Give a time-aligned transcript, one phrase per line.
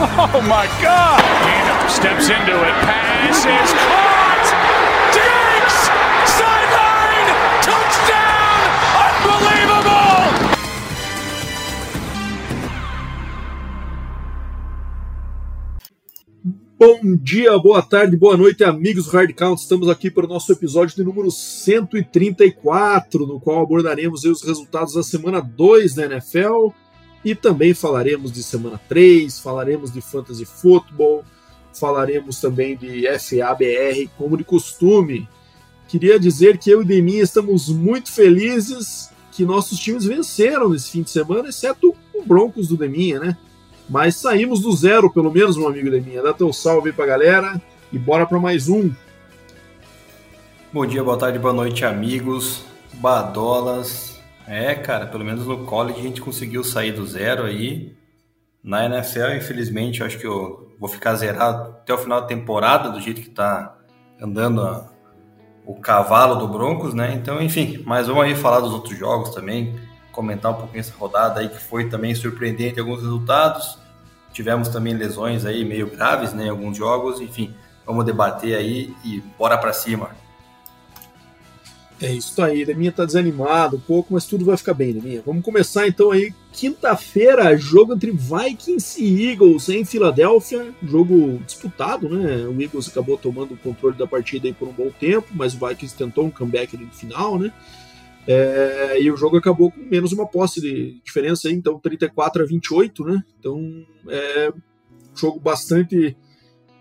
[0.00, 1.20] Oh my God!
[1.44, 2.74] Keenum steps into it.
[2.80, 4.48] Pass is caught.
[5.12, 5.90] Diggs
[6.32, 7.28] sideline
[7.60, 8.72] touchdown!
[9.20, 10.32] Unbelievable!
[16.78, 19.60] Bom dia, boa tarde, boa noite, amigos do Hard Count.
[19.60, 25.02] Estamos aqui para o nosso episódio de número 134, no qual abordaremos os resultados da
[25.02, 26.72] semana 2 da NFL
[27.24, 31.24] e também falaremos de semana 3, falaremos de fantasy football,
[31.72, 35.28] falaremos também de FABR, como de costume.
[35.88, 41.02] Queria dizer que eu e Demi estamos muito felizes que nossos times venceram nesse fim
[41.02, 43.36] de semana, exceto o Broncos do Deminha, né?
[43.88, 46.22] Mas saímos do zero, pelo menos, meu amigo Deminha.
[46.22, 47.60] Dá teu salve aí pra galera
[47.92, 48.90] e bora para mais um.
[50.72, 52.62] Bom dia, boa tarde, boa noite, amigos,
[52.94, 54.11] badolas.
[54.46, 57.96] É, cara, pelo menos no college a gente conseguiu sair do zero aí.
[58.62, 62.90] Na NFL, infelizmente, eu acho que eu vou ficar zerado até o final da temporada,
[62.90, 63.76] do jeito que tá
[64.20, 64.88] andando a,
[65.66, 67.14] o cavalo do Broncos, né?
[67.14, 69.78] Então, enfim, mas vamos aí falar dos outros jogos também,
[70.12, 73.78] comentar um pouquinho essa rodada aí que foi também surpreendente alguns resultados.
[74.32, 77.54] Tivemos também lesões aí meio graves, né, em alguns jogos, enfim,
[77.84, 80.10] vamos debater aí e bora para cima.
[82.02, 85.22] É isso aí, Deminha tá desanimado um pouco, mas tudo vai ficar bem, Deminha.
[85.24, 92.44] Vamos começar então aí, quinta-feira, jogo entre Vikings e Eagles em Filadélfia, jogo disputado, né?
[92.48, 95.64] O Eagles acabou tomando o controle da partida aí por um bom tempo, mas o
[95.64, 97.52] Vikings tentou um comeback ali no final, né?
[98.26, 102.46] É, e o jogo acabou com menos uma posse de diferença, aí, então 34 a
[102.46, 103.22] 28, né?
[103.38, 103.60] Então
[104.08, 104.52] é
[105.14, 106.16] jogo bastante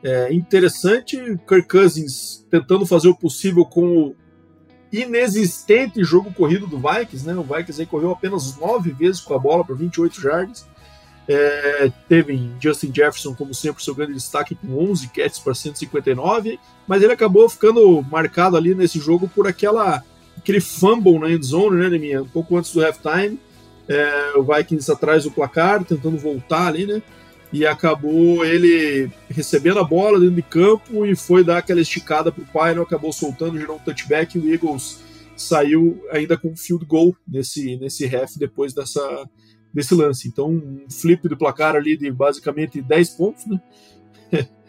[0.04, 1.18] é, interessante.
[1.48, 4.16] Kirk Cousins tentando fazer o possível com o
[4.92, 7.34] inexistente jogo corrido do Vikings, né?
[7.36, 10.66] O Vikings aí correu apenas nove vezes com a bola para 28 jardas.
[11.28, 17.02] É, teve Justin Jefferson, como sempre, seu grande destaque com 11 catches para 159, mas
[17.02, 20.04] ele acabou ficando marcado ali nesse jogo por aquela
[20.38, 22.24] aquele fumble na end zone, né, Neminha?
[22.24, 23.40] Um pouco antes do halftime.
[23.88, 27.02] É, o Vikings atrás do placar, tentando voltar ali, né?
[27.52, 32.46] E acabou ele recebendo a bola dentro de campo e foi dar aquela esticada pro
[32.46, 35.00] Pyro, acabou soltando, gerou um touchback e o Eagles
[35.36, 39.28] saiu ainda com um field goal nesse, nesse half depois dessa,
[39.74, 40.28] desse lance.
[40.28, 43.60] Então, um flip do placar ali de basicamente 10 pontos, né?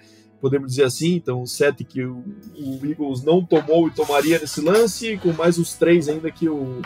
[0.42, 1.14] podemos dizer assim.
[1.14, 2.24] Então, sete que o,
[2.56, 6.82] o, Eagles não tomou e tomaria nesse lance, com mais os três ainda que o,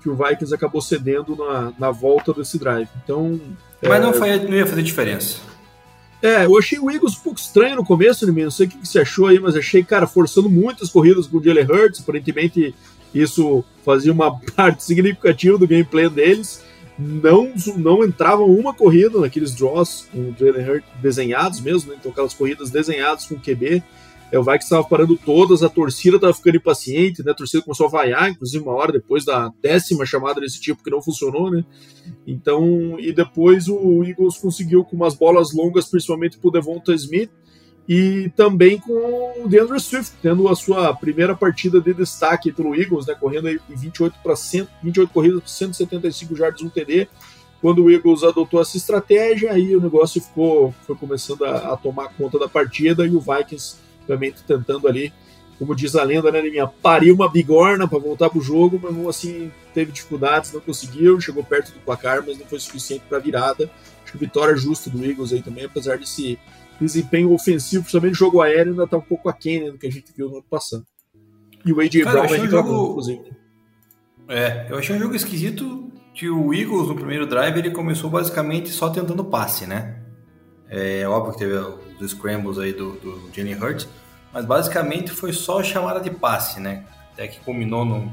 [0.00, 2.88] que o Vikings acabou cedendo na, na volta desse drive.
[3.04, 3.40] Então.
[3.82, 5.38] Mas é, não, foi, não ia fazer diferença.
[6.22, 8.86] É, eu achei o Eagles um pouco estranho no começo, né, não sei o que
[8.86, 12.74] você achou aí, mas achei, cara, forçando muitas corridas com o Jalen Hurts, aparentemente
[13.14, 16.62] isso fazia uma parte significativa do gameplay deles
[17.00, 21.96] não, não entrava uma corrida naqueles draws com o Jalen Hurt desenhados mesmo, né?
[21.98, 23.82] então aquelas corridas desenhadas com QB.
[24.32, 27.32] É, o Vikings estava parando todas, a torcida estava ficando impaciente, né?
[27.32, 30.90] A torcida começou a vaiar, inclusive uma hora depois da décima chamada desse tipo que
[30.90, 31.64] não funcionou, né?
[32.26, 37.30] Então, e depois o Eagles conseguiu com umas bolas longas, principalmente para o Devonta Smith,
[37.88, 43.06] e também com o DeAndre Swift, tendo a sua primeira partida de destaque pelo Eagles,
[43.06, 44.34] né, correndo aí em 28 para
[44.80, 47.08] 28 corridas para 175 jardas, um TD.
[47.60, 52.10] Quando o Eagles adotou essa estratégia, aí o negócio ficou foi começando a, a tomar
[52.10, 53.89] conta da partida e o Vikings
[54.46, 55.12] tentando ali,
[55.58, 59.52] como diz a lenda, né, minha pariu uma bigorna para voltar pro jogo, mas assim
[59.74, 63.70] teve dificuldades, não conseguiu, chegou perto do placar, mas não foi suficiente para virada.
[64.02, 66.38] Acho que vitória justa do Eagles aí também, apesar desse
[66.80, 70.12] desempenho ofensivo, principalmente jogo aéreo, ainda está um pouco aquém né, do que a gente
[70.16, 70.84] viu no ano passado.
[71.64, 72.04] E o A.J.
[72.04, 72.90] Brown vai reclamando, jogo...
[72.90, 73.32] inclusive.
[74.28, 78.70] É, eu achei um jogo esquisito que o Eagles, no primeiro drive, ele começou basicamente
[78.70, 80.00] só tentando passe, né?
[80.68, 83.88] É óbvio que teve os scrambles aí do, do Jenny Hurts,
[84.32, 86.84] mas basicamente foi só chamada de passe, né?
[87.12, 88.10] Até que culminou num,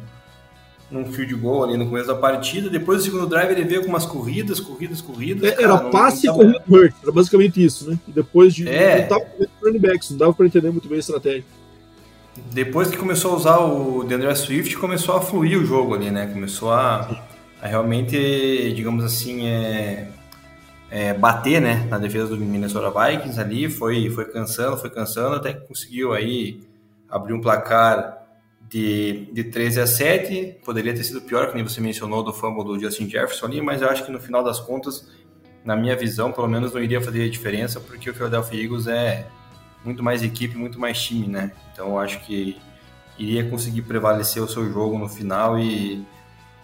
[0.90, 2.70] num field goal ali no começo da partida.
[2.70, 5.52] Depois do segundo drive ele veio com umas corridas, corridas, corridas.
[5.52, 8.00] É, era cara, passe e corrida hurt, era basicamente isso, né?
[8.08, 9.02] E depois de é.
[9.02, 9.26] não tava
[9.62, 11.46] running backs, não dava para entender muito bem a estratégia.
[12.52, 16.28] Depois que começou a usar o DeAndre Swift, começou a fluir o jogo ali, né?
[16.28, 17.24] Começou a,
[17.62, 20.08] a realmente, digamos assim, é,
[20.90, 25.54] é, bater né, na defesa do Minnesota Vikings ali, foi, foi cansando, foi cansando, até
[25.54, 26.62] que conseguiu aí
[27.10, 28.18] abrir um placar
[28.70, 32.64] de, de 13 a 7, poderia ter sido pior, que nem você mencionou do fumble
[32.64, 35.10] do Justin Jefferson ali, mas eu acho que no final das contas,
[35.64, 39.28] na minha visão, pelo menos não iria fazer diferença, porque o Philadelphia Eagles é
[39.84, 41.52] muito mais equipe, muito mais time, né?
[41.72, 42.58] Então eu acho que
[43.18, 46.06] iria conseguir prevalecer o seu jogo no final e,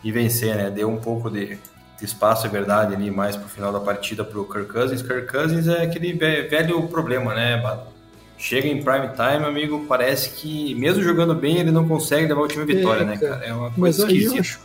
[0.04, 0.70] e vencer, né?
[0.70, 1.58] Deu um pouco de,
[2.02, 5.02] espaço, é verdade, ali mais pro final da partida pro Kirk Cousins.
[5.02, 7.94] Kirk Cousins é aquele velho problema, né, Bato?
[8.38, 12.48] Chega em prime time, amigo, parece que mesmo jogando bem, ele não consegue levar o
[12.48, 13.46] time à vitória, é, né, cara?
[13.46, 14.36] É uma coisa mas esquisita.
[14.36, 14.60] Eu acho,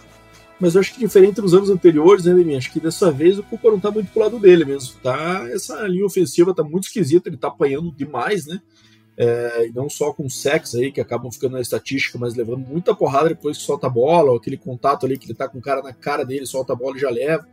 [0.59, 2.57] mas eu acho que diferente dos anos anteriores, né, Demi?
[2.57, 4.95] Acho que dessa vez o culpa não tá muito pro lado dele mesmo.
[5.03, 8.61] Tá, essa linha ofensiva tá muito esquisita, ele tá apanhando demais, né?
[9.21, 13.31] É, não só com sex aí, que acabam ficando na estatística, mas levando muita porrada
[13.31, 15.83] depois que solta a bola, ou aquele contato ali que ele tá com o cara
[15.83, 17.45] na cara dele, solta a bola e já leva.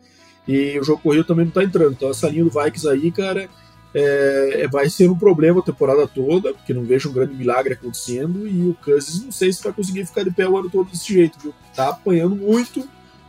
[0.47, 1.93] E o jogo corrido também não tá entrando.
[1.93, 3.49] Então essa linha do Vikings aí, cara,
[3.95, 7.73] é, é, vai ser um problema a temporada toda, porque não vejo um grande milagre
[7.73, 10.91] acontecendo, e o Cousins não sei se vai conseguir ficar de pé o ano todo
[10.91, 11.53] desse jeito, viu?
[11.73, 12.87] Tá apanhando muito,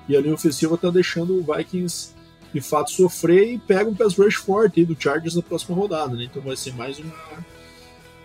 [0.09, 2.11] e a linha ofensiva tá deixando o Vikings
[2.53, 6.17] de fato sofrer e pega um pass rush forte aí do Chargers na próxima rodada,
[6.17, 6.25] né?
[6.25, 7.15] Então vai ser mais uma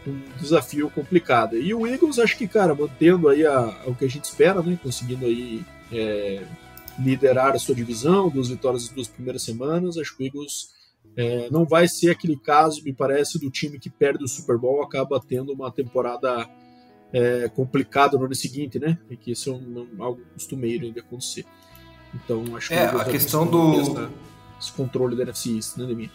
[0.08, 1.58] um desafio complicado.
[1.58, 4.80] E o Eagles, acho que, cara, mantendo aí a, o que a gente espera, né?
[4.82, 6.44] Conseguindo aí é,
[7.00, 10.70] liderar a sua divisão, duas vitórias nas duas primeiras semanas, acho que o Eagles
[11.16, 14.82] é, não vai ser aquele caso, me parece, do time que perde o Super Bowl
[14.82, 16.50] acaba tendo uma temporada
[17.14, 18.98] é, complicada no ano seguinte, né?
[19.10, 21.46] E que isso é um, um, algo costumeiro ainda acontecer.
[22.14, 24.10] Então, acho que é, a questão do
[24.60, 26.12] esse controle da NFC né, Demir?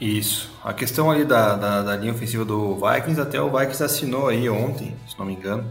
[0.00, 0.50] Isso.
[0.62, 4.48] A questão ali da, da, da, linha ofensiva do Vikings, até o Vikings assinou aí
[4.48, 5.64] ontem, se não me engano,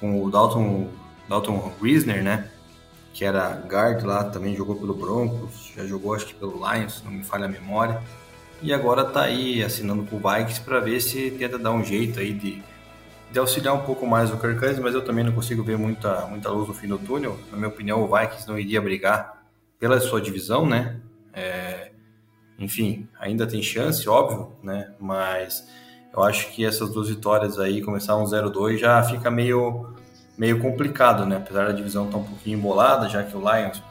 [0.00, 0.88] com o Dalton,
[1.28, 2.48] Dalton Reisner, né?
[3.12, 7.04] Que era guard lá, também jogou pelo Broncos, já jogou acho que pelo Lions, se
[7.04, 8.00] não me falha a memória.
[8.62, 12.18] E agora tá aí assinando com o Vikings para ver se tenta dar um jeito
[12.18, 12.62] aí de,
[13.30, 16.26] de auxiliar um pouco mais o Kirk Cousins, mas eu também não consigo ver muita,
[16.26, 17.38] muita luz no fim do túnel.
[17.50, 19.42] Na minha opinião, o Vikings não iria brigar
[19.78, 20.96] pela sua divisão, né?
[21.32, 21.89] É,
[22.60, 24.92] enfim, ainda tem chance, óbvio, né?
[25.00, 25.66] Mas
[26.12, 29.94] eu acho que essas duas vitórias aí, começar um 0-2, já fica meio,
[30.36, 31.38] meio complicado, né?
[31.38, 33.82] Apesar da divisão estar tá um pouquinho embolada, já que o Lions,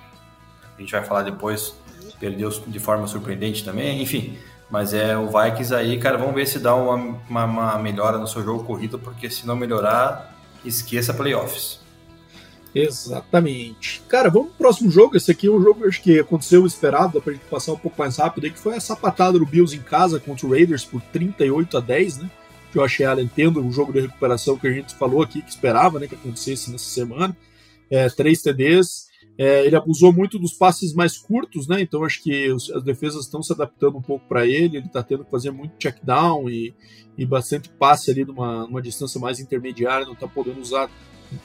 [0.77, 1.75] a gente vai falar depois,
[2.19, 4.37] perdeu de forma surpreendente também, enfim.
[4.69, 8.27] Mas é o Vikings aí, cara, vamos ver se dá uma, uma, uma melhora no
[8.27, 11.78] seu jogo corrido, porque se não melhorar, esqueça playoffs.
[12.83, 14.01] Exatamente.
[14.07, 15.17] Cara, vamos pro próximo jogo.
[15.17, 17.99] Esse aqui é um jogo acho que aconteceu esperado, dá pra gente passar um pouco
[17.99, 21.01] mais rápido aí, que foi a sapatada do Bills em casa contra o Raiders por
[21.01, 22.31] 38 a 10, né?
[22.73, 26.07] Josh Allen tendo um jogo de recuperação que a gente falou aqui, que esperava né,
[26.07, 27.35] que acontecesse nessa semana.
[27.89, 29.09] É, três TDs.
[29.37, 31.81] É, ele abusou muito dos passes mais curtos, né?
[31.81, 34.77] Então acho que os, as defesas estão se adaptando um pouco para ele.
[34.77, 36.73] Ele está tendo que fazer muito check down e,
[37.17, 40.89] e bastante passe ali numa, numa distância mais intermediária, não está podendo usar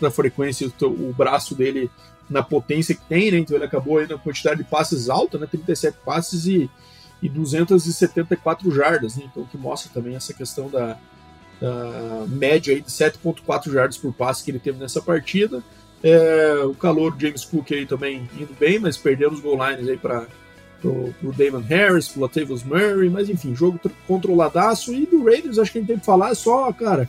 [0.01, 1.91] na frequência o braço dele
[2.29, 3.39] na potência que tem, né?
[3.39, 5.47] Então ele acabou aí na quantidade de passes alta, né?
[5.47, 6.71] 37 passes e,
[7.23, 9.25] e 274 jardas, né?
[9.27, 10.99] Então que mostra também essa questão da,
[11.61, 15.63] da média aí de 7.4 jardas por passe que ele teve nessa partida.
[16.03, 19.97] É, o calor James Cook aí também indo bem, mas perdendo os goal lines aí
[19.97, 20.27] para
[21.19, 24.93] pro, Damon Harris, pro Latavius Murray, mas enfim, jogo controladaço.
[24.93, 27.09] E do Raiders, acho que a gente tem que falar só, cara,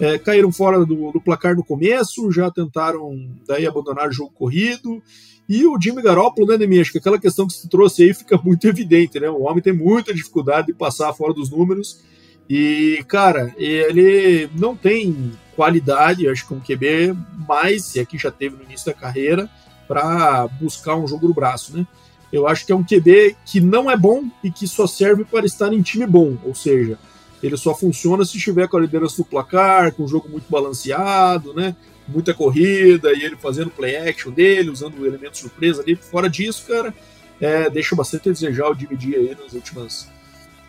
[0.00, 5.02] é, caíram fora do, do, placar no começo, já tentaram daí abandonar o jogo corrido.
[5.48, 6.82] E o Jimmy Garoppolo, né, Nemir?
[6.82, 9.30] Acho que aquela questão que você trouxe aí fica muito evidente, né?
[9.30, 12.00] O homem tem muita dificuldade de passar fora dos números.
[12.48, 17.14] E, cara, ele não tem qualidade, acho que um QB
[17.46, 19.50] mais, se aqui já teve no início da carreira,
[19.86, 21.86] para buscar um jogo no braço, né?
[22.32, 25.46] Eu acho que é um QB que não é bom e que só serve para
[25.46, 26.98] estar em time bom, ou seja,
[27.42, 31.54] ele só funciona se estiver com a liderança do placar, com um jogo muito balanceado,
[31.54, 31.76] né?
[32.06, 35.94] Muita corrida e ele fazendo play action dele, usando o elemento surpresa ali.
[35.94, 36.92] Fora disso, cara,
[37.40, 40.08] é, deixa bastante a desejar o dividir aí nas últimas,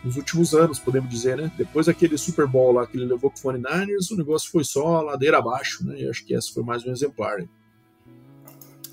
[0.04, 1.50] nos últimos anos, podemos dizer, né?
[1.56, 5.00] Depois daquele Super Bowl lá que ele levou com o 49ers, o negócio foi só
[5.00, 6.00] ladeira abaixo, né?
[6.00, 7.38] E acho que essa foi mais um exemplar.
[7.38, 7.48] Né?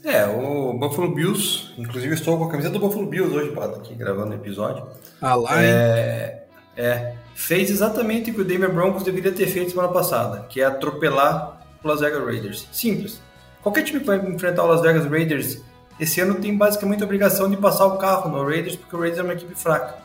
[0.03, 3.93] É, o Buffalo Bills, inclusive estou com a camiseta do Buffalo Bills hoje, Pato, aqui
[3.93, 4.88] gravando o episódio.
[5.19, 6.46] Ah lá, é,
[6.77, 10.65] é, fez exatamente o que o Denver Broncos deveria ter feito semana passada, que é
[10.65, 12.67] atropelar o Las Vegas Raiders.
[12.72, 13.19] Simples.
[13.62, 15.62] Qualquer time que vai enfrentar o Las Vegas Raiders
[16.00, 19.19] esse ano tem basicamente a obrigação de passar o carro no Raiders, porque o Raiders
[19.19, 19.96] é uma equipe fraca,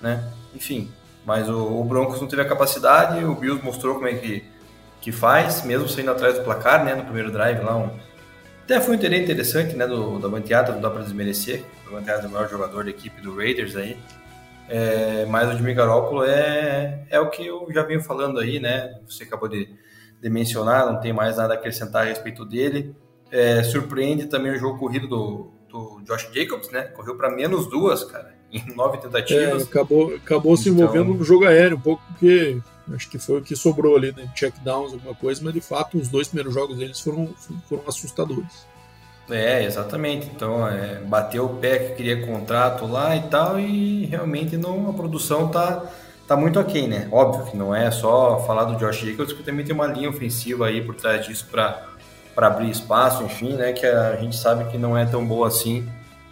[0.00, 0.24] né?
[0.54, 0.90] Enfim,
[1.26, 4.44] mas o, o Broncos não teve a capacidade, o Bills mostrou como é que,
[5.00, 6.94] que faz, mesmo saindo atrás do placar, né?
[6.94, 7.90] No primeiro drive lá, um,
[8.64, 11.64] Até foi um interesse interessante, né, do Davante Adams, não dá para desmerecer.
[11.86, 13.98] O Davante Adams é o maior jogador da equipe do Raiders aí.
[14.68, 18.98] É, mas o Jimmy Garoppolo é, é o que eu já venho falando aí, né?
[19.06, 19.68] Você acabou de,
[20.20, 22.94] de mencionar, não tem mais nada a acrescentar a respeito dele.
[23.30, 26.82] É, surpreende também o jogo corrido do, do Josh Jacobs, né?
[26.82, 29.62] Correu para menos duas, cara, em nove tentativas.
[29.62, 30.84] É, acabou, acabou se então...
[30.84, 32.60] envolvendo no jogo aéreo um pouco, porque
[32.94, 34.30] acho que foi o que sobrou ali, né?
[34.34, 37.34] Checkdowns, alguma coisa, mas de fato os dois primeiros jogos deles foram,
[37.68, 38.66] foram assustadores.
[39.30, 40.26] É, exatamente.
[40.34, 44.92] Então, é, bateu o pé que queria contrato lá e tal, e realmente não, a
[44.92, 45.84] produção tá,
[46.26, 47.08] tá muito aquém, né?
[47.10, 50.66] Óbvio que não é só falar do Josh Jacobs, que também tem uma linha ofensiva
[50.66, 51.86] aí por trás disso para
[52.36, 53.72] abrir espaço, enfim, né?
[53.72, 55.88] Que a gente sabe que não é tão boa assim,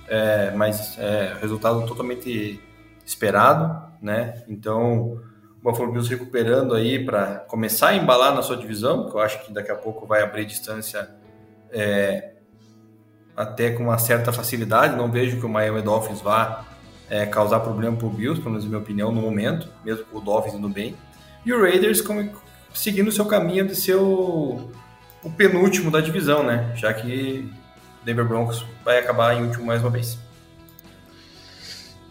[0.08, 2.60] é, mas é resultado totalmente
[3.06, 4.42] esperado, né?
[4.48, 5.20] Então,
[5.60, 9.44] o Buffalo Bills recuperando aí para começar a embalar na sua divisão, que eu acho
[9.44, 11.08] que daqui a pouco vai abrir distância
[11.72, 12.39] é,
[13.36, 14.96] até com uma certa facilidade.
[14.96, 16.64] Não vejo que o Miami Dolphins vá
[17.08, 20.18] é, causar problema para o Bills, pelo menos na minha opinião, no momento, mesmo com
[20.18, 20.96] o Dolphins indo bem.
[21.44, 22.30] E o Raiders como,
[22.72, 24.70] seguindo o seu caminho de ser o,
[25.22, 26.72] o penúltimo da divisão, né?
[26.76, 27.50] Já que
[28.00, 30.18] o Denver Broncos vai acabar em último mais uma vez.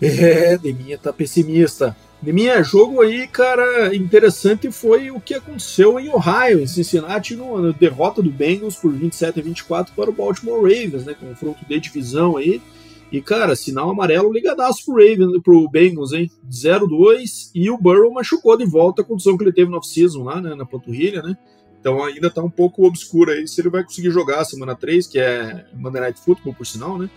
[0.02, 1.94] É, Deminha tá pessimista.
[2.22, 8.22] Minha jogo aí, cara, interessante foi o que aconteceu em Ohio, em Cincinnati, na derrota
[8.22, 11.14] do Bengals por 27 a 24 para o Baltimore Ravens, né?
[11.14, 12.62] Confronto de divisão aí.
[13.10, 16.30] E, cara, sinal amarelo ligadaço pro Ravens, pro Bengals, hein?
[16.52, 20.42] 0-2 e o Burrow machucou de volta a condição que ele teve no off-season lá,
[20.42, 20.54] né?
[20.56, 21.38] Na panturrilha, né?
[21.80, 25.18] Então ainda tá um pouco obscuro aí se ele vai conseguir jogar semana 3, que
[25.18, 27.10] é Monday Night Football, por sinal, né?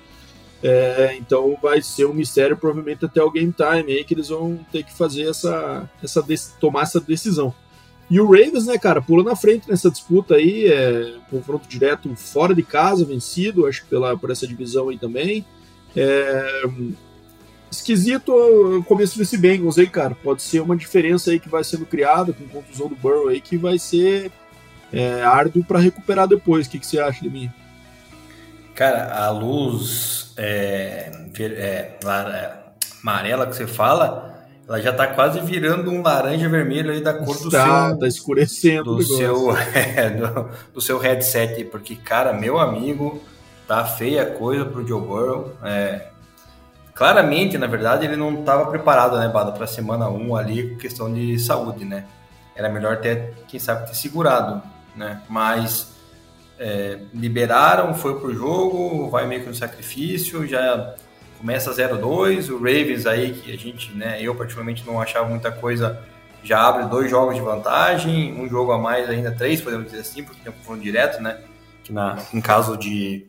[0.63, 4.61] É, então vai ser um mistério provavelmente até o game time aí que eles vão
[4.71, 6.25] ter que fazer essa, essa
[6.61, 7.53] tomar essa decisão.
[8.09, 12.55] E o Ravens, né, cara, pula na frente nessa disputa aí, é, confronto direto fora
[12.55, 15.45] de casa, vencido, acho que pela, por essa divisão aí também.
[15.97, 16.63] É,
[17.71, 20.15] esquisito o começo desse Bengals aí, cara.
[20.15, 23.57] Pode ser uma diferença aí que vai sendo criada com contusão do Burrow aí que
[23.57, 24.31] vai ser
[24.93, 26.67] é, árduo para recuperar depois.
[26.67, 27.51] O que, que você acha de mim?
[28.75, 31.99] Cara, a luz é, é, é,
[33.03, 34.33] amarela que você fala,
[34.67, 37.99] ela já tá quase virando um laranja vermelho aí da cor do tá, seu.
[37.99, 43.23] Tá escurecendo do seu, é, do, do, seu headset, porque, cara, meu amigo,
[43.69, 45.55] tá feia a coisa pro Joe Burrow.
[45.63, 46.07] É,
[46.95, 51.39] claramente, na verdade, ele não estava preparado, né, Bada, pra semana 1 ali, questão de
[51.39, 52.07] saúde, né?
[52.57, 54.63] Era melhor ter, quem sabe, ter segurado,
[54.97, 55.21] né?
[55.29, 55.92] Mas
[56.63, 60.95] é, liberaram, foi pro jogo, vai meio que no sacrifício, já
[61.37, 66.01] começa 0-2, o Ravens aí, que a gente, né, eu particularmente não achava muita coisa,
[66.45, 70.23] já abre dois jogos de vantagem, um jogo a mais ainda, três, podemos dizer assim,
[70.23, 71.41] porque tem um confronto direto, né,
[71.83, 73.27] que na, em caso de,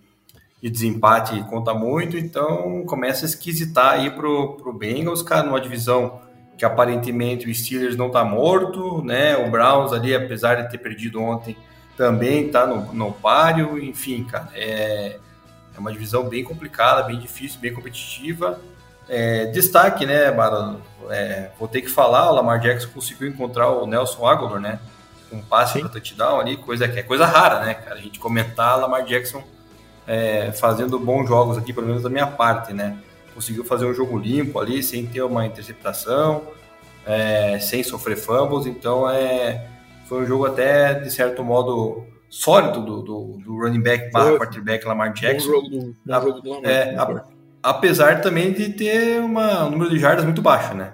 [0.62, 6.22] de desempate conta muito, então começa a esquisitar aí pro, pro Bengals, cara, numa divisão
[6.56, 11.20] que aparentemente o Steelers não tá morto, né, o Browns ali, apesar de ter perdido
[11.20, 11.58] ontem,
[11.96, 15.20] também está no, no páreo, enfim, cara, é,
[15.76, 18.60] é uma divisão bem complicada, bem difícil, bem competitiva.
[19.08, 20.82] É, destaque, né, Barão?
[21.10, 24.80] É, vou ter que falar, o Lamar Jackson conseguiu encontrar o Nelson Aguilar, né?
[25.32, 27.96] Um passe para touchdown ali, coisa que é coisa rara, né, cara?
[27.96, 29.44] A gente comentar Lamar Jackson
[30.08, 32.98] é, fazendo bons jogos aqui, pelo menos da minha parte, né?
[33.34, 36.44] Conseguiu fazer um jogo limpo ali, sem ter uma interceptação,
[37.06, 39.73] é, sem sofrer fumbles, então é
[40.06, 44.86] foi um jogo até, de certo modo, sólido do, do, do running back barra quarterback
[44.86, 45.48] Lamar Jackson.
[45.48, 46.72] Bom jogo do, bom jogo do Lamar.
[46.72, 47.24] É, a,
[47.62, 50.94] apesar também de ter uma, um número de jardas muito baixo, né?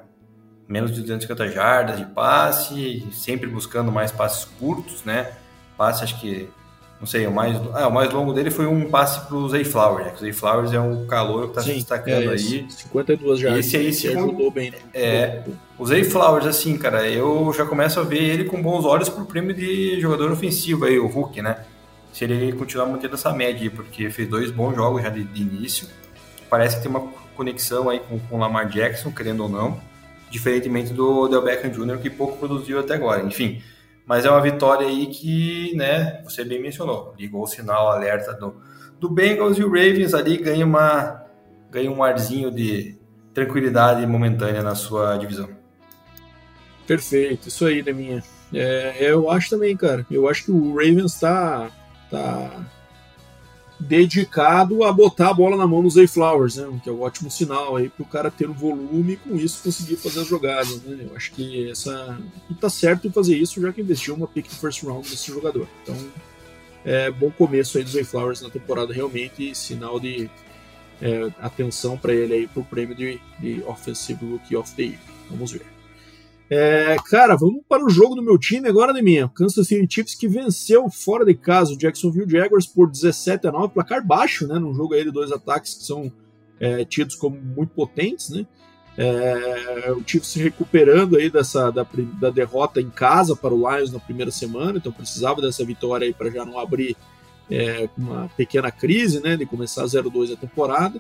[0.68, 5.32] Menos de 250 jardas de passe, sempre buscando mais passes curtos, né?
[5.76, 6.48] Passe, acho que
[7.00, 9.64] não sei, o mais, ah, o mais longo dele foi um passe para o Zay
[9.64, 10.14] Flowers, né?
[10.14, 12.66] O Zay Flowers é um calor que está se destacando é aí.
[12.70, 13.66] 52 jardas.
[13.66, 14.78] Esse aí se ajudou bem, né?
[14.94, 15.44] É,
[15.78, 19.24] o Zay Flowers, assim, cara, eu já começo a ver ele com bons olhos pro
[19.24, 21.64] prêmio de jogador ofensivo aí, o Hulk, né?
[22.12, 25.42] Se ele continuar mantendo essa média aí, porque fez dois bons jogos já de, de
[25.42, 25.88] início.
[26.50, 29.80] Parece que tem uma conexão aí com, com o Lamar Jackson, querendo ou não.
[30.30, 33.24] Diferentemente do Odell Beckham Jr., que pouco produziu até agora.
[33.24, 33.62] Enfim,
[34.10, 38.60] mas é uma vitória aí que, né, você bem mencionou, ligou o sinal alerta do,
[39.00, 41.24] do Bengals e o Ravens ali ganha, uma,
[41.70, 42.98] ganha um arzinho de
[43.36, 45.48] tranquilidade momentânea na sua divisão.
[46.88, 48.24] Perfeito, isso aí, Deminha.
[48.52, 50.04] É, eu acho também, cara.
[50.10, 51.70] Eu acho que o Ravens tá,
[52.10, 52.66] tá
[53.80, 56.80] dedicado a botar a bola na mão do Zay Flowers, né?
[56.84, 59.64] Que é um ótimo sinal aí para o cara ter um volume e com isso
[59.64, 61.08] conseguir fazer as jogadas, né?
[61.10, 62.20] Eu acho que essa.
[62.50, 65.32] E tá certo em fazer isso, já que investiu uma pick de first round nesse
[65.32, 65.68] jogador.
[65.84, 65.96] Então,
[66.84, 70.30] é, bom começo aí do Zay Flowers na temporada, realmente, sinal de
[71.02, 75.00] é, atenção para ele aí pro prêmio de, de Offensive Rookie of the Year.
[75.30, 75.79] Vamos ver.
[76.50, 79.30] É, cara, vamos para o jogo do meu time agora, de minha.
[79.30, 83.74] Kansas City Chiefs que venceu fora de casa o Jacksonville Jaguars por 17 a 9,
[83.74, 84.58] placar baixo, né?
[84.58, 86.12] Num jogo aí de dois ataques que são
[86.60, 88.48] é, tidos como muito potentes, né?
[88.98, 91.86] É, o Chiefs se recuperando aí dessa da,
[92.20, 96.14] da, derrota em casa para o Lions na primeira semana, então precisava dessa vitória aí
[96.14, 96.98] para já não abrir
[97.50, 99.38] é, uma pequena crise, né?
[99.38, 101.00] De começar 0-2 a temporada.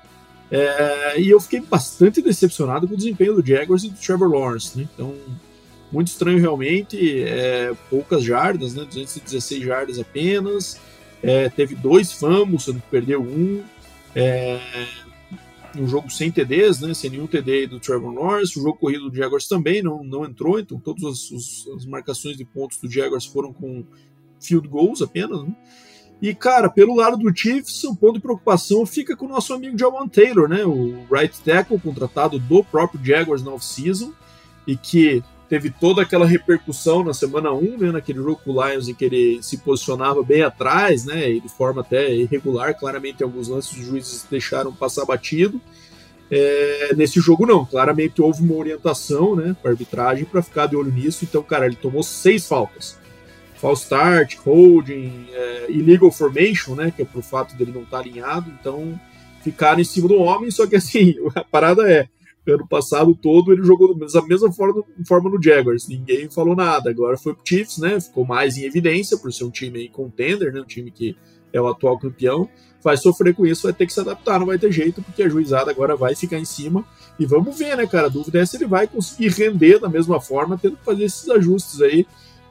[0.52, 4.78] É, e eu fiquei bastante decepcionado com o desempenho do Jaguars e do Trevor Lawrence.
[4.78, 4.88] Né?
[4.94, 5.16] Então,
[5.92, 7.24] muito estranho realmente.
[7.24, 8.84] É, poucas jardas, né?
[8.86, 10.80] 216 jardas apenas.
[11.22, 13.64] É, teve dois fumbles, sendo que perdeu um.
[14.16, 14.60] É,
[15.78, 16.94] um jogo sem TDs, né?
[16.96, 18.58] sem nenhum TD do Trevor Lawrence.
[18.58, 22.44] O jogo corrido do Jaguars também não, não entrou, então todas as, as marcações de
[22.44, 23.86] pontos do Jaguars foram com
[24.40, 25.44] field goals apenas.
[25.44, 25.56] Né?
[26.22, 29.78] E, cara, pelo lado do Chiefs, o ponto de preocupação fica com o nosso amigo
[29.78, 30.66] Jawan Taylor, né?
[30.66, 34.12] O right tackle contratado do próprio Jaguars na off-season
[34.68, 38.94] e que teve toda aquela repercussão na semana 1, né, naquele jogo com Lions em
[38.94, 43.72] que ele se posicionava bem atrás, né, e de forma até irregular, claramente alguns lances
[43.72, 45.60] os juízes deixaram passar batido.
[46.30, 50.92] É, nesse jogo não, claramente houve uma orientação, né, para arbitragem para ficar de olho
[50.92, 51.26] nisso.
[51.26, 52.99] Então, cara, ele tomou seis faltas
[53.60, 58.04] false start, holding, é, illegal formation, né, que é pro fato dele não estar tá
[58.04, 59.00] alinhado, então
[59.44, 62.08] ficaram em cima do homem, só que assim, a parada é,
[62.48, 67.18] ano passado todo ele jogou da mesma forma, forma no Jaguars, ninguém falou nada, agora
[67.18, 70.62] foi pro Chiefs, né, ficou mais em evidência por ser um time aí contender, né,
[70.62, 71.18] um time que
[71.52, 72.48] é o atual campeão,
[72.82, 75.30] vai sofrer com isso, vai ter que se adaptar, não vai ter jeito, porque a
[75.30, 76.86] juizada agora vai ficar em cima,
[77.20, 80.22] e vamos ver, né, cara, a dúvida é se ele vai conseguir render da mesma
[80.22, 82.08] forma, tendo que fazer esses ajustes aí,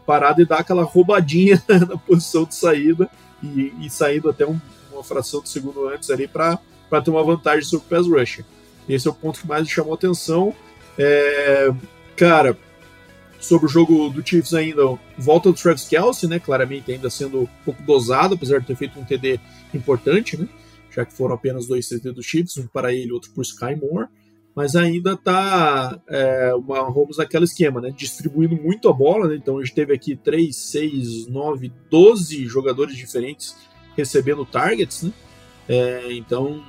[0.09, 3.11] parado e dar aquela roubadinha na posição de saída
[3.43, 4.59] e, e saindo até um,
[4.91, 6.59] uma fração de segundo antes ali para
[7.05, 8.43] ter uma vantagem sobre o pass rusher.
[8.89, 10.55] Esse é o ponto que mais me chamou a atenção.
[10.99, 11.69] É,
[12.17, 12.57] cara,
[13.39, 17.49] sobre o jogo do Chiefs ainda, volta do Travis Kelsey, né, claramente ainda sendo um
[17.63, 19.39] pouco dosado, apesar de ter feito um TD
[19.75, 20.49] importante, né,
[20.91, 24.09] já que foram apenas dois TD do Chiefs, um para ele outro por Sky Moore
[24.59, 27.95] mas ainda está é, uma Holmes naquele esquema, né?
[27.97, 29.37] Distribuindo muito a bola, né?
[29.37, 33.55] Então a gente teve aqui 3, 6, 9, 12 jogadores diferentes
[33.97, 35.13] recebendo targets, né?
[35.69, 36.61] É, então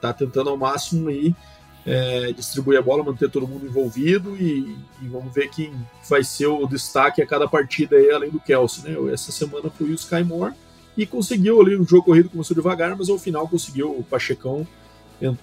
[0.00, 1.36] tá tentando ao máximo aí
[1.84, 5.70] é, distribuir a bola, manter todo mundo envolvido e, e, vamos ver quem
[6.08, 9.12] vai ser o destaque a cada partida aí, além do Kelsey, né?
[9.12, 10.54] Essa semana foi o Sky Moore
[10.96, 14.66] e conseguiu ali, o jogo corrido começou devagar, mas ao final conseguiu o Pachecão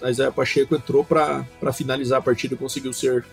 [0.08, 3.25] Isaiah Pacheco entrou para finalizar a partida e conseguiu ser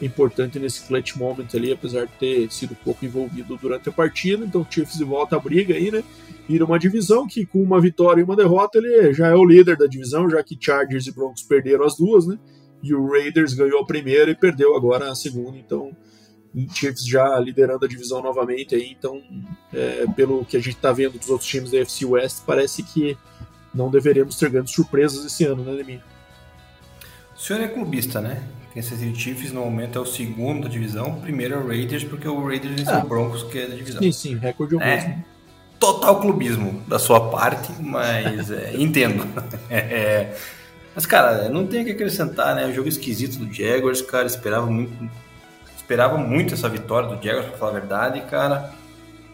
[0.00, 4.44] importante nesse clutch moment ali, apesar de ter sido pouco envolvido durante a partida.
[4.44, 6.02] Então, o Chiefs volta à briga aí, né?
[6.48, 9.76] Vira uma divisão que, com uma vitória e uma derrota, ele já é o líder
[9.76, 12.38] da divisão, já que Chargers e Broncos perderam as duas, né?
[12.82, 15.56] E o Raiders ganhou a primeira e perdeu agora a segunda.
[15.56, 15.96] Então,
[16.72, 18.94] Chiefs já liderando a divisão novamente aí.
[18.96, 19.22] Então,
[19.72, 23.16] é, pelo que a gente está vendo dos outros times da FC West, parece que
[23.74, 26.00] não deveremos ter grandes surpresas esse ano, né, Demir?
[27.36, 28.42] O senhor é clubista, né?
[28.74, 32.26] Kansas City Chiefs no momento é o segundo da divisão, primeiro é o Raiders, porque
[32.26, 34.02] o Raiders venceu ah, o Broncos, que é da divisão.
[34.02, 35.24] Sim, sim, recorde é o é, mesmo.
[35.78, 39.24] Total clubismo da sua parte, mas é, entendo.
[39.70, 40.34] É,
[40.94, 42.66] mas, cara, não tem o que acrescentar, né?
[42.66, 45.10] O jogo esquisito do Jaguars, cara, esperava muito,
[45.76, 48.72] esperava muito essa vitória do Jaguars, pra falar a verdade, cara.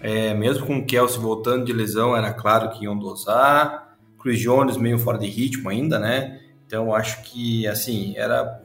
[0.00, 3.89] É, mesmo com o Kelsey voltando de lesão, era claro que iam dosar.
[4.20, 6.40] Chris Jones meio fora de ritmo ainda, né?
[6.66, 8.61] Então acho que assim era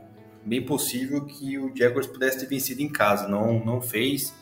[0.45, 3.27] bem possível que o Jaguars pudesse ter vencido em casa.
[3.27, 4.33] Não, não fez,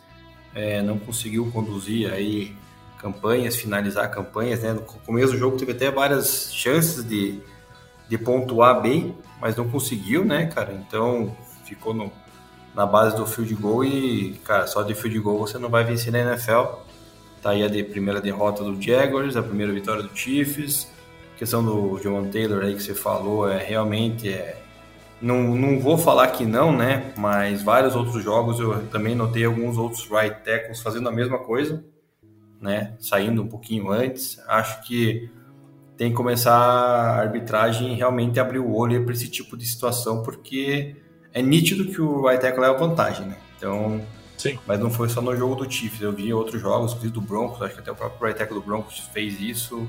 [0.53, 2.55] é, não conseguiu conduzir aí
[2.99, 4.73] campanhas, finalizar campanhas, né?
[4.73, 7.39] No começo do jogo teve até várias chances de,
[8.07, 10.73] de pontuar bem, mas não conseguiu, né, cara?
[10.73, 12.11] Então ficou no,
[12.73, 16.11] na base do field goal e, cara, só de field goal você não vai vencer
[16.11, 16.81] na NFL.
[17.41, 20.87] Tá aí a de, primeira derrota do Jaguars, a primeira vitória do Chiefs,
[21.37, 24.61] questão do John Taylor aí que você falou, é realmente é.
[25.21, 27.13] Não, não vou falar que não, né?
[27.17, 31.83] Mas vários outros jogos eu também notei alguns outros right tackles fazendo a mesma coisa,
[32.59, 32.93] né?
[32.99, 34.37] Saindo um pouquinho antes.
[34.47, 35.29] Acho que
[35.95, 40.97] tem que começar a arbitragem realmente abrir o olho para esse tipo de situação, porque
[41.31, 43.37] é nítido que o right tackle leva vantagem, né?
[43.57, 44.01] Então,
[44.43, 44.59] Sim.
[44.67, 47.61] Mas não foi só no jogo do Chiefs, eu vi outros jogos, inclusive do Broncos,
[47.61, 49.87] acho que até o próprio right tackle do Broncos fez isso.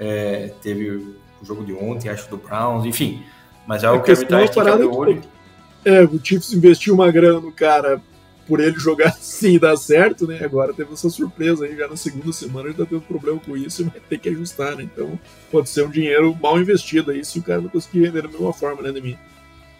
[0.00, 3.22] É, teve o jogo de ontem, acho do Browns, enfim.
[3.66, 5.20] Mas é algo que a arbitragem tem que abrir o olho.
[5.84, 8.00] É, o Chiefs investiu uma grana no cara
[8.48, 10.40] por ele jogar assim e dar certo, né?
[10.42, 13.82] Agora teve essa surpresa aí, já na segunda semana ele tá tendo problema com isso
[13.82, 14.82] e vai ter que ajustar, né?
[14.82, 15.18] Então
[15.52, 18.52] pode ser um dinheiro mal investido aí se o cara não conseguir render da mesma
[18.52, 19.18] forma, né, Demi?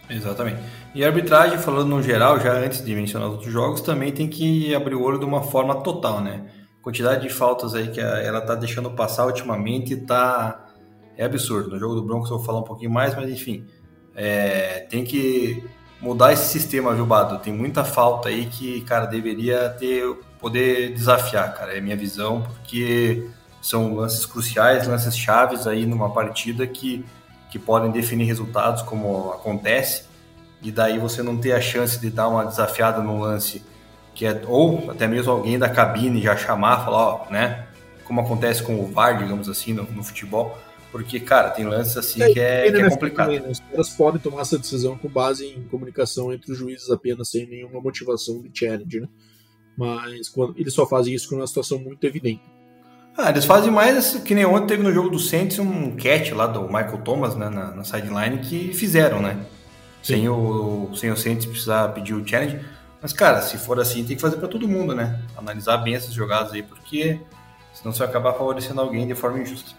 [0.09, 0.59] Exatamente.
[0.93, 4.27] E a arbitragem, falando no geral, já antes de mencionar os outros jogos, também tem
[4.27, 6.41] que abrir o olho de uma forma total, né?
[6.81, 10.67] Quantidade de faltas aí que ela tá deixando passar ultimamente tá
[11.17, 11.69] é absurdo.
[11.69, 13.65] No jogo do Broncos eu vou falar um pouquinho mais, mas enfim,
[14.15, 15.63] é, tem que
[16.01, 17.37] mudar esse sistema, viu, Bado?
[17.39, 20.03] Tem muita falta aí que, cara, deveria ter
[20.39, 21.75] poder desafiar, cara.
[21.75, 23.29] É a minha visão, porque
[23.61, 27.05] são lances cruciais, lances chaves aí numa partida que,
[27.51, 30.05] que podem definir resultados, como acontece,
[30.63, 33.63] e daí você não ter a chance de dar uma desafiada no lance
[34.21, 37.65] que é ou até mesmo alguém da cabine já chamar, falar, ó, né,
[38.05, 40.55] como acontece com o VAR, digamos assim, no, no futebol
[40.91, 43.27] porque, cara, tem lances assim é, que é, que é complicado.
[43.27, 43.49] Também, né?
[43.49, 47.47] Os caras podem tomar essa decisão com base em comunicação entre os juízes apenas, sem
[47.47, 49.07] nenhuma motivação de challenge, né?
[49.75, 52.43] Mas quando, eles só fazem isso com uma situação muito evidente.
[53.17, 56.45] Ah, eles fazem mais que nem ontem teve no jogo do Saints um catch lá
[56.45, 59.45] do Michael Thomas né, na, na sideline que fizeram, né?
[60.03, 62.59] Sem o, sem o Saints precisar pedir o challenge.
[63.01, 65.19] Mas, cara, se for assim, tem que fazer para todo mundo, né?
[65.35, 67.19] Analisar bem essas jogadas aí, porque
[67.73, 69.71] senão você vai acabar favorecendo alguém de forma injusta.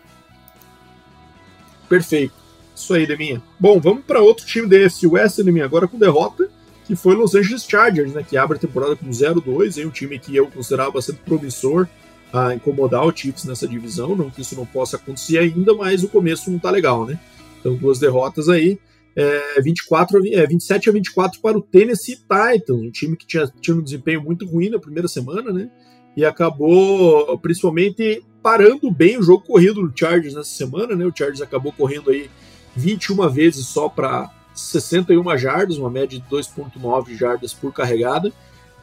[1.89, 2.35] Perfeito.
[2.75, 3.41] Isso aí, Deminha.
[3.61, 6.49] Bom, vamos para outro time da AFC West, Deminha, agora com derrota,
[6.85, 10.35] que foi Los Angeles Chargers, né, que abre a temporada com 0-2, um time que
[10.35, 11.87] eu considerava bastante promissor
[12.33, 16.09] a incomodar o Chiefs nessa divisão, não que isso não possa acontecer ainda, mas o
[16.09, 17.21] começo não tá legal, né?
[17.61, 18.81] Então, duas derrotas aí,
[19.15, 23.47] é, 24 a, é, 27 a 24 para o Tennessee Titans, um time que tinha,
[23.61, 25.71] tinha um desempenho muito ruim na primeira semana, né?
[26.17, 31.07] E acabou, principalmente, parando bem o jogo corrido do Chargers nessa semana, né?
[31.07, 32.31] O Chargers acabou correndo aí
[32.77, 38.33] 21 vezes só para 61 jardas, uma média de 2.9 jardas por carregada,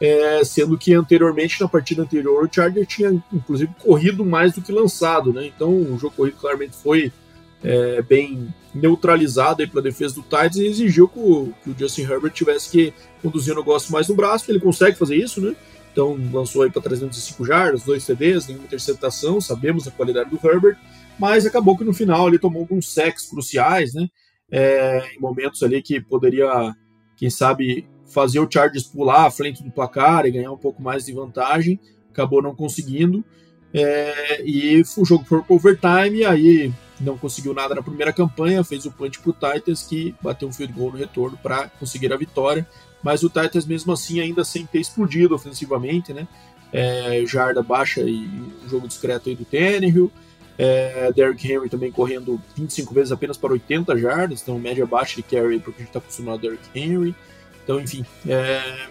[0.00, 4.72] é, sendo que anteriormente, na partida anterior, o Chargers tinha inclusive corrido mais do que
[4.72, 5.46] lançado, né?
[5.46, 7.12] Então o jogo corrido claramente foi
[7.62, 12.32] é, bem neutralizado pela defesa do Titans e exigiu que o, que o Justin Herbert
[12.32, 15.54] tivesse que conduzir o negócio mais no braço, ele consegue fazer isso, né?
[15.92, 20.78] Então lançou aí para 305 jardas, dois TDs, nenhuma interceptação, sabemos a qualidade do Herbert,
[21.18, 24.08] mas acabou que no final ele tomou alguns sacks cruciais, né?
[24.50, 26.74] É, em momentos ali que poderia,
[27.16, 31.04] quem sabe, fazer o Chargers pular à frente do placar e ganhar um pouco mais
[31.04, 31.78] de vantagem,
[32.10, 33.24] acabou não conseguindo.
[33.72, 38.86] É, e o jogo foi para overtime, aí não conseguiu nada na primeira campanha, fez
[38.86, 42.16] o punch para o Titans, que bateu um field goal no retorno para conseguir a
[42.16, 42.66] vitória
[43.02, 46.26] mas o Titans mesmo assim ainda sem ter explodido ofensivamente, né?
[46.72, 48.28] É, jarda baixa e
[48.68, 50.10] jogo discreto aí do Tannehill.
[50.56, 55.22] É, Derrick Henry também correndo 25 vezes apenas para 80 jardas, então média baixa de
[55.22, 57.14] carry porque a gente está acostumado a Derrick Henry.
[57.64, 58.88] Então, enfim, é,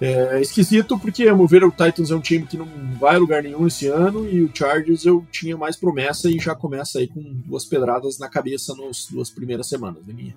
[0.00, 2.66] é esquisito porque, a ver, o Titans é um time que não
[2.98, 6.54] vai a lugar nenhum esse ano e o Chargers eu tinha mais promessa e já
[6.54, 10.34] começa aí com duas pedradas na cabeça nas duas primeiras semanas, né, minha?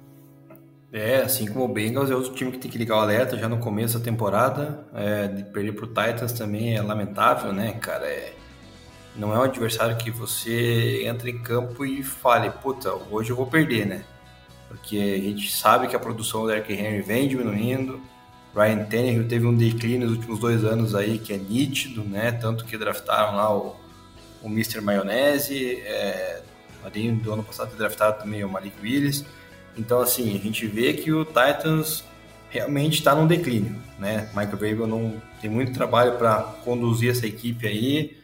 [0.91, 3.49] É, assim como o Bengals é outro time que tem que ligar o alerta já
[3.49, 4.85] no começo da temporada.
[4.93, 8.05] É, de perder pro Titans também é lamentável, né, cara?
[8.05, 8.33] É,
[9.15, 13.47] não é um adversário que você entra em campo e fale, puta, hoje eu vou
[13.47, 14.03] perder, né?
[14.67, 17.99] Porque a gente sabe que a produção do Derrick Henry vem diminuindo.
[18.55, 22.31] Ryan Tannehill teve um declínio nos últimos dois anos aí que é nítido, né?
[22.31, 23.75] Tanto que draftaram lá o,
[24.41, 24.79] o Mr.
[24.79, 26.41] Maionese, é,
[26.83, 29.25] ali do ano passado draftaram também o Malik Willis.
[29.77, 32.03] Então, assim, a gente vê que o Titans
[32.49, 34.29] realmente está num declínio, né?
[34.35, 38.15] Michael Vrabel não tem muito trabalho para conduzir essa equipe aí,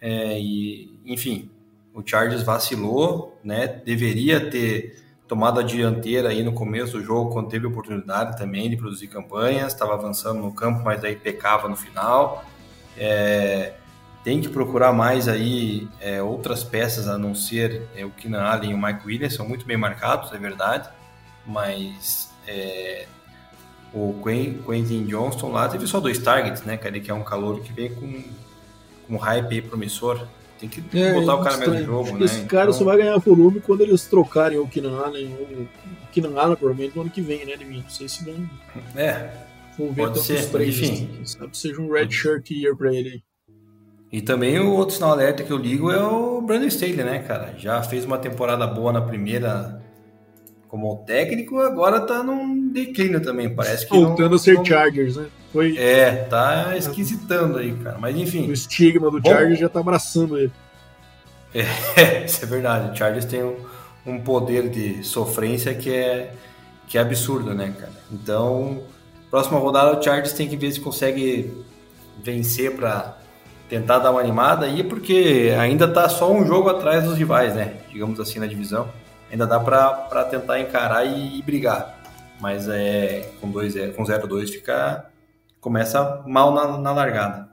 [0.00, 1.48] é, e enfim,
[1.94, 3.68] o Chargers vacilou, né?
[3.68, 8.76] Deveria ter tomado a dianteira aí no começo do jogo, quando teve oportunidade também de
[8.76, 12.44] produzir campanhas, estava avançando no campo, mas aí pecava no final.
[12.98, 13.74] É,
[14.24, 18.72] tem que procurar mais aí é, outras peças a não ser é, o Keenan Allen
[18.72, 20.88] e o Mike Williams, são muito bem marcados, é verdade,
[21.46, 23.06] mas é,
[23.94, 27.72] o Quentin Johnston lá teve só dois targets, né, cara, que é um calor que
[27.72, 28.24] vem com,
[29.06, 30.26] com hype aí promissor.
[30.60, 32.24] Tem que é, botar o cara no mesmo jogo, né?
[32.26, 32.74] Esse cara então...
[32.74, 35.66] só vai ganhar volume quando eles trocarem o Keenan Allen, o
[36.12, 37.80] Keenan Allen provavelmente no ano que vem, né, de mim.
[37.82, 38.34] Não sei se vão...
[38.94, 39.30] É,
[39.78, 41.08] ver pode ser, três, enfim.
[41.14, 43.22] Assim, sabe, seja um red shirt year pra ele aí.
[44.12, 47.54] E também o outro sinal alerta que eu ligo é o Brandon Staley, né, cara?
[47.56, 49.80] Já fez uma temporada boa na primeira
[50.68, 54.64] como técnico, agora tá num declínio também, parece que Voltando não, a ser não...
[54.64, 55.26] Chargers, né?
[55.52, 55.76] Foi...
[55.76, 57.98] É, tá esquisitando aí, cara.
[57.98, 58.48] Mas enfim.
[58.48, 59.30] O estigma do Bom...
[59.30, 60.52] Chargers já tá abraçando ele.
[61.54, 62.92] É, isso é verdade.
[62.92, 63.56] O Chargers tem um,
[64.06, 66.32] um poder de sofrência que é,
[66.86, 67.92] que é absurdo, né, cara?
[68.12, 68.82] Então,
[69.30, 71.64] Próxima rodada o Chargers tem que ver se consegue
[72.22, 73.16] vencer para
[73.68, 77.74] tentar dar uma animada aí, porque ainda tá só um jogo atrás dos rivais, né?
[77.92, 78.88] Digamos assim, na divisão.
[79.30, 81.99] Ainda dá para tentar encarar e, e, brigar.
[82.40, 85.06] Mas é com 2 é, com 0-2 fica
[85.60, 87.50] começa mal na, na largada.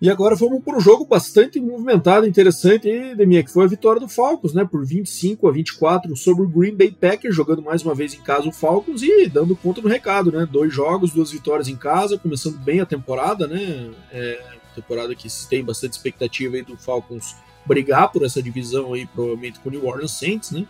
[0.00, 4.00] E agora vamos para um jogo bastante movimentado, interessante, aí, Deminha, que foi a vitória
[4.00, 4.64] do Falcons, né?
[4.64, 8.48] Por 25 a 24 sobre o Green Bay Packers, jogando mais uma vez em casa
[8.48, 10.48] o Falcons e dando conta do recado, né?
[10.50, 13.90] Dois jogos, duas vitórias em casa, começando bem a temporada, né?
[14.10, 14.42] É,
[14.74, 17.36] temporada que tem bastante expectativa aí do Falcons
[17.66, 20.66] brigar por essa divisão aí, provavelmente com o New Orleans Saints, né?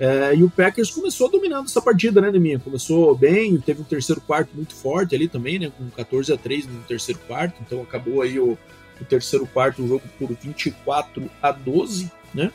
[0.00, 2.58] É, e o Packers começou dominando essa partida, né, Deminha?
[2.58, 5.72] Começou bem, teve um terceiro quarto muito forte ali também, né?
[5.76, 8.56] Com 14 a 3 no terceiro quarto, então acabou aí o,
[9.00, 12.52] o terceiro quarto, o jogo por 24 a 12, né?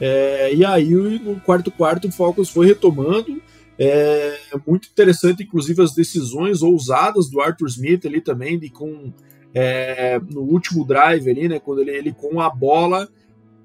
[0.00, 3.42] É, e aí no quarto quarto o Falcons foi retomando.
[3.76, 9.12] É muito interessante, inclusive, as decisões ousadas do Arthur Smith ali também, de com
[9.54, 11.58] é, no último drive ali, né?
[11.58, 13.08] Quando ele, ele com a bola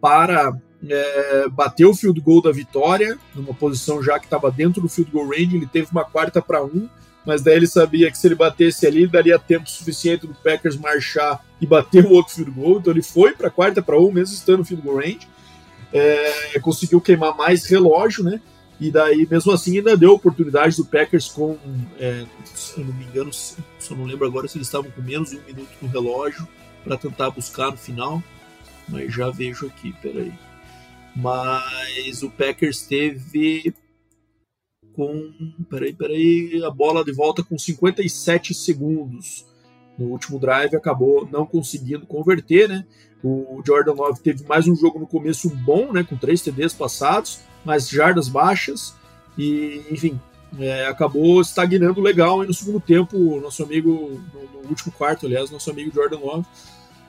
[0.02, 0.58] para
[0.88, 5.12] é, bateu o field goal da vitória, numa posição já que estava dentro do field
[5.12, 6.88] goal range, ele teve uma quarta para um,
[7.26, 11.44] mas daí ele sabia que se ele batesse ali, daria tempo suficiente do Packers marchar
[11.60, 14.60] e bater o outro field goal, então ele foi para quarta para um, mesmo estando
[14.60, 15.28] no field goal range,
[15.92, 18.42] é, conseguiu queimar mais relógio, né?
[18.80, 21.58] E daí, mesmo assim, ainda deu oportunidades do Packers com,
[21.98, 25.30] é, se eu não me engano, só não lembro agora se eles estavam com menos
[25.30, 26.46] de um minuto no relógio
[26.84, 28.22] para tentar buscar no final,
[28.90, 30.34] mas já vejo aqui, peraí.
[31.16, 33.74] Mas o Packers teve
[34.94, 35.32] com.
[35.70, 36.64] Peraí, peraí.
[36.64, 39.46] A bola de volta com 57 segundos.
[39.98, 42.86] No último drive acabou não conseguindo converter, né?
[43.24, 46.04] O Jordan Love teve mais um jogo no começo bom, né?
[46.04, 48.94] Com três TDs passados, mas jardas baixas.
[49.38, 50.20] E, enfim,
[50.60, 53.40] é, acabou estagnando legal aí no segundo tempo.
[53.40, 56.46] Nosso amigo, no, no último quarto, aliás, nosso amigo Jordan Love.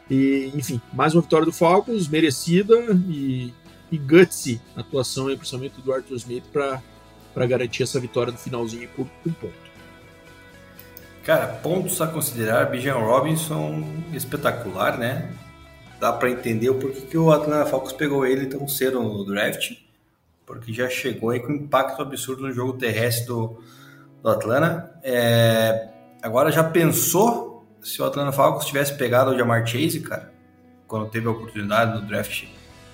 [0.09, 2.77] E, enfim, mais uma vitória do Falcons, merecida.
[3.09, 3.53] E
[3.91, 9.33] e gutsy atuação, principalmente do Arthur Smith, para garantir essa vitória no finalzinho por um
[9.33, 9.67] ponto.
[11.25, 15.33] Cara, pontos a considerar, Bijan Robinson espetacular, né?
[15.99, 19.73] Dá para entender o porquê que o Atlanta Falcons pegou ele tão cedo no draft,
[20.47, 23.61] porque já chegou aí com impacto absurdo no jogo terrestre do,
[24.23, 24.95] do Atlanta.
[25.03, 25.89] É,
[26.23, 30.33] agora já pensou se o Atlanta Falcons tivesse pegado o Jamar Chase, cara,
[30.87, 32.45] quando teve a oportunidade no draft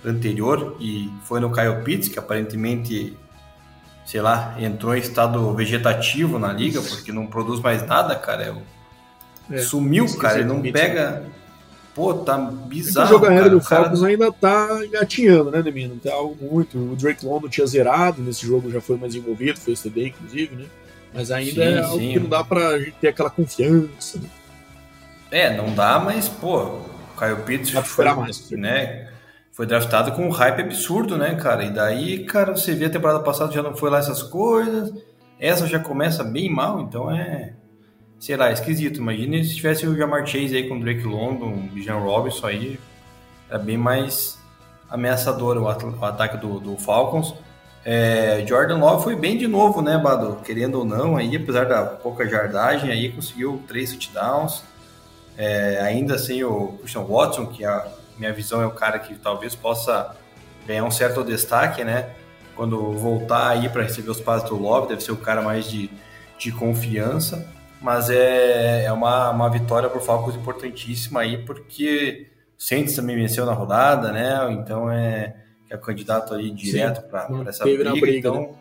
[0.04, 3.16] anterior e foi no Kyle Pitts, que aparentemente,
[4.04, 8.56] sei lá, entrou em estado vegetativo na liga, porque não produz mais nada, cara.
[9.50, 11.24] É, Sumiu, cara, ele não pega.
[11.94, 13.06] Pô, tá bizarro.
[13.06, 14.10] O jogo aéreo do Falcons cara...
[14.10, 15.88] ainda tá engatinhando, né, Demir?
[15.88, 16.78] Não tem algo muito.
[16.78, 20.64] O Drake London tinha zerado, nesse jogo já foi mais envolvido, foi CD, inclusive, né?
[21.12, 22.12] Mas ainda sim, é algo sim.
[22.12, 24.18] que não dá pra gente ter aquela confiança.
[24.18, 24.28] Né?
[25.30, 26.84] É, não dá, mas, pô, o
[27.18, 29.08] Kyle Pitts foi, mais, né?
[29.52, 31.64] Foi draftado com um hype absurdo, né, cara?
[31.64, 34.92] E daí, cara, você vê a temporada passada já não foi lá essas coisas.
[35.38, 37.52] Essa já começa bem mal, então é.
[38.18, 38.98] Sei lá, esquisito.
[38.98, 42.80] Imagina se tivesse o Jamar Chase aí com o Drake London, o Bijan Robinson aí.
[43.50, 44.38] Era bem mais
[44.88, 47.34] ameaçador o, at o ataque do, do Falcons.
[47.84, 50.36] É, Jordan Love foi bem de novo, né, Bado?
[50.44, 54.62] Querendo ou não, aí, apesar da pouca jardagem, aí conseguiu três touchdowns.
[55.36, 57.86] É, ainda sem o Christian Watson, que é
[58.18, 60.14] minha visão é o cara que talvez possa
[60.66, 62.10] ganhar um certo destaque, né?
[62.54, 65.90] Quando voltar aí para receber os passos do Love, deve ser o cara mais de,
[66.38, 67.46] de confiança.
[67.80, 73.16] Mas é, é uma, uma vitória para o Falcons importantíssima aí, porque o Saints também
[73.16, 74.52] venceu na rodada, né?
[74.52, 75.34] Então é,
[75.68, 77.90] é o candidato aí direto para essa briga.
[77.90, 78.18] briga.
[78.18, 78.56] Então,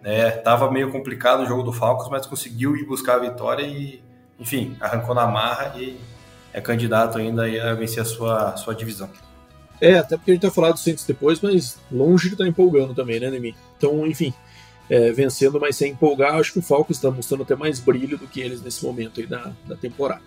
[0.00, 0.20] né?
[0.28, 4.00] é, tava meio complicado o jogo do Falcons, mas conseguiu buscar a vitória e,
[4.38, 5.98] enfim, arrancou na marra e
[6.52, 9.08] é candidato ainda a vencer a sua, sua divisão.
[9.80, 12.50] É, até porque a gente vai falar do Saints depois, mas longe de estar tá
[12.50, 13.54] empolgando também, né, Nemi?
[13.76, 14.32] Então, enfim,
[14.88, 18.28] é, vencendo, mas sem empolgar, acho que o Falcons está mostrando até mais brilho do
[18.28, 20.22] que eles nesse momento aí da, da temporada.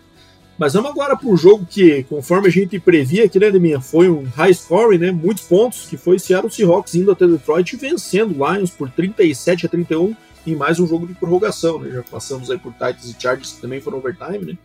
[0.58, 4.08] Mas vamos agora para o jogo que, conforme a gente previa aqui, né, Deminha, foi
[4.08, 8.32] um high scoring, né, muitos pontos, que foi Seattle Seahawks indo até Detroit e vencendo
[8.32, 12.58] Lions por 37 a 31 em mais um jogo de prorrogação, né, já passamos aí
[12.58, 14.58] por Titans e Chargers que também foram overtime, né,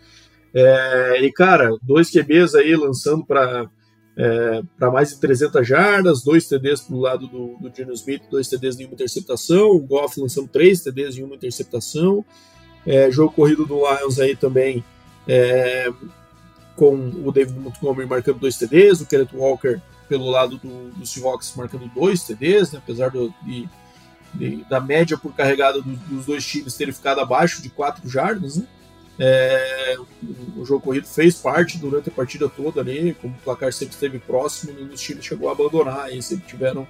[0.54, 3.70] é, e, cara, dois QBs aí lançando para
[4.18, 8.48] é, para mais de 300 jardas, dois TDs para o lado do, do Smith, dois
[8.50, 12.24] TDs em uma interceptação, o Goff lançando três TDs em uma interceptação,
[12.86, 14.84] é, jogo corrido do Lions aí também
[15.26, 15.90] é,
[16.76, 16.94] com
[17.26, 21.90] o David Montgomery marcando dois TDs, o Kenneth Walker pelo lado do, do Seahawks marcando
[21.96, 23.68] dois TDs, né, apesar do, de
[24.34, 28.58] de, da média por carregada do, dos dois times terem ficado abaixo de 4 jardas.
[28.58, 28.66] Né?
[29.24, 29.98] É,
[30.58, 34.18] o jogo corrido fez parte durante a partida toda ali, como o placar sempre esteve
[34.18, 36.88] próximo, nenhum dos times chegou a abandonar, e sempre tiveram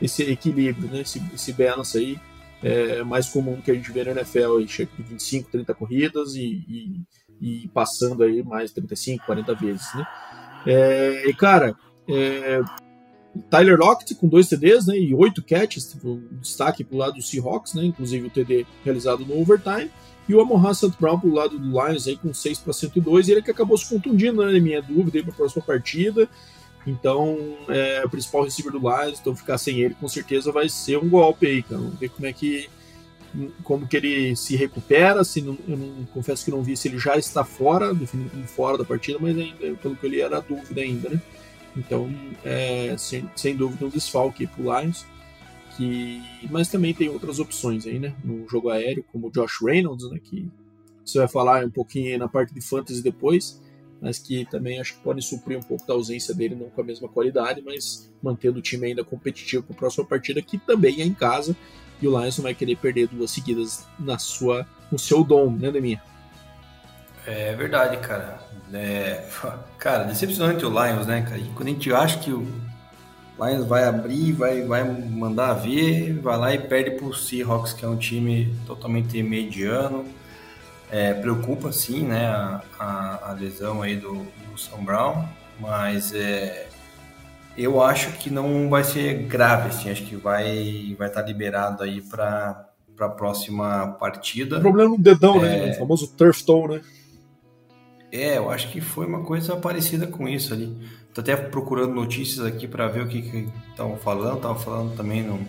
[0.00, 1.00] esse equilíbrio, né?
[1.00, 2.20] esse, esse balance aí
[2.62, 6.36] é mais comum que a gente vê na NFL, aí, chega de 25, 30 corridas
[6.36, 9.92] e, e, e, passando aí mais 35, 40 vezes.
[9.96, 10.06] Né?
[10.68, 11.74] É, e cara,
[12.08, 12.60] é,
[13.50, 17.74] Tyler Lockett com dois TDs né, e oito catches, um destaque pro lado do Seahawks,
[17.74, 19.90] né, inclusive o TD realizado no overtime,
[20.28, 20.92] e o Amon St.
[21.00, 23.88] Brown pro lado do Lions aí com 6 para 102, e ele que acabou se
[23.88, 26.28] contundindo, né, minha dúvida aí para a próxima partida.
[26.86, 30.98] Então, é o principal receiver do Lions, então ficar sem ele com certeza vai ser
[30.98, 31.80] um golpe aí, cara.
[31.80, 32.68] Vamos ver como é que
[33.64, 36.98] como que ele se recupera, se não, eu não confesso que não vi se ele
[36.98, 40.40] já está fora, definido como fora da partida, mas ainda, pelo que eu li era
[40.40, 41.20] dúvida ainda, né?
[41.74, 45.06] Então, é, sem, sem dúvida, um desfalque para o Lions.
[45.76, 48.14] Que, mas também tem outras opções aí, né?
[48.22, 50.18] No jogo aéreo, como o Josh Reynolds, né?
[50.22, 50.50] Que
[51.04, 53.60] você vai falar um pouquinho na parte de fantasy depois,
[54.00, 56.84] mas que também acho que podem suprir um pouco da ausência dele, não com a
[56.84, 61.04] mesma qualidade, mas mantendo o time ainda competitivo para a próxima partida, que também é
[61.04, 61.56] em casa.
[62.00, 65.70] E o Lions não vai querer perder duas seguidas na sua, no seu dom, né,
[65.70, 66.02] Deminha?
[67.26, 68.40] É verdade, cara.
[68.72, 69.24] É,
[69.78, 71.38] cara, decepcionante o Lions, né, cara?
[71.38, 72.44] E quando a gente acha que o
[73.42, 77.88] Lions vai abrir, vai, vai mandar ver, vai lá e perde pro Seahawks, que é
[77.88, 80.04] um time totalmente mediano.
[80.90, 85.24] É, preocupa sim, né, a, a, a, lesão aí do, do Sam Brown,
[85.58, 86.68] mas é,
[87.56, 91.82] eu acho que não vai ser grave, assim, acho que vai vai estar tá liberado
[91.82, 92.68] aí para
[93.00, 94.58] a próxima partida.
[94.58, 95.66] O problema no dedão, né, é...
[95.66, 96.80] né, o famoso turf toe, né?
[98.12, 100.76] É, eu acho que foi uma coisa parecida com isso ali.
[101.14, 104.36] Tô até procurando notícias aqui para ver o que estavam falando.
[104.36, 105.44] Estavam falando também num,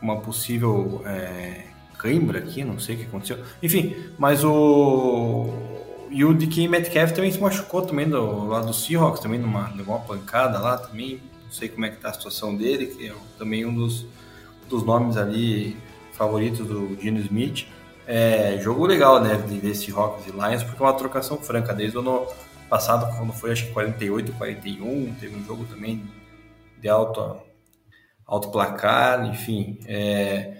[0.00, 1.64] uma possível é,
[1.98, 3.38] cãibra aqui, não sei o que aconteceu.
[3.62, 5.48] Enfim, mas o.
[6.08, 9.94] E o DK Metcalf também se machucou também do lado do Seahawks, também numa, levou
[9.96, 11.20] uma pancada lá também.
[11.44, 14.06] Não sei como é que tá a situação dele, que é também um dos,
[14.68, 15.76] dos nomes ali
[16.12, 17.66] favoritos do Gino Smith.
[18.06, 21.72] É, jogo legal, né, desse Seahawks e Lions, porque é uma trocação franca.
[21.72, 22.26] Desde o ano
[22.70, 26.08] passado, quando foi acho que 48, 41, teve um jogo também
[26.80, 27.36] de alto,
[28.26, 29.78] alto placar, enfim.
[29.86, 30.56] É,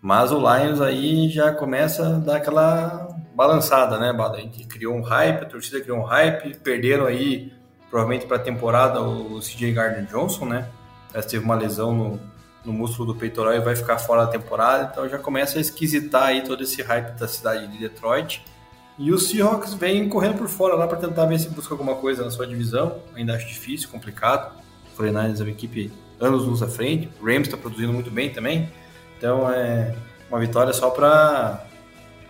[0.00, 4.36] mas o Lions aí já começa a dar aquela balançada, né, Bada?
[4.36, 7.52] A gente criou um hype, a torcida criou um hype, perderam aí,
[7.90, 10.68] provavelmente para a temporada, o CJ Gardner Johnson, né?
[11.12, 12.20] Ela teve uma lesão no,
[12.64, 16.24] no músculo do peitoral e vai ficar fora da temporada, então já começa a esquisitar
[16.24, 18.44] aí todo esse hype da cidade de Detroit.
[18.98, 22.24] E os Seahawks vêm correndo por fora lá para tentar ver se busca alguma coisa
[22.24, 23.00] na sua divisão.
[23.14, 24.54] Ainda acho difícil, complicado.
[24.96, 27.08] O 49ers é uma equipe anos luz à frente.
[27.20, 28.70] O Rams está produzindo muito bem também.
[29.18, 29.94] Então é
[30.30, 31.66] uma vitória só para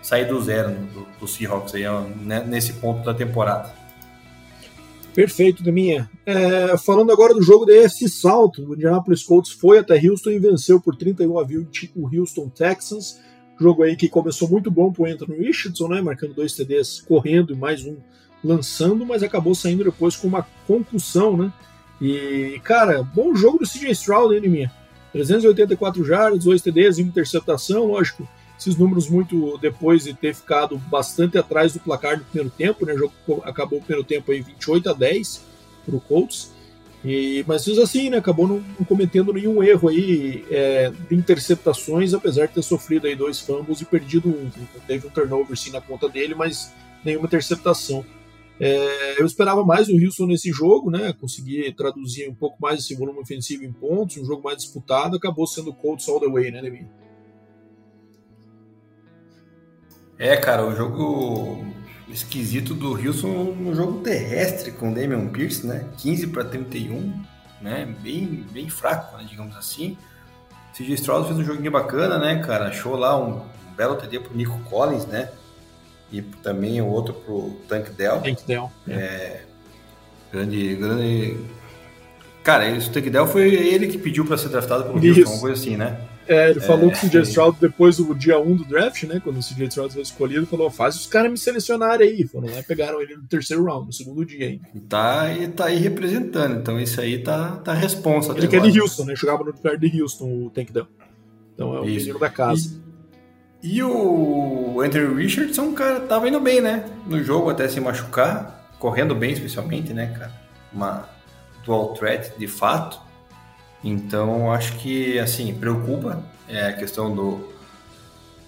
[0.02, 1.84] sair do zero do, do Seahawks aí,
[2.20, 3.72] né, nesse ponto da temporada.
[5.14, 6.10] Perfeito, Deminha.
[6.26, 10.80] É, falando agora do jogo da South, o Indianapolis Colts foi até Houston e venceu
[10.80, 13.20] por 31 a 20 o Houston Texans.
[13.58, 17.56] Jogo aí que começou muito bom pro Anthony Richardson, né, marcando dois TDs correndo e
[17.56, 17.96] mais um
[18.42, 21.52] lançando, mas acabou saindo depois com uma concussão, né?
[22.00, 24.72] E, cara, bom jogo do CJ Stroud, hein, Deminha?
[25.12, 30.78] 384 jardas, dois TDs e uma interceptação, lógico esses números muito depois de ter ficado
[30.78, 32.94] bastante atrás do placar do primeiro tempo, né?
[32.94, 33.14] O jogo
[33.44, 35.42] acabou o primeiro tempo aí 28 a 10
[35.84, 36.52] para o Colts.
[37.04, 38.16] E, mas assim, né?
[38.16, 43.14] Acabou não, não cometendo nenhum erro aí é, de interceptações, apesar de ter sofrido aí
[43.14, 44.50] dois fumbles e perdido um.
[44.86, 46.72] Teve um turnover sim na conta dele, mas
[47.04, 48.04] nenhuma interceptação.
[48.58, 51.12] É, eu esperava mais o Houston nesse jogo, né?
[51.12, 55.46] Conseguir traduzir um pouco mais esse volume ofensivo em pontos, um jogo mais disputado, acabou
[55.46, 56.86] sendo Colts all the way, né, Levi?
[60.16, 61.66] É, cara, o jogo
[62.14, 65.84] esquisito do Wilson no jogo terrestre com o Damian Pierce, né?
[65.98, 67.12] 15 para 31,
[67.60, 67.92] né?
[68.00, 69.26] Bem, bem fraco, né?
[69.28, 69.98] digamos assim.
[70.72, 72.68] CJ Stroud fez um joguinho bacana, né, cara?
[72.68, 75.30] Achou lá um, um belo TD pro Nico Collins, né?
[76.12, 78.20] E também o outro pro Tank Dell.
[78.20, 78.70] Tank Dell.
[78.88, 78.92] É.
[78.92, 79.44] é.
[80.32, 81.36] Grande, grande.
[82.42, 85.30] Cara, esse Tank Dell foi ele que pediu para ser draftado pelo Isso.
[85.30, 86.00] Uma coisa assim, né?
[86.26, 89.20] É, ele falou é, que o CJ Stroud, depois do dia 1 do draft, né?
[89.22, 92.26] Quando o CJ Stroud foi escolhido, falou: faz os caras me selecionarem aí.
[92.26, 94.64] Foram lá e pegaram ele no terceiro round, no segundo dia ainda.
[94.88, 98.32] Tá, e tá aí representando, então isso aí tá, tá responsa.
[98.32, 99.14] Ele que é de Houston, né?
[99.16, 100.86] Jogava no lugar de Houston, o Tank Down.
[101.54, 102.00] Então é o isso.
[102.00, 102.82] menino da casa.
[103.62, 106.84] E, e o Andrew Richardson, cara, tava indo bem, né?
[107.06, 110.32] No jogo até se machucar, correndo bem, especialmente, né, cara?
[110.72, 111.08] Uma
[111.64, 113.03] dual threat de fato.
[113.84, 117.52] Então, acho que, assim, preocupa é, a questão do,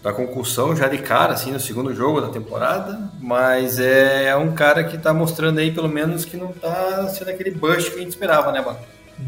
[0.02, 4.54] da concussão já de cara, assim, no segundo jogo da temporada, mas é, é um
[4.54, 8.00] cara que está mostrando aí, pelo menos, que não está sendo aquele bust que a
[8.00, 8.78] gente esperava, né, mano?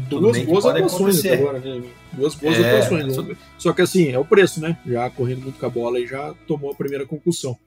[0.09, 1.83] Duas boas atuações agora, né?
[2.13, 3.13] Duas boas é, atuações.
[3.13, 3.25] Só...
[3.57, 4.77] só que assim, é o preço, né?
[4.85, 7.57] Já correndo muito com a bola e já tomou a primeira concussão.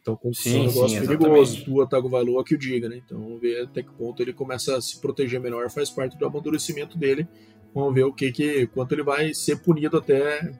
[0.00, 1.64] Então, concussão sim, é um negócio sim, perigoso.
[1.68, 3.00] O Atago Valor que o diga, né?
[3.04, 6.96] Então, ver até que ponto ele começa a se proteger melhor, faz parte do amadurecimento
[6.96, 7.26] dele.
[7.74, 10.52] Vamos ver o que, que quanto ele vai ser punido até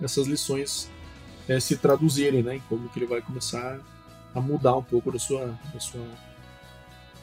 [0.00, 0.90] essas lições
[1.48, 2.60] é, se traduzirem, né?
[2.68, 3.78] Como que ele vai começar
[4.34, 6.00] a mudar um pouco da sua, da sua,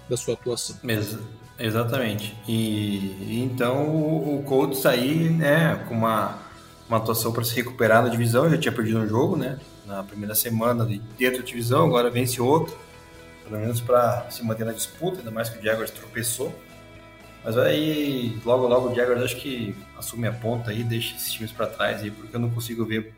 [0.07, 0.77] da sua atuação.
[0.83, 1.17] Ex
[1.57, 2.37] exatamente.
[2.47, 6.37] E, então o, o Colts aí, né, com uma,
[6.87, 9.59] uma atuação para se recuperar na divisão, já tinha perdido um jogo, né?
[9.85, 12.77] Na primeira semana de dentro da divisão, agora vence outro,
[13.43, 16.53] pelo menos para se manter na disputa, ainda mais que o Jaguars tropeçou.
[17.43, 21.51] Mas aí, logo, logo o Jaguars acho que assume a ponta aí, deixa esses times
[21.51, 23.13] para trás aí, porque eu não consigo ver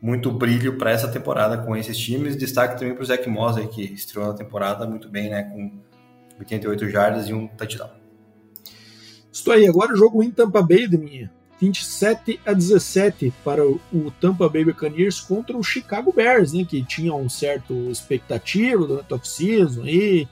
[0.00, 2.36] muito brilho para essa temporada com esses times.
[2.36, 5.42] Destaque também para o Zach Moss, aí, que estreou na temporada muito bem, né?
[5.44, 5.72] Com
[6.38, 7.90] 88 jardas e um touchdown.
[9.32, 11.30] Estou aí, agora o jogo em Tampa Bay, minha
[11.60, 13.80] 27 a 17 para o
[14.20, 16.64] Tampa Bay Buccaneers contra o Chicago Bears, né?
[16.64, 20.28] Que tinha um certo expectativa durante a off-season aí.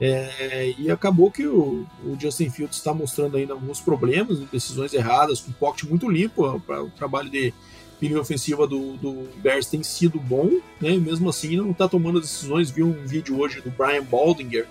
[0.00, 5.40] É, e acabou que o, o, Justin Fields está mostrando ainda alguns problemas, decisões erradas,
[5.40, 7.54] com pocket muito limpo para o trabalho de
[8.02, 10.90] linha ofensiva do, do Bears tem sido bom, né?
[10.90, 12.70] E mesmo assim não está tomando decisões.
[12.70, 14.66] Vi um vídeo hoje do Brian Baldinger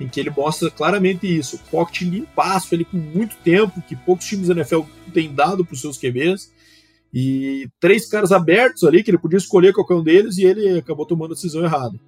[0.00, 4.48] em que ele mostra claramente isso, pocket limpaço, ele com muito tempo, que poucos times
[4.48, 6.52] da NFL têm dado para os seus QBs,
[7.12, 11.06] e três caras abertos ali, que ele podia escolher qualquer um deles, e ele acabou
[11.06, 11.98] tomando a decisão errada.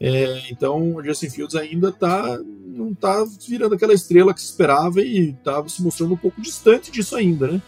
[0.00, 5.00] É, então o Justin Fields ainda tá, não está virando aquela estrela que se esperava
[5.02, 7.62] e está se mostrando um pouco distante disso ainda, né?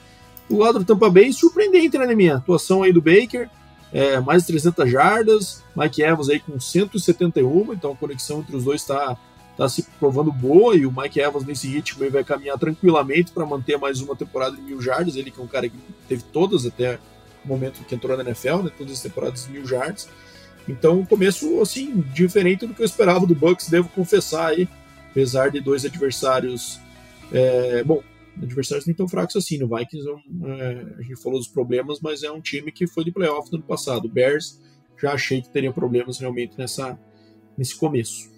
[0.49, 3.49] Do lado do Tampa Bay, surpreendente, né, minha atuação aí do Baker,
[3.93, 8.65] é, mais de 300 jardas, Mike Evans aí com 171, então a conexão entre os
[8.65, 9.17] dois está
[9.57, 13.77] tá se provando boa e o Mike Evans nesse ritmo vai caminhar tranquilamente para manter
[13.79, 15.77] mais uma temporada de mil jardas, ele que é um cara que
[16.09, 16.99] teve todas até
[17.45, 20.09] o momento que entrou na NFL, né, todas as temporadas de mil jardas.
[20.71, 24.69] Então, começo assim diferente do que eu esperava do Bucks, devo confessar aí,
[25.11, 26.81] apesar de dois adversários
[27.33, 28.03] é, bom,
[28.43, 29.59] adversários nem tão fracos assim.
[29.59, 33.13] No Vikings, é, a gente falou dos problemas, mas é um time que foi de
[33.13, 34.07] playoff no ano passado.
[34.07, 34.61] O Bears,
[35.01, 36.99] já achei que teria problemas realmente nessa,
[37.57, 38.31] nesse começo.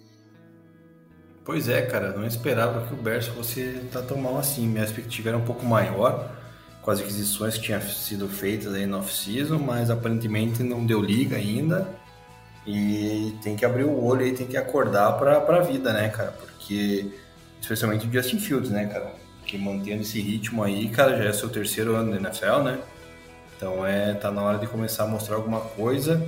[1.43, 4.65] Pois é, cara, não esperava que o Bears fosse estar tão mal assim.
[4.65, 6.39] Minha expectativa era um pouco maior
[6.81, 11.35] com as aquisições que tinham sido feitas aí no off-season, mas aparentemente não deu liga
[11.35, 11.87] ainda.
[12.65, 16.31] E tem que abrir o olho aí, tem que acordar para a vida, né, cara?
[16.31, 17.07] Porque,
[17.61, 19.23] especialmente o Justin Fields, né, cara?
[19.45, 22.79] que mantendo esse ritmo aí, cara, já é seu terceiro ano na NFL, né?
[23.55, 26.27] Então é tá na hora de começar a mostrar alguma coisa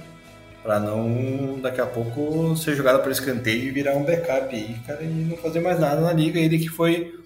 [0.62, 5.04] para não daqui a pouco ser jogado para escanteio e virar um backup aí, cara,
[5.04, 6.40] e não fazer mais nada na liga.
[6.40, 7.20] Ele que foi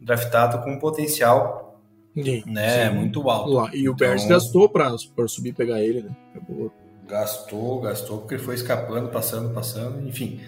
[0.00, 1.80] draftado com um potencial,
[2.14, 2.96] sim, né, sim.
[2.96, 3.74] muito alto.
[3.74, 4.96] E o então, Bears gastou para
[5.26, 6.10] subir e pegar ele, né?
[6.34, 6.72] Acabou.
[7.10, 10.40] Gastou, gastou porque ele foi escapando, passando, passando, enfim.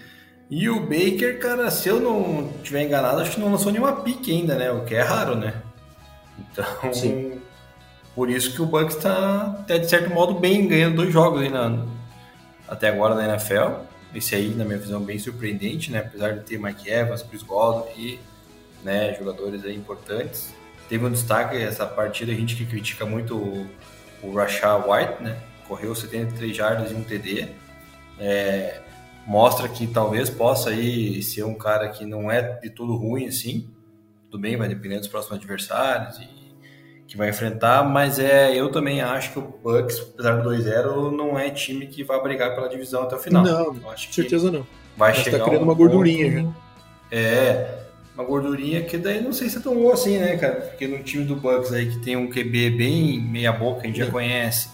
[0.48, 4.30] E o Baker, cara, se eu não tiver enganado, acho que não lançou nenhuma pique
[4.30, 4.70] ainda, né?
[4.70, 5.54] O que é raro, né?
[6.38, 7.40] Então, Sim.
[8.14, 11.48] por isso que o Bucks está, até de certo modo, bem ganhando dois jogos aí
[11.48, 11.84] na,
[12.68, 13.82] até agora na NFL.
[14.14, 16.00] Esse aí, na minha visão, bem surpreendente, né?
[16.00, 18.20] Apesar de ter Mike Evans, Chris Godwin e
[18.84, 20.54] né, jogadores aí importantes.
[20.88, 23.66] Teve um destaque essa partida, a gente que critica muito o,
[24.22, 25.38] o Rashad White, né?
[25.72, 27.48] Correu 73 jardas e um TD.
[28.20, 28.82] É,
[29.26, 33.70] mostra que talvez possa aí ser um cara que não é de tudo ruim assim.
[34.30, 36.28] Tudo bem, vai depender dos próximos adversários e
[37.08, 41.38] que vai enfrentar, mas é, eu também acho que o Bucks, apesar do 2-0, não
[41.38, 43.42] é time que vai brigar pela divisão até o final.
[43.42, 44.66] Não, eu acho certeza não.
[44.94, 46.56] Vai mas tá chegar tá criando um uma gordurinha ponto,
[47.10, 47.78] É,
[48.14, 50.56] uma gordurinha que daí não sei se é tão boa assim, né, cara?
[50.56, 54.02] Porque no time do Bucks aí que tem um QB bem meia boca, a gente
[54.02, 54.04] é.
[54.04, 54.68] já conhece,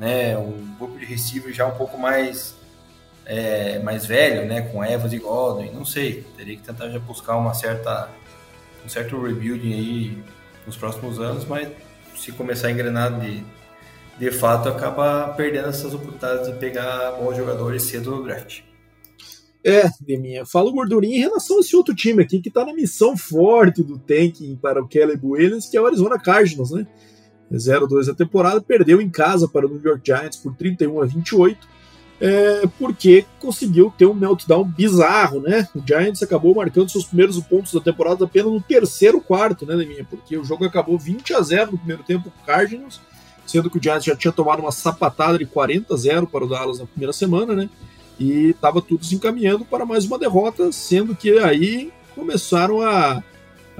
[0.00, 2.54] né, um grupo de receiver já um pouco mais
[3.26, 7.36] é, mais velho, né, com Evans e Godwin, não sei, teria que tentar já buscar
[7.36, 8.08] uma certa,
[8.84, 10.18] um certo rebuilding aí
[10.66, 11.68] nos próximos anos, mas
[12.16, 13.44] se começar a engrenar de,
[14.18, 18.62] de fato, acaba perdendo essas oportunidades de pegar bons jogadores cedo no draft.
[19.62, 23.14] É, Deminha, falo gordurinha em relação a esse outro time aqui que tá na missão
[23.16, 26.86] forte do tanking para o Caleb Williams, que é o Arizona Cardinals, né?
[27.52, 31.80] 0-2 a temporada, perdeu em casa para o New York Giants por 31 a 28
[32.20, 35.66] é, porque conseguiu ter um meltdown bizarro, né?
[35.74, 40.04] O Giants acabou marcando seus primeiros pontos da temporada apenas no terceiro quarto, né, minha?
[40.04, 43.00] Porque o jogo acabou 20 a 0 no primeiro tempo com o Cardinals,
[43.46, 46.48] sendo que o Giants já tinha tomado uma sapatada de 40 a 0 para o
[46.48, 47.70] Dallas na primeira semana, né?
[48.18, 53.24] E estava tudo se encaminhando para mais uma derrota, sendo que aí começaram a,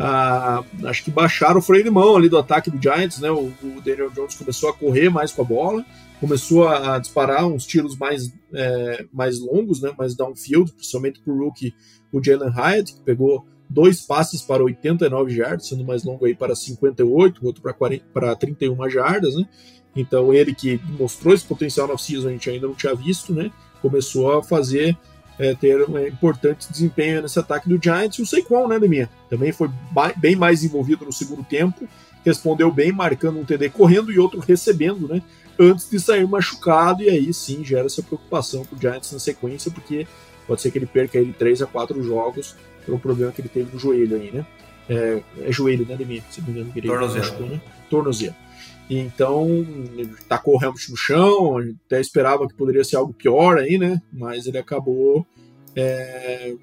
[0.01, 3.31] a acho que baixaram o freio de mão ali do ataque do Giants, né?
[3.31, 5.85] O, o Daniel Jones começou a correr mais com a bola
[6.21, 11.39] começou a, disparar uns tiros mais, é, mais longos, né, mais downfield, principalmente para o
[11.39, 11.75] rookie,
[12.13, 16.55] o Jalen Hyatt, que pegou dois passes para 89 jardas, sendo mais longo aí para
[16.55, 17.63] 58, outro
[18.13, 19.49] para 31 jardas, né?
[19.97, 23.51] Então ele que mostrou esse potencial na off-season, a gente ainda não tinha visto, né?
[23.81, 24.97] Começou a fazer,
[25.41, 28.19] é, ter um importante desempenho nesse ataque do Giants.
[28.19, 29.09] E o Saquon, né, Deminha?
[29.31, 29.71] Também foi
[30.19, 31.89] bem mais envolvido no segundo tempo,
[32.25, 35.23] respondeu bem, marcando um TD correndo e outro recebendo, né?
[35.61, 40.07] antes de sair machucado, e aí sim gera essa preocupação pro Giants na sequência, porque
[40.47, 43.71] pode ser que ele perca ele 3 a 4 jogos pelo problema que ele teve
[43.73, 44.47] no joelho aí, né?
[44.89, 46.23] É, é joelho, né, Demir?
[46.31, 47.25] Se não me engano, ele Tornozelo.
[47.25, 47.61] Machucou, né?
[47.91, 48.35] Tornozelo.
[48.91, 49.47] Então,
[50.29, 54.03] tacou o helmet no chão, até esperava que poderia ser algo pior aí, né?
[54.13, 55.25] Mas ele acabou
[55.77, 56.57] é,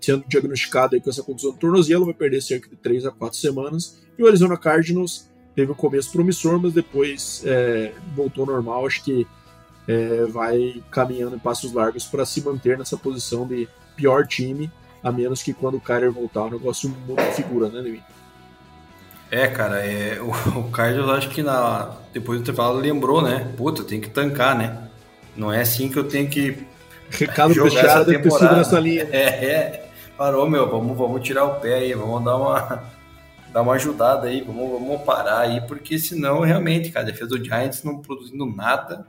[0.00, 4.00] sendo diagnosticado com essa contusão do tornozelo, vai perder cerca de 3 a 4 semanas.
[4.16, 8.86] E o Arizona Cardinals teve um começo promissor, mas depois é, voltou normal.
[8.86, 9.26] Acho que
[9.88, 14.70] é, vai caminhando em passos largos para se manter nessa posição de pior time,
[15.02, 18.00] a menos que quando o Kyler voltar o negócio muda figura, né, Levi?
[19.32, 20.28] É, cara, é, o,
[20.60, 23.50] o Cardinals acho que na, depois do intervalo lembrou, né?
[23.56, 24.76] Puta, tem que tancar, né?
[25.34, 26.66] Não é assim que eu tenho que
[27.08, 28.56] Recado jogar essa temporada.
[28.56, 29.08] nessa linha.
[29.10, 32.84] É, é, parou, meu, vamos, vamos tirar o pé aí, vamos dar uma
[33.50, 37.42] dar uma ajudada aí, vamos, vamos parar aí, porque senão realmente, cara, a defesa do
[37.42, 39.06] Giants não produzindo nada,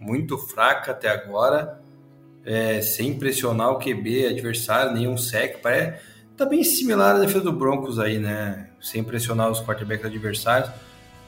[0.00, 1.80] muito fraca até agora,
[2.44, 6.00] é, sem pressionar o QB adversário, nenhum sec, parece,
[6.36, 10.70] tá bem similar à defesa do Broncos aí, né, sem pressionar os quarterbacks adversários,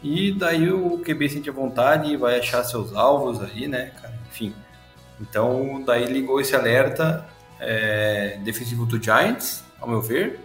[0.03, 4.15] e daí o QB sente a vontade e vai achar seus alvos aí, né, cara,
[4.29, 4.55] enfim.
[5.21, 7.27] Então, daí ligou esse alerta
[7.59, 10.41] é, defensivo do Giants, ao meu ver,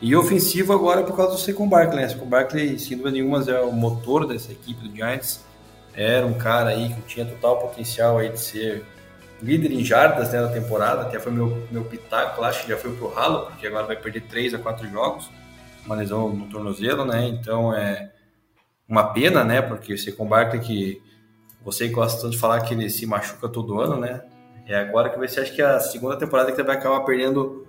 [0.00, 2.08] e ofensivo agora por causa do Saquon Barkley, né?
[2.08, 5.40] Saquon Barkley, sem dúvida nenhuma, é o motor dessa equipe do Giants.
[5.94, 8.84] Era um cara aí que tinha total potencial aí de ser
[9.44, 11.02] líder em jardas né, na temporada.
[11.02, 14.22] Até foi meu, meu pitaco, acho que já foi pro ralo, porque agora vai perder
[14.22, 15.30] 3 a 4 jogos.
[15.84, 17.28] Uma lesão no tornozelo, né?
[17.28, 18.10] Então é
[18.88, 19.60] uma pena, né?
[19.60, 21.02] Porque Saquon Barkley que
[21.62, 24.22] você gosta tanto de falar que ele se machuca todo ano, né?
[24.66, 27.66] É agora que vai ser, acho que a segunda temporada que ele vai acabar perdendo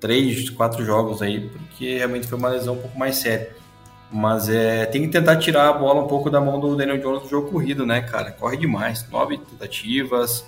[0.00, 3.50] três, quatro jogos aí, porque realmente foi uma lesão um pouco mais séria.
[4.10, 7.24] Mas é, tem que tentar tirar a bola um pouco da mão do Daniel Jones
[7.24, 8.32] do jogo corrido, né, cara?
[8.32, 9.06] Corre demais.
[9.10, 10.46] Nove tentativas.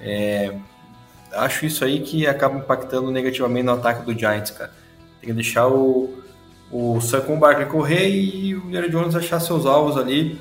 [0.00, 0.54] É,
[1.32, 4.72] acho isso aí que acaba impactando negativamente no ataque do Giants, cara.
[5.20, 6.22] Tem que deixar o,
[6.70, 10.40] o Saquon Barkley correr e o Daniel Jones achar seus alvos ali.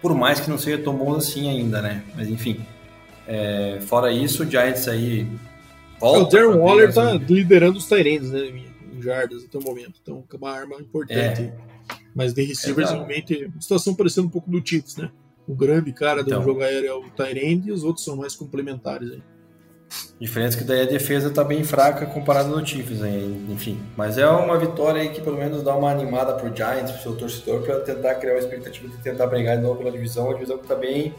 [0.00, 2.02] Por mais que não seja tão bom assim ainda, né?
[2.14, 2.64] Mas enfim.
[3.26, 5.28] É, fora isso, o Giants aí
[6.00, 8.64] Volta o Darren Waller tá liderando os Tyrands, né?
[8.92, 10.00] Em jardas até o momento.
[10.02, 11.42] Então, é uma arma importante.
[11.42, 11.52] É.
[12.14, 15.10] Mas de receivers, é realmente, a situação parecendo um pouco do Chiefs, né?
[15.50, 16.44] O grande cara do então.
[16.44, 19.22] jogo aéreo é o Tyrande e os outros são mais complementares aí.
[20.20, 23.76] Diferença que daí a defesa tá bem fraca comparada no Chiefs, aí, enfim.
[23.96, 27.16] Mas é uma vitória aí que pelo menos dá uma animada pro Giants, pro seu
[27.16, 30.30] torcedor, para tentar criar uma expectativa de tentar brigar de novo pela divisão.
[30.30, 31.12] A divisão que tá bem,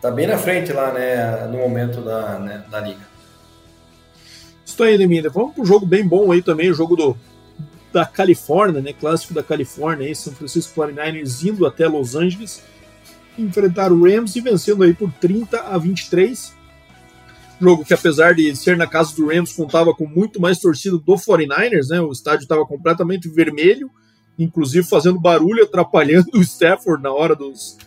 [0.00, 3.06] tá bem na frente lá, né, no momento da, né, da liga.
[4.64, 5.28] Isso aí, Demida.
[5.28, 7.14] Vamos para um jogo bem bom aí também, o jogo do,
[7.92, 8.94] da Califórnia, né?
[8.94, 12.62] Clássico da Califórnia, aí, São Francisco 49ers indo até Los Angeles,
[13.38, 16.52] enfrentar o Rams e vencendo aí por 30 a 23.
[17.60, 21.14] Jogo que, apesar de ser na casa do Rams, contava com muito mais torcida do
[21.14, 22.00] 49ers, né?
[22.00, 23.90] O estádio estava completamente vermelho,
[24.38, 27.78] inclusive fazendo barulho, atrapalhando o Stafford na hora dos,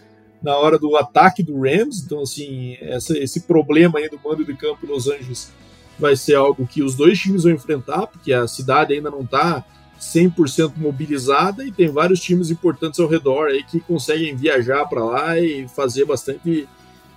[0.41, 2.01] na hora do ataque do Rams.
[2.03, 5.51] Então, assim, essa, esse problema aí do mando de campo em Los Angeles
[5.99, 9.65] vai ser algo que os dois times vão enfrentar, porque a cidade ainda não está
[9.99, 15.39] 100% mobilizada e tem vários times importantes ao redor aí que conseguem viajar para lá
[15.39, 16.67] e fazer bastante,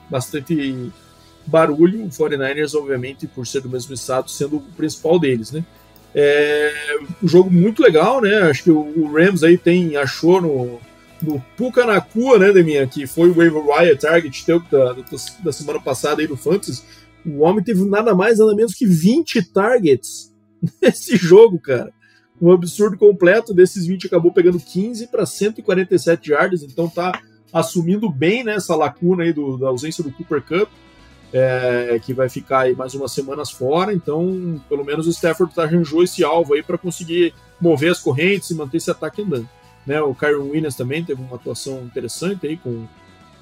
[0.09, 0.91] bastante
[1.47, 2.05] barulho.
[2.05, 5.65] O 49ers, obviamente, por ser do mesmo estado, sendo o principal deles, né?
[6.15, 8.35] É um jogo muito legal, né?
[8.43, 10.81] Acho que o Rams aí tem achou no,
[11.23, 14.97] no Puka Nakua, né, Deminha, que foi o waiver wire target da,
[15.45, 16.83] da semana passada aí no Fantasy
[17.25, 20.33] o homem teve nada mais, nada menos que 20 targets
[20.81, 21.93] nesse jogo, cara.
[22.41, 23.53] Um absurdo completo.
[23.53, 27.21] Desses 20, acabou pegando 15 para 147 yards, então tá
[27.53, 30.69] assumindo bem né, essa lacuna aí do, da ausência do Cooper Cup.
[31.33, 36.03] é, que vai ficar aí mais umas semanas fora, então pelo menos o Stafford arranjou
[36.03, 39.49] esse alvo aí para conseguir mover as correntes e manter esse ataque andando.
[39.87, 42.87] Né, o Kyron Williams também teve uma atuação interessante aí, com,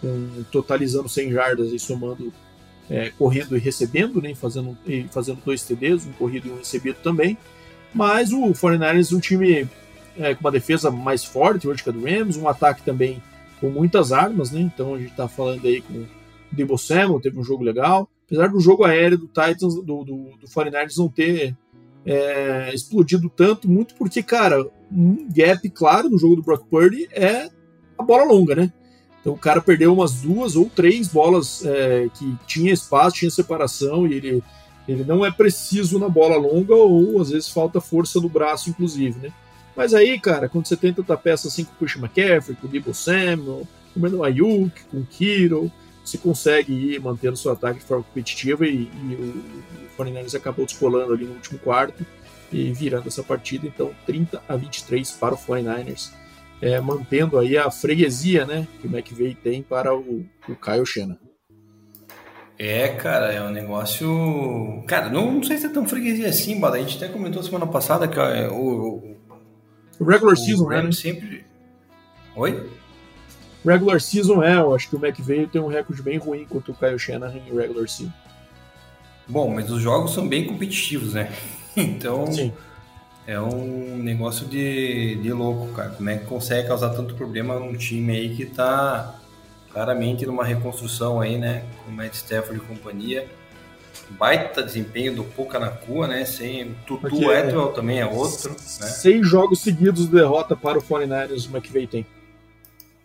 [0.01, 2.32] com totalizando 100 jardas e somando
[2.88, 6.99] é, correndo e recebendo, né, fazendo, e fazendo dois TDs, um corrido e um recebido
[7.03, 7.36] também.
[7.99, 9.68] Mas o 49ers é um time
[10.16, 13.20] é, com uma defesa mais forte hoje que a do Rams, um ataque também
[13.61, 14.61] com muitas armas, né?
[14.61, 16.07] Então a gente está falando aí com o
[16.53, 18.09] Debo Samuel, teve um jogo legal.
[18.24, 21.57] Apesar do jogo aéreo do Titans, do, do, do 49ers não ter
[22.07, 27.51] é, explodido tanto, muito porque, cara, um gap claro no jogo do Brock Purdy é
[27.99, 28.72] a bola longa, né?
[29.20, 34.07] Então o cara perdeu umas duas ou três bolas é, que tinha espaço, tinha separação
[34.07, 34.42] e ele,
[34.89, 39.18] ele não é preciso na bola longa ou às vezes falta força no braço, inclusive,
[39.20, 39.32] né?
[39.76, 42.70] Mas aí, cara, quando você tem tanta peça assim com o Christian McCaffrey, com o
[42.70, 45.70] Debo Samuel, com o Brandon Ayuk, com o Kiro,
[46.05, 50.64] você consegue ir mantendo seu ataque de forma competitiva e, e o, o 49ers acabou
[50.64, 52.05] descolando ali no último quarto
[52.51, 53.66] e virando essa partida.
[53.66, 56.11] Então, 30 a 23 para o 49ers
[56.61, 61.28] é, mantendo aí a freguesia né, que o McVeigh tem para o, o Kyle Shanahan.
[62.59, 64.82] É, cara, é um negócio.
[64.86, 66.76] Cara, não, não sei se é tão freguesia assim, Bada.
[66.76, 69.16] A gente até comentou semana passada que é, o,
[70.00, 70.92] o, regular o season, né?
[70.92, 71.44] Sempre.
[72.34, 72.68] Oi?
[73.64, 76.74] Regular season é, eu acho que o McVeigh tem um recorde bem ruim contra o
[76.74, 78.12] Kyle Shanahan em regular season.
[79.28, 81.32] Bom, mas os jogos são bem competitivos, né?
[81.76, 82.26] Então.
[82.32, 82.52] Sim
[83.28, 85.90] é um negócio de, de louco, cara.
[85.90, 89.20] Como é que consegue causar tanto problema num time aí que tá
[89.73, 91.64] claramente numa reconstrução aí, né?
[91.85, 93.27] Com o Matt Stafford e companhia.
[94.11, 96.25] Baita desempenho do Puka na cua, né?
[96.25, 98.51] Sem Tutu Porque Etwell também é outro.
[98.51, 98.57] Né?
[98.59, 102.07] Seis jogos seguidos de derrota para o 49ers o McVay tem.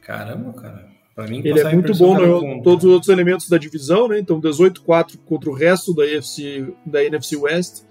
[0.01, 0.93] Caramba, cara.
[1.13, 4.19] Pra mim, ele é muito bom no todos os outros elementos da divisão, né?
[4.19, 7.83] Então 18-4 contra o resto da, AFC, da NFC West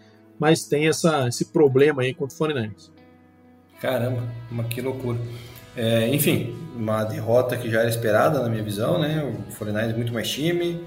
[0.43, 2.91] mas tem essa, esse problema aí contra o 49ers.
[3.81, 4.23] Caramba,
[4.69, 5.17] que loucura.
[5.77, 9.23] É, enfim, uma derrota que já era esperada na minha visão, né?
[9.23, 10.85] O 49ers muito mais time.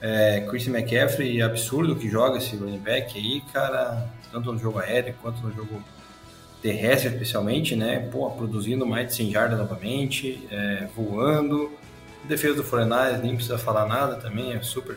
[0.00, 5.14] É, Christian McCaffrey, absurdo que joga esse running back aí, cara, tanto no jogo aéreo
[5.22, 5.82] quanto no jogo
[6.60, 8.08] terrestre, especialmente, né?
[8.10, 11.70] Pô, produzindo mais de 100 jardas novamente, é, voando.
[12.24, 14.96] defesa do 49ers nem precisa falar nada também, é super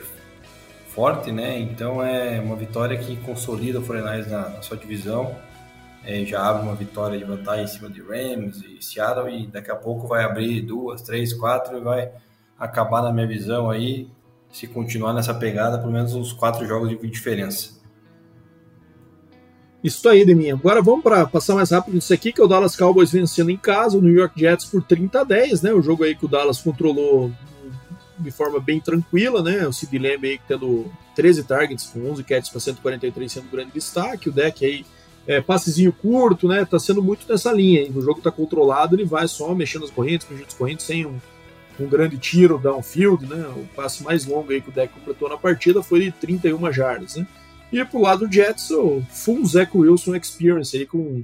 [0.97, 1.59] forte, né?
[1.59, 5.35] Então é uma vitória que consolida o Foreigners na, na, sua divisão.
[6.03, 9.69] É, já abre uma vitória de vantagem em cima de Rams e Seattle e daqui
[9.69, 12.11] a pouco vai abrir duas, três, quatro e vai
[12.57, 14.07] acabar na minha visão aí,
[14.51, 17.77] se continuar nessa pegada, pelo menos uns quatro jogos de diferença.
[19.83, 20.55] Isso aí, Deminha.
[20.55, 23.57] Agora vamos para passar mais rápido isso aqui, que é o Dallas Cowboys vencendo em
[23.57, 25.71] casa, o New York Jets por 30 a 10, né?
[25.71, 27.31] O jogo aí que o Dallas controlou
[28.17, 29.67] de forma bem tranquila, né?
[29.67, 34.29] O Sid Lamb aí tendo 13 targets com 11 catches para 143 sendo grande destaque,
[34.29, 34.85] o deck aí
[35.27, 36.63] é, passezinho curto, né?
[36.65, 37.81] Tá sendo muito nessa linha.
[37.81, 37.91] Hein?
[37.93, 41.19] O jogo tá controlado, ele vai só mexendo as correntes, mexendo as correntes sem um,
[41.79, 43.45] um grande tiro downfield, né?
[43.55, 47.17] O passe mais longo aí que o deck completou na partida foi de 31 jardas,
[47.17, 47.27] né?
[47.71, 51.21] E pro lado do Jets, o full Zach Wilson experience aí com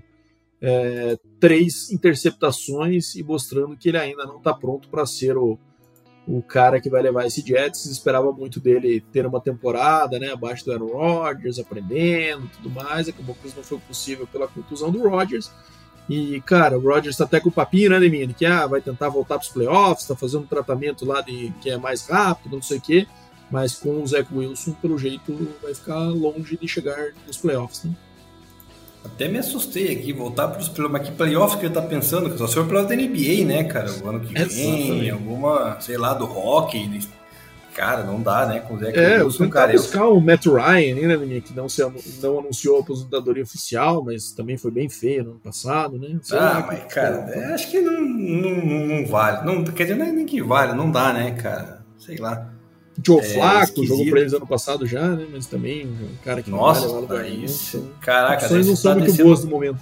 [0.62, 5.58] é, três interceptações e mostrando que ele ainda não está pronto para ser o,
[6.28, 7.86] o cara que vai levar esse Jets.
[7.86, 13.08] Esperava muito dele ter uma temporada, né, abaixo do Aaron Rodgers, aprendendo tudo mais.
[13.08, 15.52] Acabou que isso não foi possível pela contusão do Rodgers.
[16.10, 18.34] E, cara, o Rodgers tá até com o papinho, né, Demir?
[18.34, 21.70] Que ah, vai tentar voltar para os playoffs, tá fazendo um tratamento lá de que
[21.70, 23.08] é mais rápido, não sei o quê.
[23.50, 27.96] Mas com o Zach Wilson, pelo jeito, vai ficar longe de chegar nos playoffs, né?
[29.04, 31.00] Até me assustei aqui, voltar para os playoffs.
[31.00, 32.30] Mas que playoffs que ele tá pensando?
[32.30, 33.92] Que só se for playoffs da NBA, né, cara?
[34.04, 37.02] O ano que vem, alguma, sei lá, do rock.
[37.74, 38.60] Cara, não dá, né?
[38.60, 39.72] Com o Zach é, Wilson, cara.
[39.74, 40.16] buscar eu...
[40.16, 41.82] o Matt Ryan, né, que não, se,
[42.22, 46.20] não anunciou a aposentadoria oficial, mas também foi bem feio no ano passado, né?
[46.22, 49.46] Sei ah, lá, mas, cara, é, acho que não, não, não, vale.
[49.46, 51.84] Não, quer dizer, não é nem que vale, não dá, né, cara?
[51.98, 52.53] Sei lá.
[53.04, 55.26] Joe é, Flacco jogou pra eles ano passado já, né?
[55.32, 57.78] Mas também um cara que Nossa, não vale isso.
[57.78, 59.80] Então, Caraca, opções não são muito boas no momento.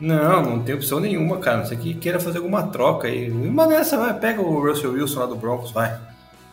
[0.00, 1.58] Não, não tem opção nenhuma, cara.
[1.58, 3.30] Não sei que queira fazer alguma troca aí.
[3.30, 5.98] Uma dessa, vai, pega o Russell Wilson lá do Broncos, vai.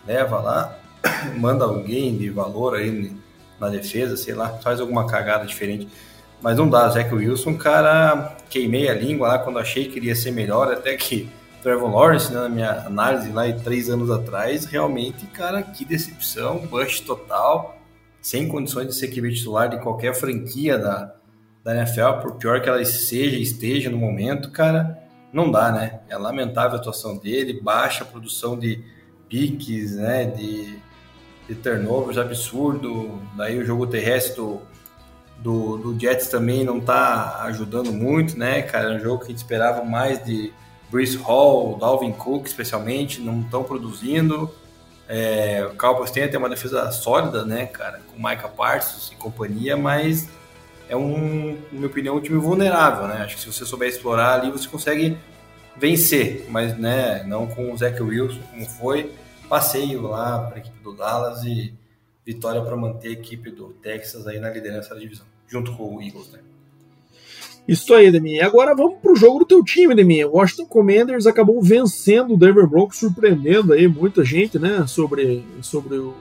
[0.08, 0.80] Leva lá,
[1.38, 3.12] manda alguém de valor aí
[3.60, 5.88] na defesa, sei lá, faz alguma cagada diferente.
[6.42, 10.32] Mas não dá, Zach Wilson, cara, queimei a língua lá quando achei que iria ser
[10.32, 11.30] melhor, até que
[11.66, 16.60] Trevor Lawrence, né, na minha análise lá de três anos atrás, realmente, cara, que decepção,
[16.60, 17.82] bust total,
[18.22, 21.16] sem condições de ser QB titular de qualquer franquia da,
[21.64, 24.96] da NFL, por pior que ela seja, esteja no momento, cara,
[25.34, 26.02] não dá, né?
[26.08, 28.84] É lamentável a atuação dele, baixa produção de
[29.28, 30.80] piques, né, de
[31.48, 33.22] de turnovers absurdo.
[33.36, 34.62] Daí o jogo terrestre do,
[35.38, 38.94] do, do Jets também não tá ajudando muito, né, cara?
[38.94, 40.52] É um jogo que a gente esperava mais de
[40.96, 44.50] Bruce Hall, Dalvin Cook, especialmente, não estão produzindo.
[45.10, 49.76] É, o Cowboys tem até uma defesa sólida, né, cara, com Micah Parsons e companhia,
[49.76, 50.30] mas
[50.88, 53.24] é um, na minha opinião, um time vulnerável, né?
[53.26, 55.18] Acho que se você souber explorar ali, você consegue
[55.76, 59.12] vencer, mas né, não com o Zach Wilson, como foi.
[59.50, 61.74] Passeio lá para a equipe do Dallas e
[62.26, 66.02] vitória para manter a equipe do Texas aí na liderança da divisão, junto com o
[66.02, 66.40] Eagles, né?
[67.68, 68.40] Isso aí, Demi.
[68.40, 70.24] Agora vamos pro jogo do teu time, Demi.
[70.24, 75.98] O Washington Commanders acabou vencendo o Denver Broncos, surpreendendo aí muita gente, né, sobre, sobre
[75.98, 76.14] o,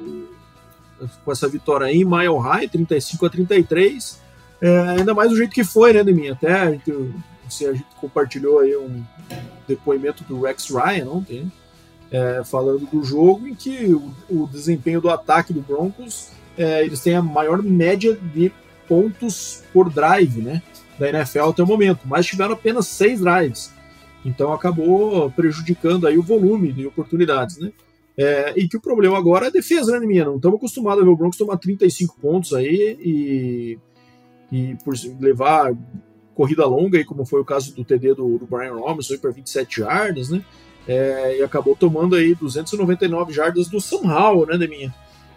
[1.23, 4.21] com essa vitória aí, Mile High, 35 a 33.
[4.61, 6.31] É, ainda mais do jeito que foi, né, Demi?
[6.31, 9.05] Até a gente, a gente compartilhou aí um
[9.69, 11.53] depoimento do Rex Ryan ontem,
[12.11, 17.01] é, falando do jogo em que o, o, desempenho do ataque do Broncos, é, eles
[17.01, 18.51] têm a maior média de
[18.89, 20.63] pontos por drive, né?
[20.99, 23.73] Da NFL até o momento, mas tiveram apenas seis drives.
[24.25, 27.73] Então acabou prejudicando aí o volume de oportunidades, né?
[28.17, 30.25] É, e que o problema agora é a defesa, né, minha?
[30.25, 33.79] Não estamos acostumados a ver o Broncos tomar 35 pontos aí e,
[34.53, 35.77] e por levar
[36.35, 39.81] corrida longa, aí, como foi o caso do TD do, do Brian Robinson para 27
[39.81, 40.45] jardas, né?
[40.87, 44.95] É, e acabou tomando aí 299 jardas do Sam Howell, né, Deminha?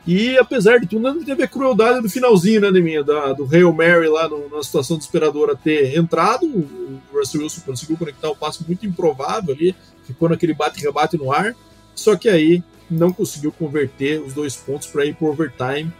[0.07, 3.73] E apesar de tudo, não teve a crueldade do finalzinho, né, minha, da, do Hail
[3.73, 6.45] Mary lá no, na situação desesperadora ter entrado.
[6.45, 11.53] O Russell Wilson conseguiu conectar um passo muito improvável ali, ficou naquele bate-rebate no ar.
[11.93, 15.91] Só que aí não conseguiu converter os dois pontos para ir para overtime.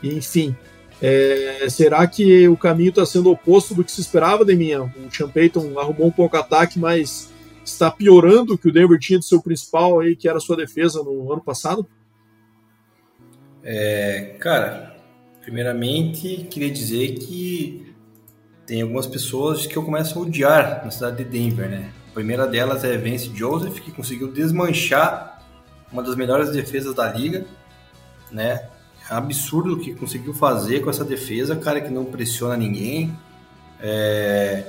[0.00, 0.54] E, enfim,
[1.02, 4.82] é, será que o caminho está sendo oposto do que se esperava, Deminha?
[4.82, 7.32] O Sean Payton arrumou um pouco ataque, mas
[7.64, 10.56] está piorando o que o Denver tinha de seu principal aí, que era a sua
[10.56, 11.84] defesa no ano passado?
[13.68, 14.94] É, cara,
[15.42, 17.92] primeiramente queria dizer que
[18.64, 21.90] tem algumas pessoas que eu começo a odiar na cidade de Denver, né?
[22.08, 25.44] A primeira delas é Vance Joseph, que conseguiu desmanchar
[25.92, 27.44] uma das melhores defesas da liga,
[28.30, 28.68] né?
[29.10, 33.18] É absurdo o que conseguiu fazer com essa defesa, cara, que não pressiona ninguém.
[33.80, 34.66] É,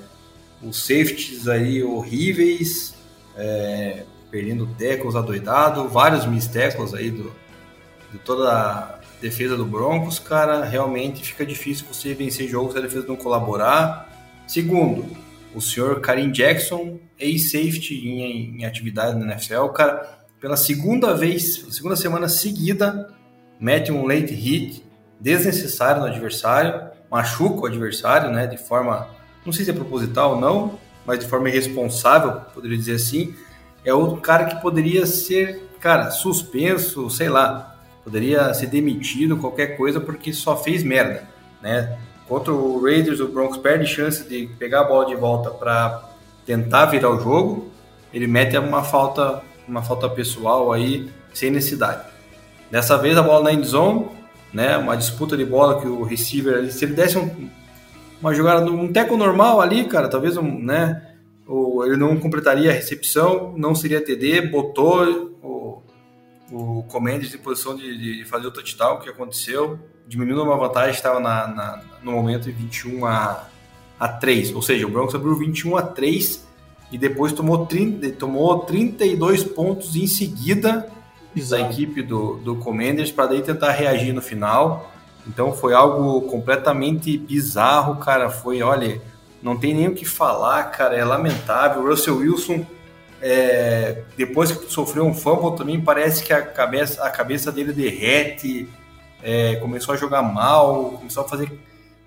[0.60, 2.96] os safeties aí horríveis,
[3.36, 7.32] é, perdendo tackles adoidado, vários miss tackles aí do,
[8.12, 12.82] de toda a defesa do Broncos, cara, realmente fica difícil você vencer jogos se a
[12.82, 14.08] defesa não colaborar.
[14.48, 15.06] Segundo,
[15.54, 21.96] o senhor Karim Jackson, ex-safety em, em, atividade na NFL, cara, pela segunda vez, segunda
[21.96, 23.12] semana seguida,
[23.60, 24.86] mete um late hit
[25.20, 29.10] desnecessário no adversário, machuca o adversário, né, de forma,
[29.46, 33.34] não sei se é proposital ou não, mas de forma irresponsável, poderia dizer assim.
[33.84, 37.77] É outro cara que poderia ser, cara, suspenso, sei lá,
[38.08, 41.28] poderia ser demitido, qualquer coisa, porque só fez merda,
[41.62, 41.98] né?
[42.26, 46.10] Contra o Raiders, o Broncos perde chance de pegar a bola de volta para
[46.46, 47.70] tentar virar o jogo,
[48.14, 52.06] ele mete uma falta, uma falta pessoal aí sem necessidade.
[52.72, 54.06] Dessa vez a bola na end zone,
[54.54, 54.78] né?
[54.78, 57.50] Uma disputa de bola que o receiver, se ele desse um,
[58.22, 61.04] uma jogada, um teco normal ali, cara, talvez um, né?
[61.86, 65.38] ele não completaria a recepção, não seria TD, botou
[66.52, 70.92] o, Commanders em posição de, de, fazer o touchdown, o que aconteceu, diminuindo uma vantagem,
[70.92, 73.48] estava na, na, no momento em 21 a,
[74.00, 76.48] a 3, ou seja, o Broncos abriu 21 a 3
[76.92, 80.90] e depois tomou, 30, tomou 32 pontos em seguida
[81.36, 81.64] Exato.
[81.64, 84.92] da equipe do, do Commanders para daí tentar reagir no final.
[85.28, 88.30] Então foi algo completamente bizarro, cara.
[88.30, 89.02] Foi, olha,
[89.44, 90.96] não tem nem o que falar, cara.
[90.96, 91.84] É lamentável.
[91.84, 92.66] O Russell Wilson
[93.22, 98.70] é, depois que sofreu um fumble também parece que a cabeça, a cabeça dele derrete,
[99.24, 101.52] é, começou a jogar mal, começou a fazer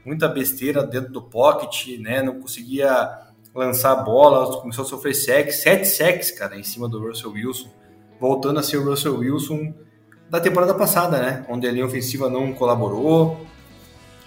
[0.05, 2.23] muita besteira dentro do pocket, né?
[2.23, 3.19] Não conseguia
[3.55, 7.69] lançar a bola, começou a sofrer sacks, sete sacks, cara, em cima do Russell Wilson,
[8.21, 9.75] voltando a ser o Russell Wilson
[10.29, 11.45] da temporada passada, né?
[11.49, 13.45] Onde a linha ofensiva não colaborou.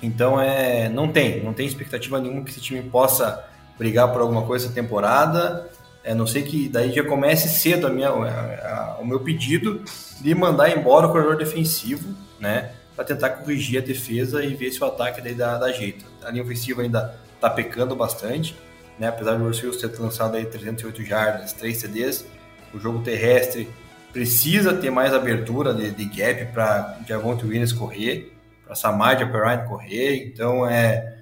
[0.01, 3.45] Então é, não tem, não tem expectativa nenhuma que esse time possa
[3.77, 5.69] brigar por alguma coisa essa temporada.
[6.03, 9.81] É, não sei que daí já comece cedo a minha, a, a, o meu pedido
[10.19, 12.71] de mandar embora o corredor defensivo, né?
[12.95, 16.05] Para tentar corrigir a defesa e ver se o ataque daí dá, dá jeito.
[16.23, 18.55] A linha ofensiva ainda está pecando bastante,
[18.99, 19.07] né?
[19.07, 22.25] Apesar do Russell ter lançado aí 308 jardas, 3 CDs,
[22.73, 23.69] o jogo terrestre
[24.11, 28.33] precisa ter mais abertura de, de gap para Javonte Williams correr,
[28.65, 31.12] para Samaria Perrine correr, então é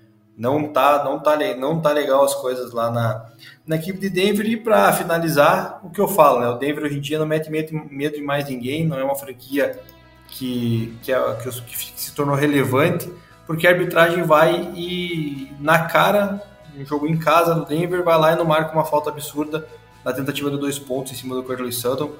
[0.42, 3.26] não tá não tá não tá legal as coisas lá na
[3.66, 6.50] na equipe de Denver e para finalizar, o que eu falo, né?
[6.50, 9.80] O Denver hoje em dia não mete medo, de mais ninguém, não é uma franquia
[10.28, 13.10] que, que, é, que, que se tornou relevante,
[13.46, 16.42] porque a arbitragem vai e na cara,
[16.76, 19.68] um jogo em casa do Denver, vai lá e não marca uma falta absurda
[20.04, 22.12] na tentativa de dois pontos em cima do Curtis Sutton,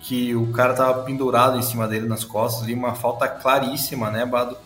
[0.00, 4.24] que o cara tava pendurado em cima dele nas costas, ali uma falta claríssima, né,
[4.24, 4.56] Bado,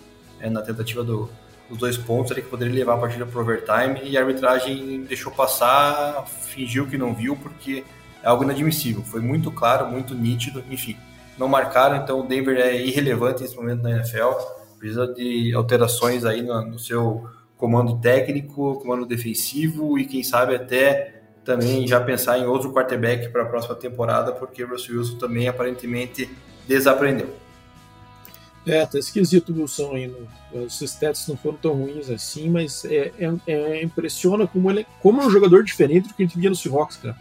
[0.41, 1.31] é, na tentativa do,
[1.69, 5.31] dos dois pontos ali que poderia levar a partida para overtime e a arbitragem deixou
[5.31, 7.85] passar, fingiu que não viu porque
[8.23, 9.03] é algo inadmissível.
[9.03, 10.97] Foi muito claro, muito nítido, enfim.
[11.37, 14.33] Não marcaram, então o Denver é irrelevante nesse momento na NFL.
[14.79, 21.23] Precisa de alterações aí no, no seu comando técnico, comando defensivo e quem sabe até
[21.45, 25.49] também já pensar em outro quarterback para a próxima temporada, porque o Russell Wilson também
[25.49, 26.29] aparentemente
[26.67, 27.48] desaprendeu.
[28.69, 30.07] É, tá esquisito o Wilson aí.
[30.07, 34.87] No, os stats não foram tão ruins assim, mas é, é, é, impressiona como ele
[35.01, 37.17] como é um jogador diferente do que a gente via no Seahawks, cara.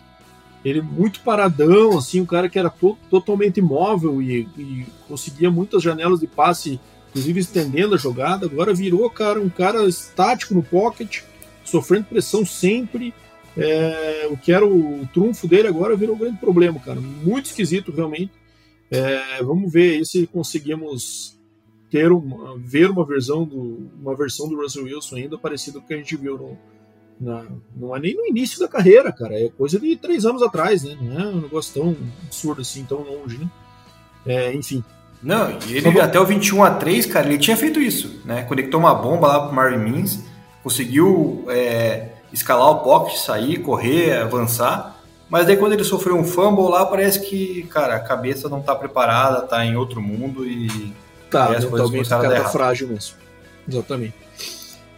[0.66, 5.82] Ele muito paradão, assim, um cara que era to, totalmente imóvel e, e, conseguia muitas
[5.82, 6.80] janelas de passe,
[7.10, 8.46] inclusive estendendo a jogada.
[8.46, 11.22] Agora virou, cara, um cara estático no pocket,
[11.64, 13.14] sofrendo pressão sempre.
[13.56, 17.00] É, o que era o trunfo dele agora virou um grande problema, cara.
[17.00, 18.32] Muito esquisito, realmente.
[18.92, 21.37] É, vamos ver se conseguimos
[21.90, 25.88] ter uma, ver uma versão do uma versão do Russell Wilson ainda parecida com o
[25.88, 26.58] que a gente viu no,
[27.20, 30.84] na, não é nem no início da carreira, cara, é coisa de três anos atrás,
[30.84, 30.98] né?
[31.02, 33.50] Não é um negócio tão absurdo assim, tão longe, né?
[34.26, 34.84] É, enfim.
[35.22, 38.44] Não, e ele até o 21 a 3, cara, ele tinha feito isso, né?
[38.44, 40.24] Conectou uma bomba lá pro Marvin Mims,
[40.62, 44.96] conseguiu é, escalar o pocket, sair, correr, avançar.
[45.30, 48.76] Mas daí quando ele sofreu um fumble lá, parece que, cara, a cabeça não tá
[48.76, 50.94] preparada, tá em outro mundo e
[51.30, 53.16] Tá, começaram a dar tá frágil mesmo.
[53.68, 54.16] Exatamente.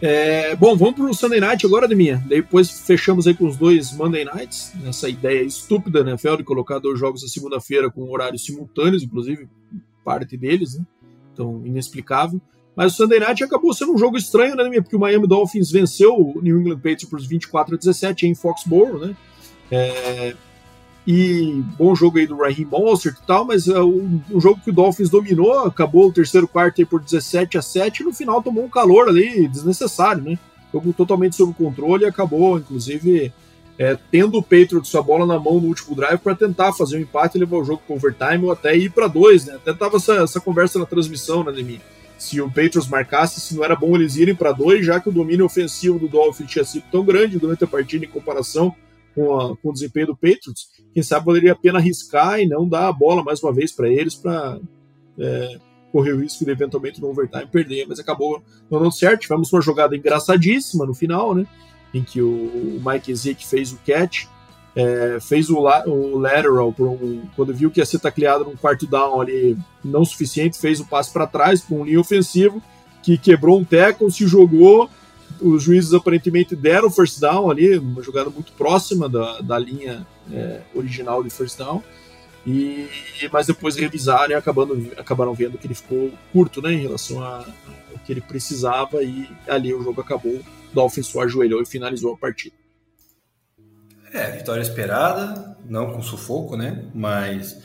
[0.02, 2.22] É, bom, vamos para o Sunday Night agora, Deminha.
[2.26, 6.78] Depois fechamos aí com os dois Monday Nights, nessa ideia estúpida, né, Fel, de colocar
[6.78, 9.46] dois jogos na segunda-feira com horários simultâneos, inclusive
[10.02, 10.86] parte deles, né?
[11.34, 12.40] Então, inexplicável.
[12.74, 14.80] Mas o Sunday Night acabou sendo um jogo estranho, né, Deminha?
[14.80, 19.06] Porque o Miami Dolphins venceu o New England Patriots por 24 a 17 em Foxborough,
[19.06, 19.16] né?
[19.70, 20.34] É,
[21.12, 24.70] e bom jogo aí do Raheem Monster e tal, mas é um, um, jogo que
[24.70, 28.64] o Dolphins dominou, acabou o terceiro quarto por 17 a 7 e no final tomou
[28.64, 30.38] um calor ali desnecessário, né?
[30.72, 33.32] Jogo totalmente sob controle e acabou, inclusive,
[33.76, 37.00] é, tendo o Patriots sua bola na mão no último drive para tentar fazer um
[37.00, 39.56] empate e levar o jogo para overtime ou até ir para dois, né?
[39.56, 41.80] Até tava essa, essa conversa na transmissão, né, Demi?
[42.16, 45.12] Se o Patriots marcasse, se não era bom eles irem para dois, já que o
[45.12, 48.76] domínio ofensivo do Dolphins tinha sido tão grande durante a partida em comparação
[49.20, 52.66] com, a, com o desempenho do Patriots, quem sabe valeria a pena arriscar e não
[52.66, 54.58] dar a bola mais uma vez para eles para
[55.18, 55.58] é,
[55.92, 59.20] correr o risco de eventualmente no overtime perder, mas acabou não dando certo.
[59.20, 61.46] Tivemos uma jogada engraçadíssima no final, né?
[61.92, 64.26] Em que o Mike Zeke fez o catch,
[64.74, 69.20] é, fez o, o lateral um, quando viu que ia ser tacleado num quarto down
[69.20, 72.62] ali não suficiente, fez o passe para trás com um linha ofensivo
[73.02, 74.88] que quebrou um tackle, se jogou
[75.40, 80.60] os juízes aparentemente deram first down ali, uma jogada muito próxima da, da linha é,
[80.74, 81.82] original de first down.
[82.46, 82.88] E,
[83.30, 87.44] mas depois revisaram e acabando, acabaram vendo que ele ficou curto né, em relação ao
[88.04, 90.36] que ele precisava e ali o jogo acabou.
[90.36, 92.54] O Dolphins só ajoelhou e finalizou a partida.
[94.12, 96.84] É, vitória esperada, não com sufoco, né?
[96.92, 97.62] Mas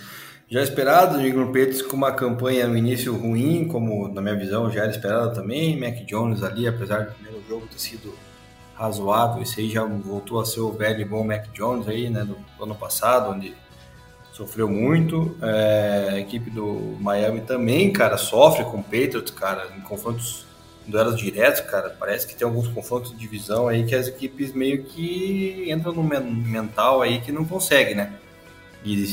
[0.49, 4.69] já esperado, o England Patriots com uma campanha no início ruim, como na minha visão
[4.69, 5.79] já era esperada também.
[5.79, 8.13] Mac Jones ali, apesar do primeiro jogo ter sido
[8.75, 12.23] razoável, esse aí já voltou a ser o velho e bom Mac Jones aí, né,
[12.23, 13.55] do ano passado, onde
[14.33, 15.35] sofreu muito.
[15.41, 20.45] É, a equipe do Miami também, cara, sofre com o Patriots, cara, em confrontos,
[20.87, 21.89] em duelos diretos, cara.
[21.97, 26.03] Parece que tem alguns confrontos de divisão aí que as equipes meio que entram no
[26.03, 28.13] mental aí que não consegue, né?
[28.83, 29.07] E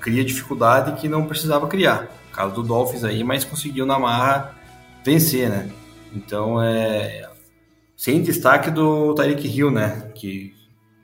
[0.00, 2.08] cria dificuldade que não precisava criar.
[2.30, 4.54] O caso do Dolphins aí, mas conseguiu na marra
[5.04, 5.70] vencer, né?
[6.14, 7.28] Então, é...
[7.96, 10.10] Sem destaque do Tyreek Hill, né?
[10.14, 10.54] Que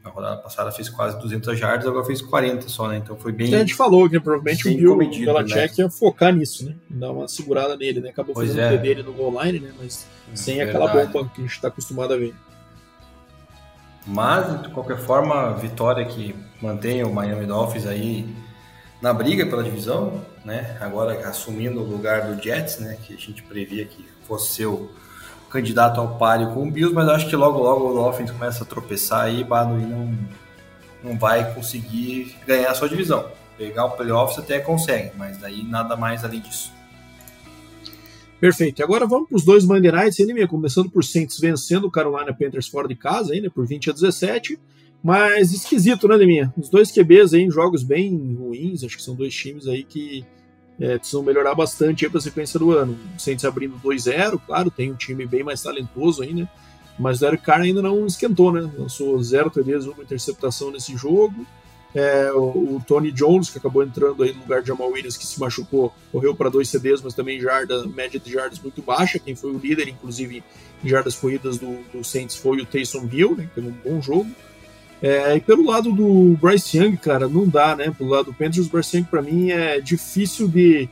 [0.03, 2.97] na rodada passada fez quase 200 jardas, agora fez 40 só, né?
[2.97, 3.55] Então foi bem.
[3.55, 5.69] A gente falou que provavelmente o Hill pela né?
[5.79, 6.75] ia focar nisso, né?
[6.89, 8.11] Dar uma segurada nele, né?
[8.11, 8.77] Acabou pois fazendo é.
[8.77, 9.73] o dele no goal line, né?
[9.79, 10.79] Mas é sem verdade.
[10.79, 12.35] aquela bomba que a gente está acostumado a ver.
[14.07, 18.27] Mas, de qualquer forma, vitória que mantém o Miami Dolphins aí
[19.01, 20.77] na briga pela divisão, né?
[20.81, 22.99] Agora assumindo o lugar do Jets, né?
[23.03, 24.91] Que a gente previa que fosse ser o
[25.49, 28.67] candidato ao páreo com o Bills, mas acho que logo logo o Dolphins começa a
[28.67, 30.19] tropeçar aí, e não
[31.03, 33.27] não vai conseguir ganhar a sua divisão.
[33.57, 36.73] Pegar o playoffs até consegue, mas daí nada mais além disso.
[38.39, 38.83] Perfeito.
[38.83, 42.89] Agora vamos para os dois Monday Nights, começando por Saints vencendo o Carolina Panthers fora
[42.89, 44.59] de casa, ainda por 20 a 17
[45.03, 46.53] mas esquisito, né, Deminha?
[46.57, 50.25] Os dois QBs aí jogos bem ruins, acho que são dois times aí que
[50.79, 52.99] é, precisam melhorar bastante para a sequência do ano.
[53.17, 56.49] O Saints abrindo 2-0, claro, tem um time bem mais talentoso ainda,
[56.99, 58.71] mas o Derek Carr ainda não esquentou, né?
[58.79, 61.47] Lançou zero TDs, uma interceptação nesse jogo.
[61.95, 65.27] É, o, o, Tony Jones, que acabou entrando aí no lugar de Jamal Williams, que
[65.27, 69.19] se machucou, correu para dois CDs, mas também jarda, média de jardas muito baixa.
[69.19, 70.45] Quem foi o líder, inclusive,
[70.85, 73.51] em jardas corridas do, do Saints foi o Taysom Hill, né?
[73.55, 74.31] Teve um bom jogo.
[75.03, 77.91] É, e pelo lado do Bryce Young, cara, não dá, né?
[77.91, 80.89] Pelo lado do Panthers, o Bryce Young, para mim, é difícil de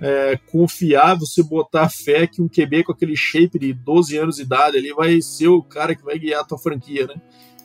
[0.00, 4.42] é, confiar, você botar fé que um QB com aquele shape de 12 anos de
[4.42, 7.14] idade ali vai ser o cara que vai guiar a tua franquia, né?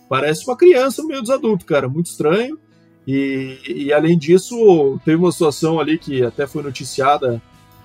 [0.08, 2.60] Parece uma criança no meio dos adultos, cara, muito estranho.
[3.06, 7.42] E, e além disso, teve uma situação ali que até foi noticiada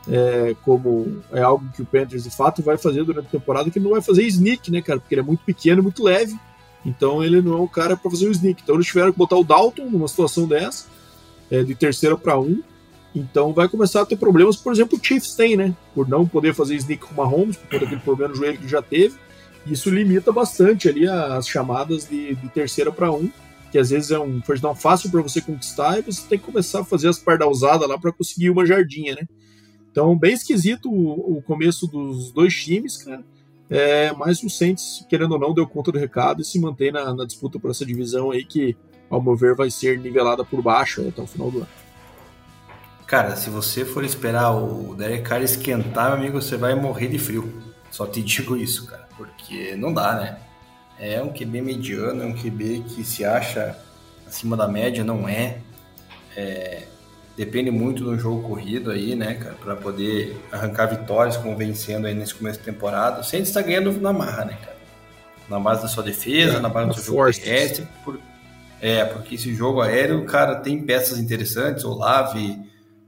[0.06, 3.80] é, como é algo que o Panthers de fato vai fazer durante a temporada, que
[3.80, 5.00] não vai fazer sneak, né, cara?
[5.00, 6.36] Porque ele é muito pequeno, muito leve
[6.84, 8.62] então ele não é um cara para fazer o sneak.
[8.62, 10.86] Então eles tiveram que botar o Dalton numa situação dessa,
[11.50, 12.62] é, de terceira para um.
[13.14, 15.74] Então vai começar a ter problemas, por exemplo, o Chiefs tem, né?
[15.94, 18.68] Por não poder fazer sneak com o Mahomes, por conta daquele problema no joelho que
[18.68, 19.16] já teve.
[19.66, 23.30] Isso limita bastante ali as chamadas de, de terceira para um,
[23.70, 26.44] que às vezes é um first down fácil para você conquistar e você tem que
[26.44, 29.26] começar a fazer as pardalzadas lá para conseguir uma jardinha, né?
[29.90, 33.22] Então, bem esquisito o, o começo dos dois times, cara.
[33.74, 37.14] É, mas o Saints, querendo ou não, deu conta do recado e se mantém na,
[37.14, 38.76] na disputa por essa divisão aí que,
[39.08, 41.68] ao meu ver, vai ser nivelada por baixo até o final do ano.
[43.06, 47.18] Cara, se você for esperar o Derek Carr esquentar, meu amigo, você vai morrer de
[47.18, 47.50] frio.
[47.90, 50.38] Só te digo isso, cara, porque não dá, né?
[50.98, 53.78] É um QB mediano, é um QB que se acha
[54.26, 55.60] acima da média, não é.
[56.36, 56.88] é
[57.36, 62.14] depende muito do jogo corrido aí, né, cara, para poder arrancar vitórias, como vencendo aí
[62.14, 63.20] nesse começo de temporada.
[63.20, 64.76] O Saints está ganhando na marra, né, cara?
[65.48, 67.86] Na base da sua defesa, é, na base do seu jogo terrestre.
[68.04, 68.18] Por...
[68.80, 72.58] É, porque esse jogo aéreo, cara, tem peças interessantes, Olave,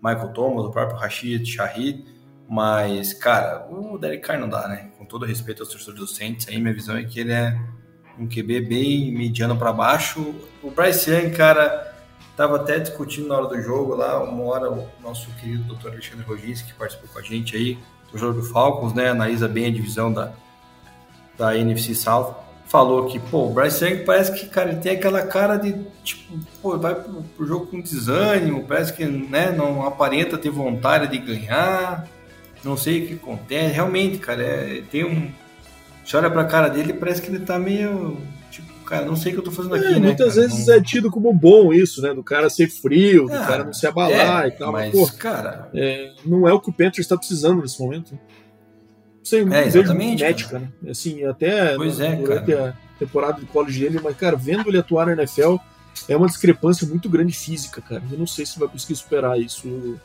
[0.02, 2.04] Michael Thomas, o próprio Rashid Shahid,
[2.48, 4.90] mas, cara, o Derek Carr não dá, né?
[4.98, 7.58] Com todo respeito aos torcedores do Saints, aí minha visão é que ele é
[8.18, 10.34] um QB bem mediano para baixo.
[10.62, 11.93] O Bryce Young, cara
[12.34, 15.90] Estava até discutindo na hora do jogo lá, uma hora o nosso querido Dr.
[15.90, 17.78] Alexandre Roginski, que participou com a gente aí,
[18.10, 19.10] do jogo do Falcons, né?
[19.10, 20.32] Analisa bem a divisão da,
[21.38, 22.34] da NFC South.
[22.66, 26.36] Falou que, pô, o Bryce Young parece que, cara, ele tem aquela cara de, tipo,
[26.60, 31.18] pô, vai pro, pro jogo com desânimo, parece que, né, não aparenta ter vontade de
[31.18, 32.04] ganhar,
[32.64, 33.74] não sei o que acontece.
[33.74, 35.30] Realmente, cara, é, tem um.
[36.04, 38.18] Você olha pra cara dele parece que ele tá meio
[38.84, 39.98] cara, não sei o que eu tô fazendo aqui, é, né?
[39.98, 40.46] Muitas cara?
[40.46, 40.74] vezes não...
[40.74, 42.14] é tido como bom isso, né?
[42.14, 44.72] Do cara ser frio, do ah, cara não se abalar é, e tal.
[44.72, 45.68] Mas, pô, cara.
[45.74, 48.18] É, não é o que o Panthers está precisando nesse momento.
[49.22, 50.22] Sei, é, exatamente.
[50.22, 50.68] Médica, né?
[50.88, 52.76] Assim, até pois é, durante cara.
[52.94, 55.56] a temporada de college dele, mas, cara, vendo ele atuar na NFL,
[56.08, 58.02] é uma discrepância muito grande física, cara.
[58.10, 59.98] Eu não sei se vai conseguir superar isso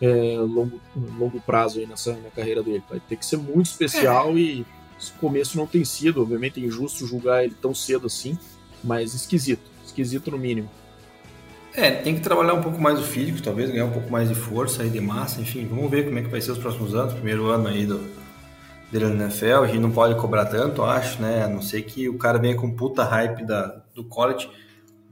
[0.00, 0.80] é, longo,
[1.18, 2.82] longo prazo aí nessa na carreira dele.
[2.88, 4.40] Vai ter que ser muito especial é.
[4.40, 4.66] e
[5.00, 8.38] esse começo não tem sido, obviamente é injusto julgar ele tão cedo assim,
[8.84, 10.68] mas esquisito, esquisito no mínimo.
[11.72, 14.34] É, tem que trabalhar um pouco mais o físico, talvez ganhar um pouco mais de
[14.34, 17.14] força e de massa, enfim, vamos ver como é que vai ser os próximos anos,
[17.14, 18.00] primeiro ano aí do,
[18.90, 22.08] dele no NFL, a gente não pode cobrar tanto, acho, né, a não ser que
[22.08, 24.50] o cara venha com puta hype da, do college,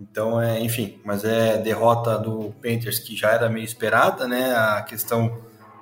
[0.01, 4.82] então é, enfim, mas é derrota do Panthers que já era meio esperada, né, a
[4.82, 5.39] questão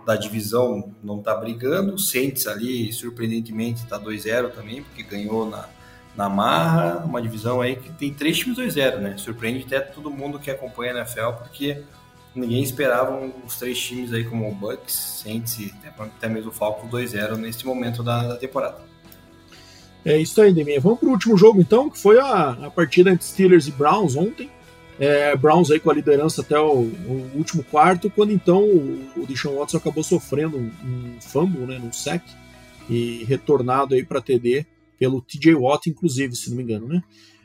[0.06, 1.94] da divisão não está brigando.
[1.94, 5.68] O Saints ali, surpreendentemente, está 2-0 também, porque ganhou na,
[6.16, 7.04] na marra.
[7.04, 9.16] Uma divisão aí que tem três times 2-0, né?
[9.16, 11.82] Surpreende até todo mundo que acompanha a NFL, porque
[12.36, 16.88] ninguém esperava os três times aí como o Bucks, Saints e até mesmo o Falcons
[16.88, 18.78] 2-0 neste momento da, da, temporada.
[20.04, 20.80] É isso aí, Deminha.
[20.80, 24.14] Vamos para o último jogo então, que foi a, a partida entre Steelers e Browns
[24.14, 24.48] ontem.
[24.98, 29.26] É, Browns aí com a liderança até o, o, último quarto, quando então o, o
[29.26, 32.22] Deshaun Watson acabou sofrendo um, um fumble, né, num sec,
[32.88, 34.64] e retornado aí para TD
[34.98, 37.02] pelo TJ Watt, inclusive, se não me engano, né?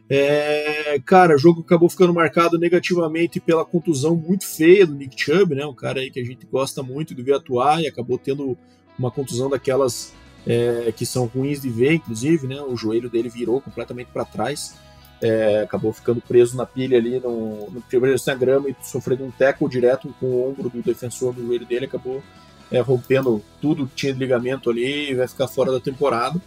[0.09, 5.55] É, cara, o jogo acabou ficando marcado negativamente pela contusão muito feia do Nick Chubb,
[5.55, 5.65] né?
[5.65, 8.57] Um cara aí que a gente gosta muito de ver atuar e acabou tendo
[8.99, 10.13] uma contusão daquelas
[10.45, 12.61] é, que são ruins de ver, inclusive, né?
[12.61, 14.75] O joelho dele virou completamente para trás
[15.21, 19.31] é, acabou ficando preso na pilha ali no, no primeiro na grama e sofrendo um
[19.31, 22.23] teco direto com o ombro do defensor do joelho dele, acabou
[22.71, 26.41] é, rompendo tudo que tinha de ligamento ali e vai ficar fora da temporada.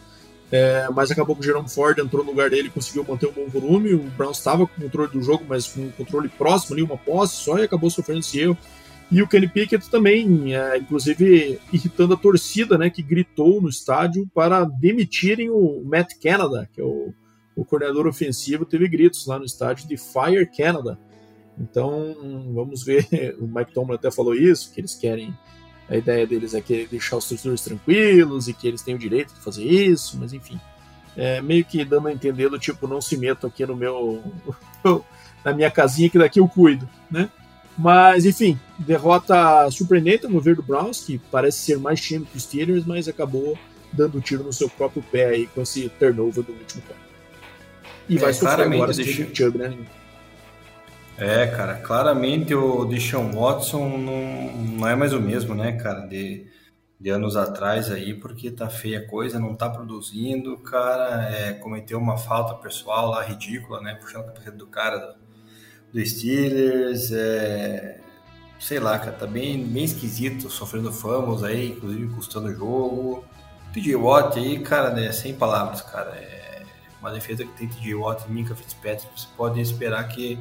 [0.50, 3.48] É, mas acabou que o Jerome Ford entrou no lugar dele conseguiu manter um bom
[3.48, 3.94] volume.
[3.94, 6.96] O Browns estava com o controle do jogo, mas com um controle próximo ali, uma
[6.96, 8.56] posse só, e acabou sofrendo esse erro.
[9.10, 14.28] E o Kenny Pickett também, é, inclusive irritando a torcida, né, que gritou no estádio
[14.34, 17.12] para demitirem o Matt Canada, que é o
[17.56, 20.98] o coordenador ofensivo teve gritos lá no estádio de Fire Canada.
[21.58, 22.14] Então,
[22.52, 23.06] vamos ver.
[23.38, 25.36] O Mike Tomlin até falou isso, que eles querem.
[25.88, 29.34] A ideia deles é que deixar os torcedores tranquilos e que eles têm o direito
[29.34, 30.58] de fazer isso, mas enfim.
[31.16, 34.22] É, meio que dando a entender do tipo, não se metam aqui no meu.
[35.44, 37.30] na minha casinha que daqui eu cuido, né?
[37.76, 42.44] Mas, enfim, derrota surpreendente, no ver do Browns, que parece ser mais time que os
[42.44, 43.58] Steelers, mas acabou
[43.92, 47.03] dando tiro no seu próprio pé aí com esse turnover do último quarto.
[48.08, 49.34] E é, vai sofrer agora deixa...
[49.34, 49.76] Chubb, né?
[51.16, 56.44] É, cara, claramente o Deshaun Watson não, não é mais o mesmo, né, cara, de,
[56.98, 61.98] de anos atrás aí, porque tá feia a coisa, não tá produzindo, cara, é, cometeu
[61.98, 65.14] uma falta pessoal lá ridícula, né, puxando a cabeça do cara
[65.92, 68.00] do Steelers, é,
[68.58, 73.24] sei lá, cara, tá bem, bem esquisito, sofrendo famos aí, inclusive custando o jogo.
[73.72, 76.33] TJ Watt aí, cara, né, sem palavras, cara, é
[77.04, 80.38] uma defesa que tem TJ Watt e Minka Fitzpatrick, você pode esperar que,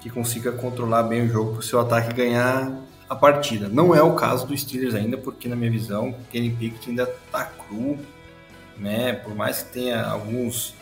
[0.00, 2.72] que consiga controlar bem o jogo para o seu ataque ganhar
[3.10, 3.68] a partida.
[3.68, 7.44] Não é o caso do Steelers ainda, porque na minha visão, Kenny Pickett ainda tá
[7.44, 7.98] cru,
[8.78, 10.74] né, por mais que tenha alguns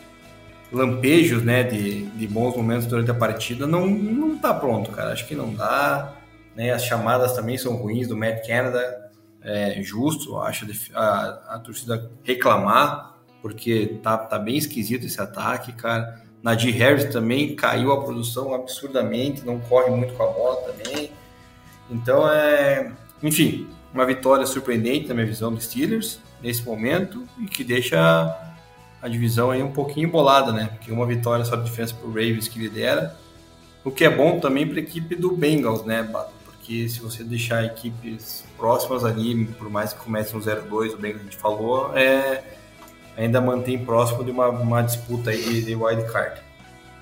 [0.71, 5.11] lampejos, né, de, de bons momentos durante a partida, não, não tá pronto, cara.
[5.11, 6.13] Acho que não dá.
[6.55, 6.71] Né?
[6.71, 9.11] As chamadas também são ruins do Matt Canada.
[9.43, 13.10] É justo, acho, a, a torcida reclamar,
[13.41, 16.21] porque tá, tá bem esquisito esse ataque, cara.
[16.43, 21.11] Nadir Harris também caiu a produção absurdamente, não corre muito com a bola também.
[21.89, 27.63] Então, é, enfim, uma vitória surpreendente na minha visão dos Steelers nesse momento e que
[27.63, 27.99] deixa
[29.01, 30.69] a divisão aí um pouquinho embolada, né?
[30.73, 33.15] Porque uma vitória só de diferença para Ravens que lidera.
[33.83, 36.31] O que é bom também para a equipe do Bengals, né, Bato?
[36.45, 41.21] Porque se você deixar equipes próximas ali, por mais que comece um 0-2, o Bengals
[41.21, 42.43] a gente falou, é,
[43.17, 46.41] ainda mantém próximo de uma, uma disputa aí de, de wild card.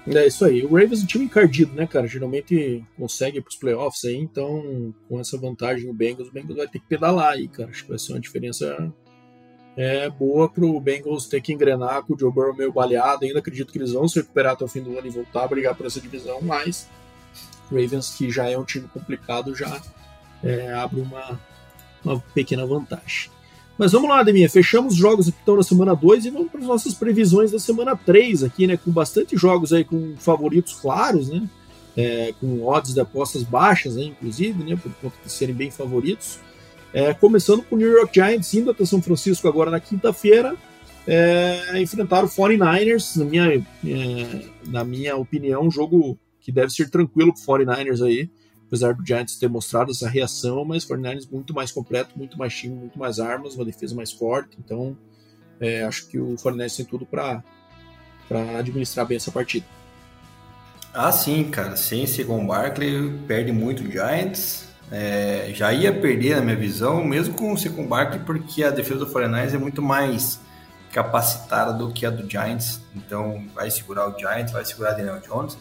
[0.07, 0.65] É isso aí.
[0.65, 2.07] O Ravens é um time encardido, né, cara?
[2.07, 6.67] Geralmente consegue para os playoffs aí, então com essa vantagem o Bengals, o Bengals vai
[6.67, 7.69] ter que pedalar aí, cara.
[7.69, 8.91] Acho que vai ser uma diferença
[9.77, 13.23] é boa para o Bengals ter que engrenar com o Joe Burrow meio baleado.
[13.23, 15.47] Ainda acredito que eles vão se recuperar até o fim do ano e voltar a
[15.47, 16.89] brigar por essa divisão, mas
[17.71, 19.81] Ravens, que já é um time complicado, já
[20.43, 21.39] é, abre uma,
[22.03, 23.31] uma pequena vantagem.
[23.79, 26.67] Mas vamos lá, Deminha, fechamos os jogos então na semana 2 e vamos para as
[26.67, 28.75] nossas previsões da semana 3 aqui, né?
[28.75, 31.47] Com bastante jogos aí com favoritos claros, né?
[31.95, 34.75] É, com odds de apostas baixas, né, inclusive, né?
[34.75, 36.39] Por conta de serem bem favoritos.
[36.93, 40.57] É, começando com o New York Giants indo até São Francisco agora na quinta-feira,
[41.07, 46.89] é, enfrentar o 49ers, na minha, é, na minha opinião, um jogo que deve ser
[46.89, 48.29] tranquilo para o 49ers aí,
[48.69, 52.75] apesar do Giants ter mostrado essa reação, mas 49ers muito mais completo, muito mais time,
[52.75, 54.95] muito mais armas, uma defesa mais forte, então
[55.59, 57.43] é, acho que o 49ers tem tudo para
[58.59, 59.65] administrar bem essa partida.
[60.93, 66.41] Ah, sim, cara, sem Second Barkley, perde muito o Giants, é, já ia perder na
[66.43, 70.39] minha visão, mesmo com o Second Barkley, porque a defesa do 49 é muito mais
[70.91, 72.81] capacitada do que a do Giants.
[72.95, 75.57] Então vai segurar o Giants, vai segurar o Daniel Jones.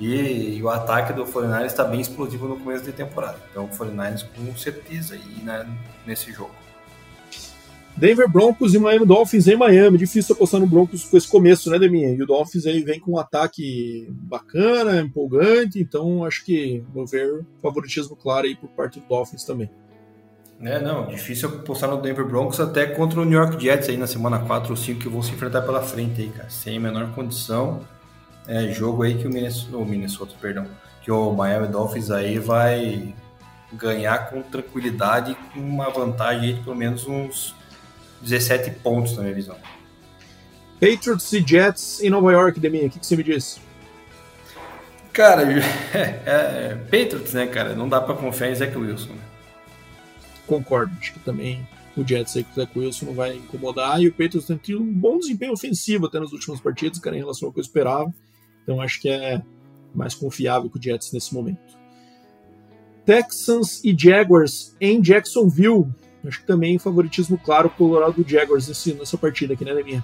[0.00, 3.38] E, e o ataque do 49 está bem explosivo no começo da temporada.
[3.50, 5.66] Então o 49 com certeza aí né,
[6.06, 6.50] nesse jogo.
[7.96, 9.98] Denver Broncos e Miami Dolphins em Miami.
[9.98, 12.10] Difícil apostar no Broncos com esse começo, né, Deminha?
[12.10, 17.44] E o Dolphins aí vem com um ataque bacana, empolgante, então acho que vou ver
[17.62, 19.70] favoritismo claro aí por parte do Dolphins também.
[20.60, 24.06] É, não, difícil apostar no Denver Broncos até contra o New York Jets aí na
[24.06, 26.48] semana 4 ou 5 que vão se enfrentar pela frente aí, cara.
[26.48, 27.80] Sem a menor condição.
[28.46, 30.66] É jogo aí que o Minnesota, o Minnesota, perdão,
[31.02, 33.14] que o Miami Dolphins aí vai
[33.72, 37.54] ganhar com tranquilidade, com uma vantagem de pelo menos uns
[38.22, 39.56] 17 pontos na minha visão.
[40.80, 43.60] Patriots e Jets em Nova York, Deminha, o que, que você me diz?
[45.12, 45.58] Cara, é,
[46.26, 47.74] é, Patriots, né, cara?
[47.74, 49.12] Não dá pra confiar em Zach Wilson.
[49.12, 49.22] Né?
[50.46, 51.66] Concordo, acho que também
[51.96, 54.00] o Jets aí com o Zach Wilson não vai incomodar.
[54.00, 57.20] E o Patriots tem tido um bom desempenho ofensivo até nas últimas partidas, cara, em
[57.20, 58.12] relação ao que eu esperava.
[58.64, 59.40] Então acho que é
[59.94, 61.60] mais confiável que o Jets nesse momento.
[63.04, 65.86] Texans e Jaguars em Jacksonville.
[66.26, 70.02] Acho que também favoritismo claro Colorado Jaguars nesse, nessa partida aqui, né, Leminha?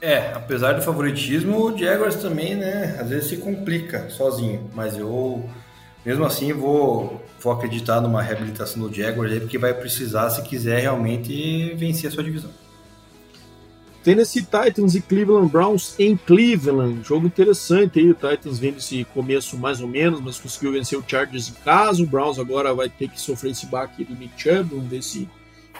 [0.00, 5.48] É, apesar do favoritismo, o Jaguars também, né, às vezes se complica sozinho, mas eu,
[6.04, 10.80] mesmo assim, vou, vou acreditar numa reabilitação do Jaguars aí, porque vai precisar se quiser
[10.80, 12.50] realmente vencer a sua divisão.
[14.06, 17.02] Tennessee Titans e Cleveland Browns em Cleveland.
[17.02, 18.08] Jogo interessante aí.
[18.08, 22.04] O Titans vendo esse começo mais ou menos, mas conseguiu vencer o Chargers em casa.
[22.04, 24.76] O Browns agora vai ter que sofrer esse baque do Chubb.
[24.76, 25.28] Vamos ver se,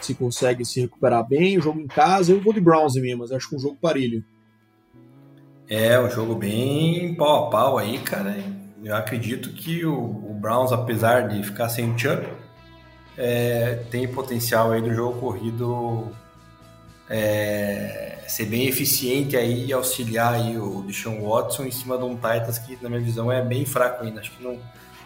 [0.00, 1.56] se consegue se recuperar bem.
[1.56, 4.24] O jogo em casa, eu vou de Browns mesmo, mas acho que um jogo parelho.
[5.68, 8.36] É, um jogo bem pau a pau aí, cara.
[8.82, 12.26] Eu acredito que o, o Browns, apesar de ficar sem o Chubb,
[13.16, 16.10] é, tem potencial aí do jogo corrido
[17.08, 22.14] é, ser bem eficiente aí e auxiliar aí o Deshaun Watson em cima de um
[22.14, 24.20] Titans que, na minha visão, é bem fraco ainda.
[24.20, 24.58] Acho que não,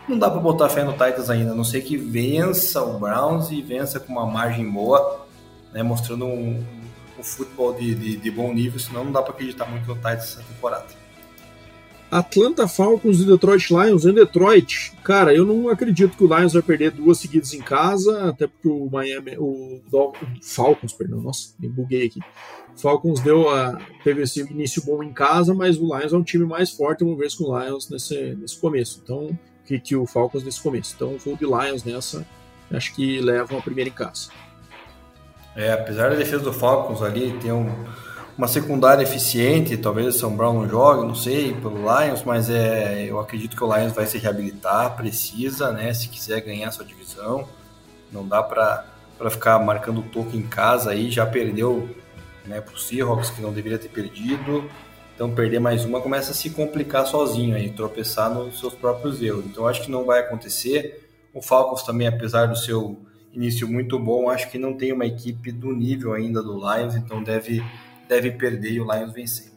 [0.08, 3.50] não dá para botar fé no Titans ainda, a não sei que vença o Browns
[3.50, 5.26] e vença com uma margem boa,
[5.72, 6.64] né, mostrando um,
[7.18, 10.24] um futebol de, de, de, bom nível, senão não dá para acreditar muito no Titans
[10.24, 10.86] essa temporada.
[12.10, 14.92] Atlanta Falcons e Detroit Lions em Detroit.
[15.04, 18.66] Cara, eu não acredito que o Lions vai perder duas seguidas em casa, até porque
[18.66, 22.20] o Miami, o, o Falcons, perdão, nossa, me buguei aqui.
[22.80, 26.44] Falcons deu a, teve esse início bom em casa, mas o Lions é um time
[26.44, 29.00] mais forte, vamos ver com o Lions nesse, nesse começo.
[29.02, 30.94] Então, que, que o Falcons nesse começo.
[30.96, 32.26] Então, vou de Lions nessa,
[32.72, 34.30] acho que levam a primeira em casa.
[35.54, 37.68] É, apesar da defesa do Falcons ali ter um
[38.40, 43.04] uma secundária eficiente, talvez o São Brown não jogue, não sei, pelo Lions, mas é,
[43.06, 47.46] eu acredito que o Lions vai se reabilitar, precisa, né, se quiser ganhar sua divisão.
[48.10, 48.82] Não dá para
[49.28, 51.86] ficar marcando toque em casa aí, já perdeu
[52.50, 54.68] né, para o Seahawks, que não deveria ter perdido.
[55.14, 59.44] Então perder mais uma começa a se complicar sozinho aí, tropeçar nos seus próprios erros.
[59.46, 61.08] Então acho que não vai acontecer.
[61.32, 62.98] O Falcons também, apesar do seu
[63.32, 67.22] início muito bom, acho que não tem uma equipe do nível ainda do Lions, então
[67.22, 67.62] deve
[68.08, 69.52] deve perder e o Lions vencer.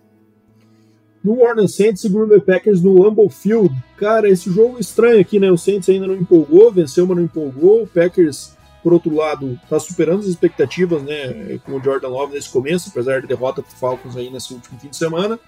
[1.24, 3.74] No Warner Saints e Green Bay Packers no Lambeau Field.
[3.98, 5.50] Cara, esse jogo estranho aqui, né?
[5.50, 7.84] O Saints ainda não empolgou, venceu, mas não empolgou.
[7.84, 11.58] O Packers, por outro lado, tá superando as expectativas, né?
[11.66, 14.90] Com o Jordan Love nesse começo, apesar da derrota pro Falcons aí nesse último fim
[14.90, 15.40] de semana.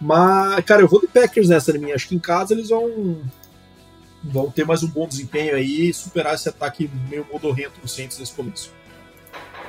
[0.00, 1.94] Mas, cara, eu vou de Packers nessa, minha.
[1.94, 3.20] Acho que em casa eles vão
[4.22, 8.18] vão ter mais um bom desempenho aí e superar esse ataque meio modorrento do Saints
[8.18, 8.72] nesse começo.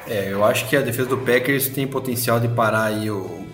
[0.08, 3.46] É, eu acho que a defesa do Packers tem potencial de parar aí o,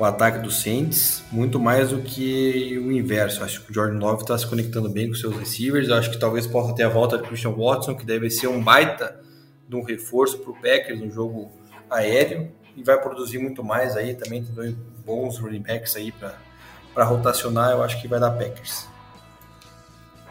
[0.00, 3.44] o ataque do Saints, muito mais do que o inverso.
[3.44, 5.90] Acho que o Jordan Love está se conectando bem com seus receivers.
[5.90, 9.20] Acho que talvez possa ter a volta de Christian Watson, que deve ser um baita
[9.68, 11.52] de um reforço para o Packers no jogo
[11.90, 14.14] aéreo e vai produzir muito mais aí.
[14.14, 14.74] Também tem dois
[15.04, 17.72] bons running backs aí para rotacionar.
[17.72, 18.89] Eu acho que vai dar Packers.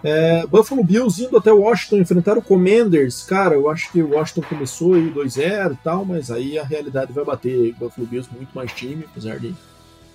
[0.04, 3.24] É, Buffalo Bills indo até Washington enfrentar o Commanders.
[3.24, 7.12] Cara, eu acho que o Washington começou aí 2-0 e tal, mas aí a realidade
[7.12, 7.74] vai bater.
[7.74, 9.54] Buffalo Bills muito mais time, apesar de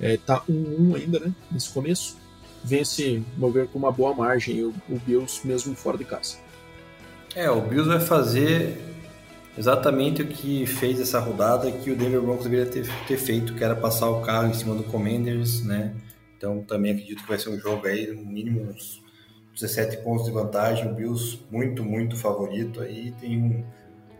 [0.01, 1.32] é, tá 1-1 ainda, né?
[1.51, 2.16] Nesse começo.
[2.62, 6.36] Vence, vamos ver, com uma boa margem o, o Bills mesmo fora de casa.
[7.35, 8.81] É, o Bills vai fazer
[9.56, 13.62] exatamente o que fez essa rodada que o Denver Broncos deveria ter, ter feito, que
[13.62, 15.94] era passar o carro em cima do Commanders, né?
[16.36, 19.03] Então também acredito que vai ser um jogo aí, no mínimo uns
[19.55, 23.64] 17 pontos de vantagem, o Bills muito, muito favorito aí, tem um,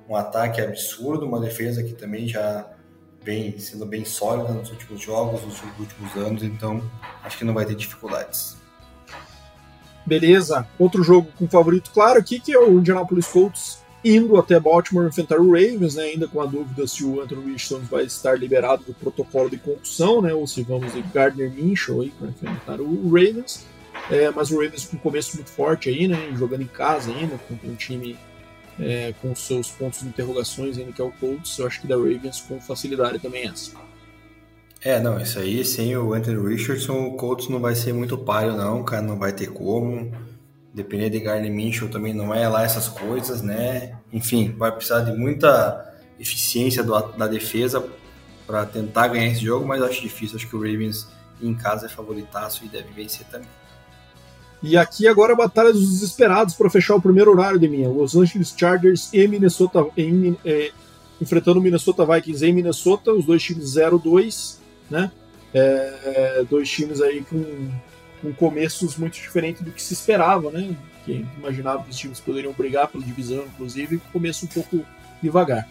[0.09, 2.71] um ataque absurdo, uma defesa que também já
[3.23, 6.83] vem sendo bem sólida nos últimos jogos, nos últimos anos, então
[7.23, 8.57] acho que não vai ter dificuldades.
[10.07, 15.07] Beleza, outro jogo com favorito claro aqui que é o Indianapolis Colts indo até Baltimore
[15.07, 18.85] enfrentar o Ravens, né, ainda com a dúvida se o Anthony Richardson vai estar liberado
[18.85, 23.09] do protocolo de concussão, né, ou se vamos de Gardner Minshew aí para enfrentar o
[23.09, 23.67] Ravens.
[24.11, 26.31] É, mas o Ravens com um começo muito forte aí, né?
[26.37, 28.17] Jogando em casa ainda, com um time
[28.79, 31.97] é, com seus pontos de interrogações ainda que é o Colts, eu acho que da
[31.97, 33.73] Ravens com facilidade também essa.
[34.81, 38.55] É, não, isso aí, sem o Anthony Richardson, o Colts não vai ser muito páreo
[38.55, 40.13] não, cara, não vai ter como.
[40.75, 43.97] Depender de Garner Minshew também não é lá essas coisas, né?
[44.13, 47.83] Enfim, vai precisar de muita eficiência do, da defesa
[48.47, 51.09] para tentar ganhar esse jogo, mas acho difícil, acho que o Ravens
[51.41, 53.49] em casa é favoritaço e deve vencer também.
[54.67, 57.87] E aqui agora a batalha dos desesperados para fechar o primeiro horário de minha.
[57.87, 60.73] Los Angeles Chargers e Minnesota em, é,
[61.21, 64.57] enfrentando o Minnesota Vikings em Minnesota, os dois times 0-2,
[64.91, 65.13] né?
[65.53, 67.45] É, dois times aí com,
[68.23, 70.75] com começos muito diferentes do que se esperava, né?
[71.05, 74.81] Que imaginava que os times poderiam brigar pela divisão, inclusive, começo um pouco
[75.23, 75.69] devagar.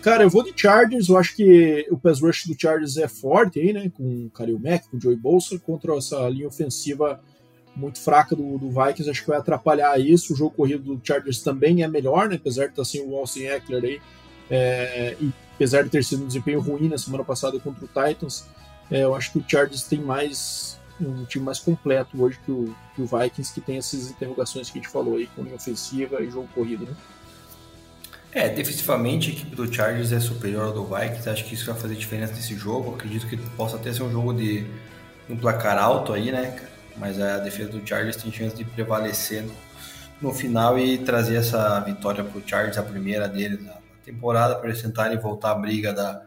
[0.00, 3.60] Cara, eu vou de Chargers, eu acho que o pass rush do Chargers é forte
[3.60, 3.92] aí, né?
[3.94, 7.20] Com o Khalil Mack, com o Joey Bolsa, contra essa linha ofensiva
[7.74, 10.32] muito fraca do, do, Vikings, acho que vai atrapalhar isso.
[10.32, 12.36] O jogo corrido do Chargers também é melhor, né?
[12.36, 14.00] apesar de estar sem o Austin Eckler aí,
[14.50, 18.46] é, e apesar de ter sido um desempenho ruim na semana passada contra o Titans,
[18.90, 22.74] é, eu acho que o Chargers tem mais um time mais completo hoje que o,
[22.94, 26.22] que o Vikings, que tem essas interrogações que a gente falou aí, com linha ofensiva
[26.22, 26.94] e jogo corrido, né?
[28.34, 31.78] É, defensivamente a equipe do Chargers é superior ao do Vikings, acho que isso vai
[31.78, 32.94] fazer diferença nesse jogo.
[32.94, 34.66] Acredito que possa até ser um jogo de
[35.28, 36.58] um placar alto aí, né?
[37.02, 39.52] Mas a defesa do Chargers tem chance de prevalecer no,
[40.20, 43.74] no final e trazer essa vitória para o Chargers, a primeira deles na
[44.04, 46.22] temporada, para eles tentarem voltar à briga da,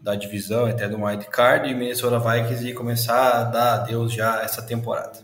[0.00, 4.40] da divisão, até do White Card e Minnesota Vikings e começar a dar adeus já
[4.42, 5.18] essa temporada.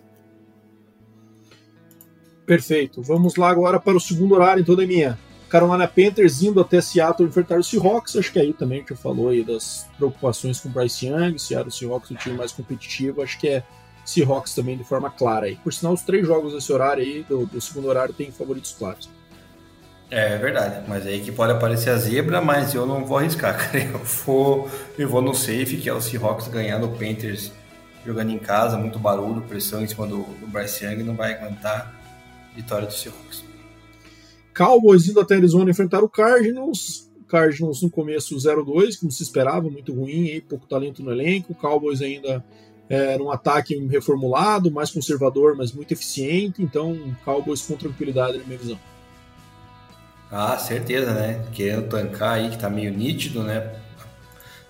[2.45, 3.03] Perfeito.
[3.03, 5.19] Vamos lá agora para o segundo horário, então, da minha.
[5.49, 8.15] Carolina Panthers indo até Seattle enfrentar o Seahawks.
[8.15, 11.39] Acho que aí também a gente falou aí das preocupações com o Bryce Young.
[11.39, 13.23] Seattle Seahawks, o time mais competitivo.
[13.23, 13.65] Acho que é
[14.07, 15.57] Seahawks também de forma clara aí.
[15.57, 19.11] Por sinal, os três jogos desse horário aí, do, do segundo horário, tem favoritos claros.
[20.09, 23.85] É verdade, mas aí que pode aparecer a zebra, mas eu não vou arriscar, cara.
[23.85, 27.51] Eu vou, eu vou no safe, que é o Seahawks ganhando o Panthers
[28.05, 31.93] jogando em casa, muito barulho, pressão em cima do, do Bryce Young, não vai aguentar
[32.55, 33.45] vitória do Seahawks.
[34.57, 37.11] Cowboys indo até Arizona enfrentar o Cardinals.
[37.27, 41.53] Cardinals no começo 0-2, como se esperava, muito ruim, aí, pouco talento no elenco.
[41.55, 42.45] Cowboys ainda
[42.89, 46.63] era um ataque reformulado, mais conservador, mas muito eficiente.
[46.63, 48.79] Então, Cowboys com tranquilidade na minha visão.
[50.31, 51.45] Ah, certeza, né?
[51.53, 53.75] Querendo tancar aí, que tá meio nítido, né?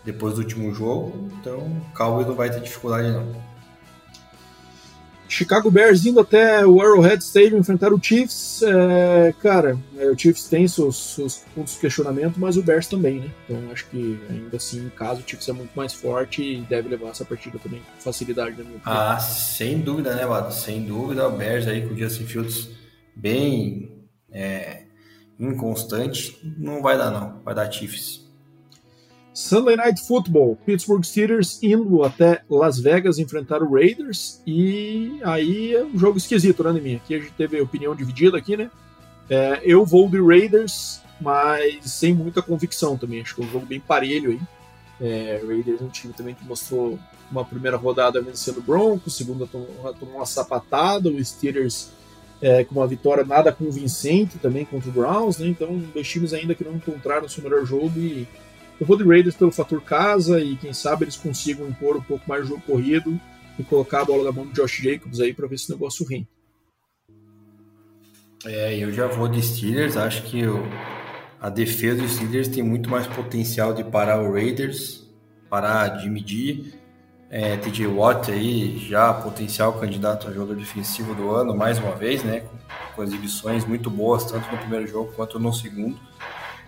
[0.05, 1.31] Depois do último jogo.
[1.41, 3.56] Então, Cowboys não vai ter dificuldade, não.
[5.29, 8.63] Chicago Bears indo até o Arrowhead Stadium enfrentar o Chiefs.
[8.63, 13.21] É, cara, é, o Chiefs tem seus, seus pontos de questionamento, mas o Bears também,
[13.21, 13.31] né?
[13.45, 16.89] Então acho que ainda assim, em caso, o Chiefs é muito mais forte e deve
[16.89, 18.57] levar essa partida também com facilidade.
[18.85, 20.53] Ah, sem dúvida, né, Vado?
[20.53, 22.69] Sem dúvida, o Bears aí com o Justin Fields
[23.15, 24.85] bem é,
[25.39, 28.26] inconstante, não vai dar não, vai dar Chiefs.
[29.37, 35.85] Sunday Night Football, Pittsburgh Steelers indo até Las Vegas enfrentar o Raiders e aí é
[35.85, 36.95] um jogo esquisito, né, mim?
[36.97, 38.71] Aqui a gente teve opinião dividida aqui, né?
[39.29, 43.21] É, eu vou de Raiders, mas sem muita convicção também.
[43.21, 44.41] Acho que é um jogo bem parelho aí.
[44.99, 46.99] É, Raiders é um time também que mostrou
[47.31, 49.69] uma primeira rodada vencendo o Broncos, segunda tomou,
[50.15, 51.91] uma sapatada, o Steelers
[52.41, 55.47] é, com uma vitória nada convincente também contra o Browns, né?
[55.47, 58.27] Então, dois times ainda que não encontraram o seu melhor jogo e
[58.79, 62.29] eu vou de Raiders pelo fator casa e quem sabe eles consigam impor um pouco
[62.29, 63.19] mais de jogo corrido
[63.59, 66.07] e colocar a bola na mão do Josh Jacobs aí para ver se o negócio
[66.07, 66.29] rende.
[68.45, 70.63] É, eu já vou de Steelers, acho que eu,
[71.41, 75.09] a defesa dos Steelers tem muito mais potencial de parar o Raiders,
[75.49, 76.75] parar de medir.
[77.29, 82.23] É, TJ Watt aí, já potencial candidato a jogador defensivo do ano, mais uma vez,
[82.23, 82.41] né?
[82.41, 82.57] Com,
[82.95, 85.99] com exibições muito boas, tanto no primeiro jogo quanto no segundo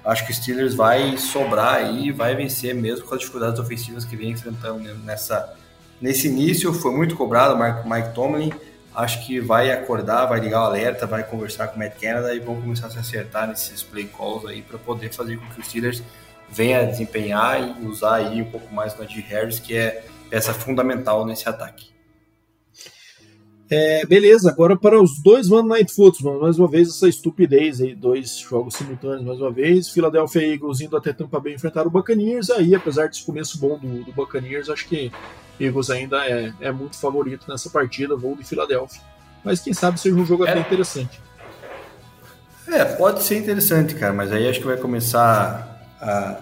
[0.09, 4.17] acho que o Steelers vai sobrar aí, vai vencer mesmo com as dificuldades ofensivas que
[4.17, 5.55] vem enfrentando nessa
[6.01, 6.73] nesse início.
[6.73, 8.53] Foi muito cobrado o Mike Tomlin.
[8.95, 12.41] Acho que vai acordar, vai ligar o alerta, vai conversar com o Matt Canada e
[12.41, 15.65] vão começar a se acertar nesses play calls aí para poder fazer com que o
[15.65, 16.03] Steelers
[16.49, 21.27] venha desempenhar e usar aí um pouco mais o Najee Harris, que é peça fundamental
[21.27, 21.98] nesse ataque.
[23.71, 27.95] É, beleza, agora para os dois One Night Football, mais uma vez essa estupidez aí,
[27.95, 29.91] dois jogos simultâneos mais uma vez.
[29.91, 32.49] Philadelphia Eagles indo até Tampa Bay enfrentar o Buccaneers.
[32.49, 35.13] Aí, apesar desse começo bom do, do Buccaneers, acho que
[35.61, 39.03] Eagles ainda é, é muito favorito nessa partida, voo de Philadelphia.
[39.45, 40.51] Mas quem sabe seja um jogo é.
[40.51, 41.21] até interessante.
[42.67, 46.41] É, pode ser interessante, cara, mas aí acho que vai começar a,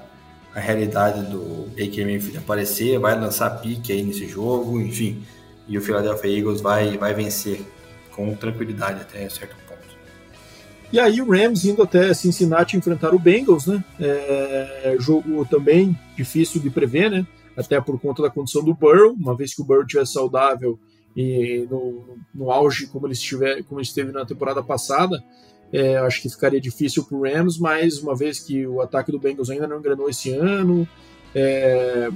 [0.55, 5.25] a realidade do Mayfield aparecer, vai lançar pique aí nesse jogo, enfim
[5.69, 7.61] e o Philadelphia Eagles vai, vai vencer
[8.13, 9.97] com tranquilidade até certo ponto.
[10.93, 13.85] E aí o Rams indo até Cincinnati enfrentar o Bengals, né?
[14.01, 17.27] É, jogo também difícil de prever, né?
[17.57, 20.79] Até por conta da condição do Burrow, uma vez que o Burrow estiver saudável
[21.17, 25.23] e no, no auge como ele, estiver, como ele esteve na temporada passada,
[25.73, 29.19] é, acho que ficaria difícil para o Rams, mas uma vez que o ataque do
[29.19, 30.87] Bengals ainda não engrenou esse ano,
[31.35, 32.09] é,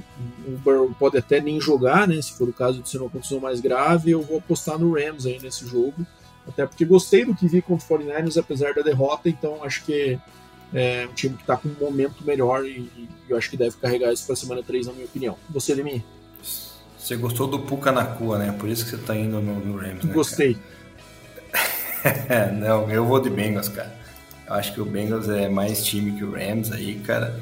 [0.47, 2.21] o Burrow pode até nem jogar, né?
[2.21, 5.25] Se for o caso de ser uma condição mais grave, eu vou apostar no Rams
[5.25, 6.05] aí nesse jogo.
[6.47, 10.17] Até porque gostei do que vi contra o 49ers, apesar da derrota, então acho que
[10.73, 13.75] é um time que está com um momento melhor e, e, eu acho que deve
[13.77, 15.37] carregar isso para semana 3, na minha opinião.
[15.49, 16.03] Você, Lemir?
[16.97, 18.55] Você gostou do Puka na cua, né?
[18.57, 20.13] Por isso que você está indo no, no Rams, né?
[20.13, 20.57] Gostei.
[22.59, 23.93] Não, eu vou de Bengals, cara.
[24.47, 27.39] Eu acho que o Bengals é mais time que o Rams aí, cara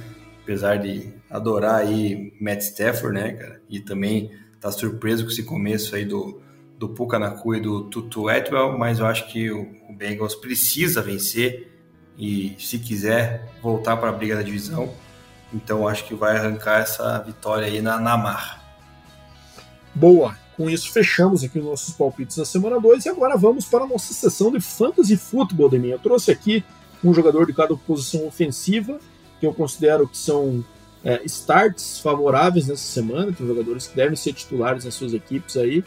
[0.49, 5.95] apesar de adorar aí Matt Stafford, né, cara, e também tá surpreso com esse começo
[5.95, 6.41] aí do,
[6.77, 11.01] do Puka Naku e do Tutu Atwell, mas eu acho que o, o Bengals precisa
[11.01, 11.71] vencer
[12.17, 14.93] e se quiser voltar para a briga da divisão,
[15.53, 18.59] então acho que vai arrancar essa vitória aí na Namar.
[19.93, 20.37] Boa!
[20.55, 23.87] Com isso, fechamos aqui os nossos palpites da semana 2 e agora vamos para a
[23.87, 25.93] nossa sessão de Fantasy Football, Deminha.
[25.93, 26.65] Eu trouxe aqui
[27.01, 28.99] um jogador de cada posição ofensiva
[29.39, 30.63] que eu considero que são
[31.03, 35.83] é, starts favoráveis nessa semana, tem jogadores que devem ser titulares nas suas equipes aí.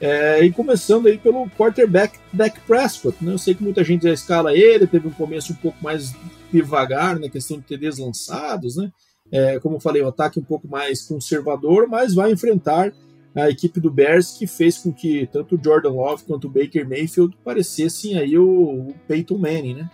[0.00, 3.32] É, e começando aí pelo quarterback Dak Prescott, né?
[3.32, 6.14] Eu sei que muita gente já escala ele, teve um começo um pouco mais
[6.52, 8.90] devagar na questão de TDs lançados, né?
[9.30, 12.92] É, como eu falei, um ataque um pouco mais conservador, mas vai enfrentar
[13.34, 16.88] a equipe do Bears que fez com que tanto o Jordan Love quanto o Baker
[16.88, 19.90] Mayfield parecessem aí o, o Peyton Manning, né?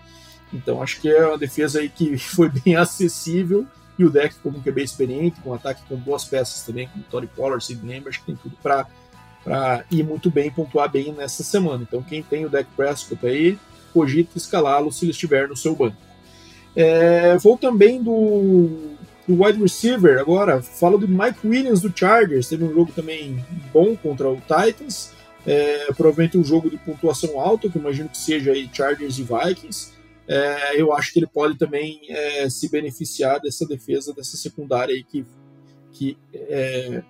[0.53, 3.67] Então acho que é uma defesa aí que foi bem acessível
[4.01, 7.05] e o deck como é bem experiente, com um ataque com boas peças também, como
[7.11, 8.87] Tony Pollard, Sid Lamb, acho que tem tudo para
[9.43, 11.83] para ir muito bem, pontuar bem nessa semana.
[11.87, 13.59] Então quem tem o deck Prescott aí,
[13.93, 15.97] cogita escalá-lo se ele estiver no seu banco.
[16.75, 18.69] É, vou também do,
[19.27, 23.97] do wide receiver agora, falo do Mike Williams do Chargers, teve um jogo também bom
[23.97, 25.13] contra o Titans,
[25.47, 30.00] é, provavelmente um jogo de pontuação alta, que imagino que seja aí Chargers e Vikings.
[30.33, 35.03] É, eu acho que ele pode também é, se beneficiar dessa defesa, dessa secundária aí
[35.03, 35.27] que,
[35.91, 37.03] que é,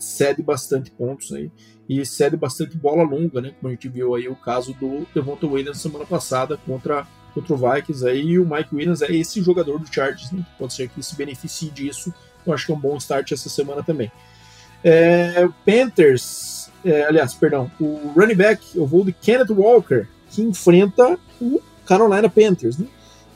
[0.00, 1.48] cede bastante pontos aí
[1.88, 3.54] e cede bastante bola longa, né?
[3.60, 7.56] Como a gente viu aí o caso do Devonta Williams semana passada contra, contra o
[7.56, 10.44] Vikings aí, e o Mike Williams é esse jogador do Chargers, né?
[10.58, 12.12] Pode ser que se beneficie disso.
[12.44, 14.10] Eu acho que é um bom start essa semana também.
[14.82, 21.16] É, Panthers, é, aliás, perdão, o running back, eu vou de Kenneth Walker, que enfrenta
[21.40, 21.60] o
[21.98, 22.86] Carolina Panthers, né?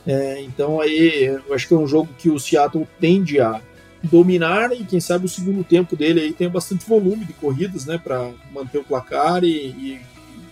[0.05, 3.61] É, então aí eu acho que é um jogo que o Seattle tende a
[4.01, 7.97] dominar e quem sabe o segundo tempo dele aí tem bastante volume de corridas, né,
[7.97, 10.01] para manter o placar e, e,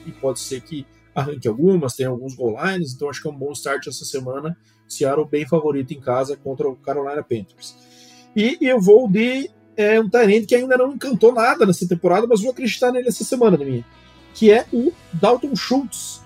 [0.06, 3.38] e, pode ser que arranque algumas, tem alguns goal lines, então acho que é um
[3.38, 4.58] bom start essa semana.
[4.88, 7.76] Seattle bem favorito em casa contra o Carolina Panthers.
[8.36, 12.42] E, eu vou de é, um Tyrant que ainda não encantou nada nessa temporada, mas
[12.42, 13.86] vou acreditar nele essa semana, minha,
[14.34, 16.25] que é o Dalton Schultz,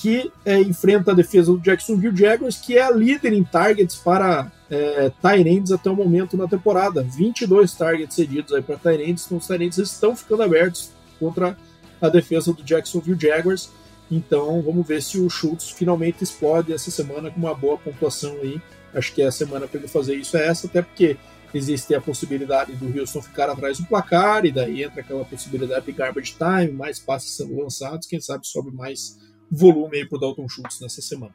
[0.00, 4.50] que é, enfrenta a defesa do Jacksonville Jaguars, que é a líder em targets para
[4.70, 7.02] é, Tyrands até o momento na temporada.
[7.02, 11.54] 22 targets cedidos aí para Tyrands, então os Tyrands estão ficando abertos contra
[12.00, 13.68] a defesa do Jacksonville Jaguars.
[14.10, 18.60] Então vamos ver se o Schultz finalmente explode essa semana com uma boa pontuação aí.
[18.94, 21.18] Acho que é a semana para ele fazer isso é essa, até porque
[21.52, 25.92] existe a possibilidade do Wilson ficar atrás do placar, e daí entra aquela possibilidade de
[25.92, 29.18] garbage time, mais passes sendo lançados, quem sabe sobe mais
[29.50, 31.34] volume aí pro Dalton Schultz nessa semana.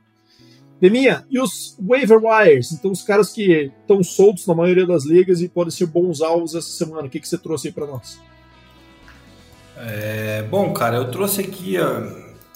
[0.80, 2.72] Deminha, e os waiver wires?
[2.72, 6.54] Então, os caras que estão soltos na maioria das ligas e podem ser bons alvos
[6.54, 7.08] essa semana.
[7.08, 8.20] O que, que você trouxe aí para nós?
[9.78, 12.02] É, bom, cara, eu trouxe aqui ó,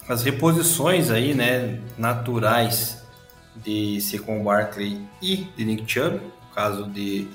[0.08, 3.02] as reposições aí, né, naturais
[3.56, 7.28] de Secon Barkley e de Nick Chubb, no caso de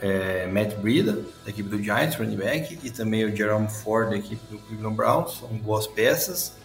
[0.00, 4.16] é, Matt Breida, da equipe do Giants, running back, e também o Jerome Ford, da
[4.16, 6.63] equipe do Cleveland Browns, são boas peças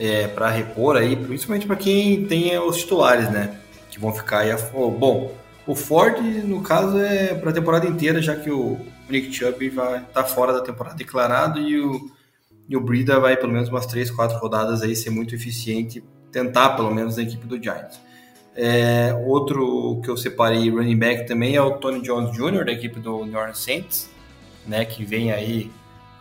[0.00, 3.58] é, para repor aí, principalmente para quem tem os titulares, né?
[3.90, 4.50] Que vão ficar aí.
[4.50, 4.56] A...
[4.56, 5.34] Bom,
[5.66, 8.78] o Ford, no caso, é para a temporada inteira, já que o
[9.10, 12.10] Nick Chubb vai estar tá fora da temporada declarado e o,
[12.66, 16.02] e o Brida vai pelo menos umas 3, 4 rodadas aí ser muito eficiente,
[16.32, 18.00] tentar pelo menos na equipe do Giants.
[18.56, 22.98] É, outro que eu separei running back também é o Tony Jones Jr., da equipe
[22.98, 24.10] do New Orleans Saints,
[24.66, 25.70] né, que vem aí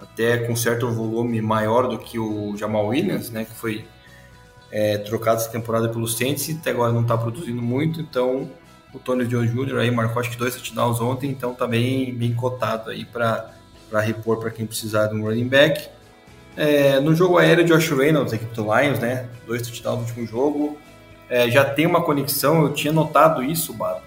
[0.01, 3.85] até com certo volume maior do que o Jamal Williams, né, que foi
[4.71, 8.49] é, trocado essa temporada pelo Saints e até agora não está produzindo muito, então
[8.93, 9.77] o Tony John Jr.
[9.77, 13.51] aí marcou acho que dois touchdowns ontem, então tá bem, bem cotado aí para
[14.01, 15.87] repor para quem precisar de um running back.
[16.57, 20.77] É, no jogo aéreo, Josh Reynolds, equipe do Lions, né, dois touchdowns no último jogo,
[21.29, 24.01] é, já tem uma conexão, eu tinha notado isso, Bato,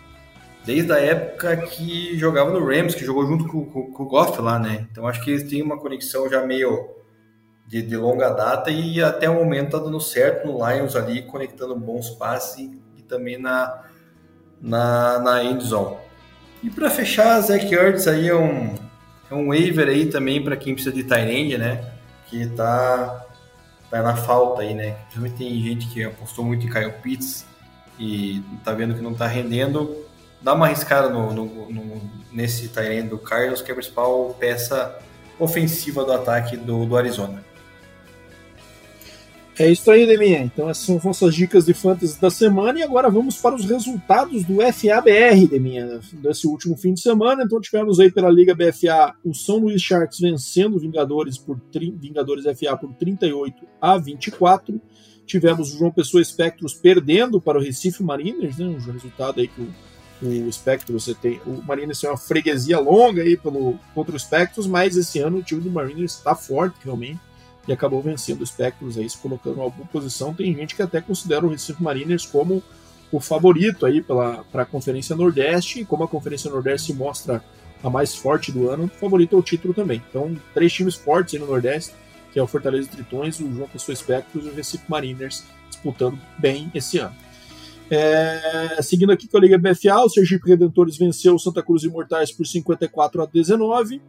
[0.64, 4.40] desde a época que jogava no Rams, que jogou junto com, com, com o Goff
[4.40, 4.86] lá, né?
[4.90, 6.90] Então acho que eles têm uma conexão já meio
[7.66, 11.74] de, de, longa data e até o momento tá dando certo no Lions ali, conectando
[11.74, 13.82] bons passes e, também na,
[14.60, 15.96] na, na end zone.
[16.62, 18.74] E para fechar, Zach Ertz aí é um,
[19.30, 21.92] é um waiver aí também para quem precisa de tight né?
[22.26, 23.26] Que tá,
[23.90, 24.96] tá na falta aí, né?
[25.36, 27.44] Tem gente que apostou muito em Kyle Pitts
[27.98, 30.01] e tá vendo que não tá rendendo
[30.42, 34.98] dá uma arriscada no, no, no, nesse Tyrene do Carlos, que é a principal peça
[35.38, 37.42] ofensiva do ataque do, do Arizona.
[39.58, 40.40] É isso aí, Deminha.
[40.40, 44.44] Então essas são nossas dicas de fantasy da semana e agora vamos para os resultados
[44.44, 47.44] do FABR, Deminha, desse último fim de semana.
[47.44, 52.76] Então tivemos aí pela Liga BFA o São Luís Sharks vencendo Vingadores por Vingadores FA
[52.78, 54.80] por 38 a 24.
[55.26, 59.60] Tivemos o João Pessoa Espectros perdendo para o Recife Mariners, né, um resultado aí que
[59.60, 59.68] o
[60.22, 61.40] o Spectrum, você tem.
[61.44, 65.42] O Mariners tem uma freguesia longa aí pelo, contra o Spectros, mas esse ano o
[65.42, 67.20] time do Mariners está forte realmente
[67.66, 70.32] e acabou vencendo o Spectros aí, se colocando em alguma posição.
[70.34, 72.62] Tem gente que até considera o Recife Mariners como
[73.10, 77.44] o favorito aí para a Conferência Nordeste, e como a Conferência Nordeste se mostra
[77.82, 80.02] a mais forte do ano, favorito é o título também.
[80.08, 81.92] Então, três times fortes aí no Nordeste,
[82.32, 86.70] que é o Fortaleza Tritões, o João Pessoa Spectros e o Recife Mariners disputando bem
[86.74, 87.14] esse ano.
[87.94, 92.32] É, seguindo aqui com a Liga BFA, o Sergipe Redentores venceu o Santa Cruz Imortais
[92.32, 94.00] por 54 a 19.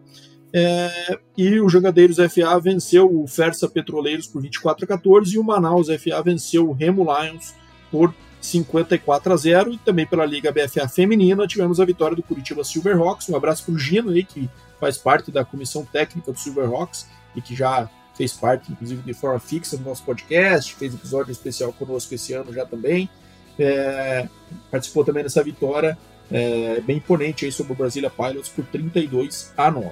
[0.53, 5.43] É, e o Jangadeiros FA venceu o Fersa Petroleiros por 24 a 14 e o
[5.43, 7.53] Manaus FA venceu o Remo Lions
[7.91, 12.63] por 54 a 0 e também pela Liga BFA Feminina tivemos a vitória do Curitiba
[12.63, 13.27] Silverhawks.
[13.27, 14.49] Um abraço para o Gino aí, que
[14.79, 17.05] faz parte da comissão técnica do Silverhawks
[17.35, 21.73] e que já fez parte, inclusive, de forma fixa do nosso podcast, fez episódio especial
[21.73, 23.09] conosco esse ano já também.
[23.57, 24.27] É,
[24.71, 25.97] participou também dessa vitória
[26.31, 29.91] é, bem imponente aí sobre o Brasília Pilots por 32 a 9.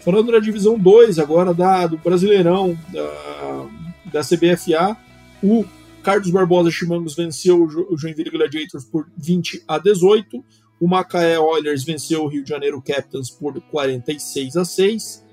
[0.00, 3.66] Falando da divisão 2 agora da, do Brasileirão da,
[4.12, 4.96] da CBFA,
[5.42, 5.64] o
[6.02, 10.44] Carlos Barbosa Chimangos venceu o Joinville Gladiators por 20 a 18.
[10.78, 15.24] O Macaé Oilers venceu o Rio de Janeiro Captains por 46 a 6.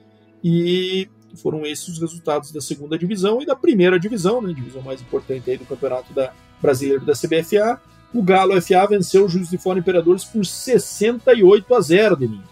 [0.41, 5.01] E foram esses os resultados da segunda divisão e da primeira divisão, né, divisão mais
[5.01, 7.81] importante aí do campeonato da brasileiro da CBFA.
[8.13, 12.43] O Galo FA venceu o Juiz de Fora Imperadores por 68 a 0 de mim.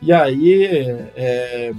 [0.00, 0.64] E aí,
[1.16, 1.72] é,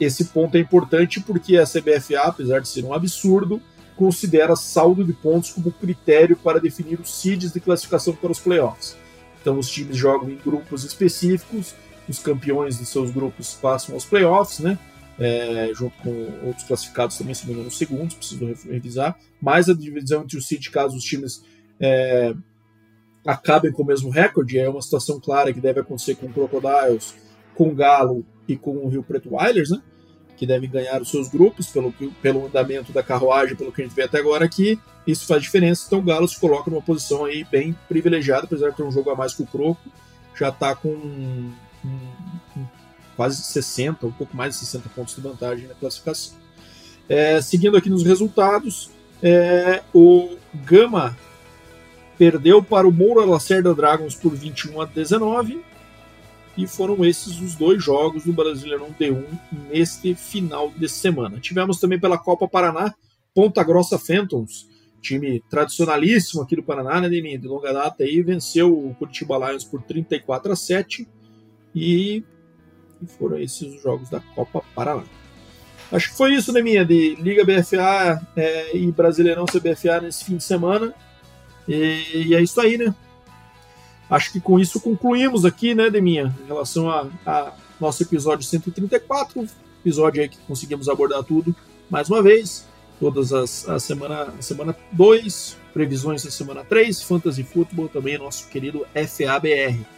[0.00, 3.60] esse ponto é importante porque a CBFA, apesar de ser um absurdo,
[3.96, 8.96] considera saldo de pontos como critério para definir os seeds de classificação para os playoffs.
[9.40, 11.74] Então, os times jogam em grupos específicos,
[12.08, 14.78] os campeões de seus grupos passam aos playoffs, né?
[15.18, 19.18] É, junto com outros classificados também, se não me engano, segundos, preciso revisar.
[19.40, 21.42] Mais a divisão entre os seeds, caso os times
[21.80, 22.34] é,
[23.26, 27.14] acabem com o mesmo recorde, é uma situação clara que deve acontecer com o Crocodiles
[27.56, 29.82] com o Galo e com o Rio Preto Wilders, né?
[30.36, 33.96] Que devem ganhar os seus grupos pelo, pelo andamento da carruagem, pelo que a gente
[33.96, 34.78] vê até agora aqui.
[35.06, 38.76] Isso faz diferença, então o Galo se coloca numa posição aí bem privilegiada, apesar de
[38.76, 39.80] ter um jogo a mais que o Croco.
[40.38, 41.52] Já está com um,
[41.82, 42.66] um,
[43.16, 46.34] quase 60, um pouco mais de 60 pontos de vantagem na classificação.
[47.08, 48.90] É, seguindo aqui nos resultados,
[49.22, 51.16] é, o Gama
[52.18, 55.60] perdeu para o Moura Lacerda Dragons por 21 a 19
[56.56, 59.24] e foram esses os dois jogos do Brasileirão D1
[59.70, 61.38] neste final de semana.
[61.38, 62.94] Tivemos também pela Copa Paraná,
[63.34, 64.66] Ponta Grossa Phantoms,
[65.00, 67.38] time tradicionalíssimo aqui do Paraná, né, Deninho?
[67.38, 71.06] De longa data aí, venceu o Curitiba Lions por 34 a 7
[71.74, 72.24] e,
[73.02, 75.04] e foram esses os jogos da Copa Paraná.
[75.92, 80.36] Acho que foi isso, né, minha, de Liga BFA é, e Brasileirão CBFA nesse fim
[80.36, 80.92] de semana.
[81.68, 82.94] E, e é isso aí, né?
[84.10, 89.46] Acho que com isso concluímos aqui, né, Deminha, em relação a, a nosso episódio 134,
[89.80, 91.54] episódio aí que conseguimos abordar tudo
[91.90, 92.66] mais uma vez,
[92.98, 98.48] todas as a semana a semana 2, previsões da semana 3, Fantasy Football também nosso
[98.48, 99.95] querido FABR.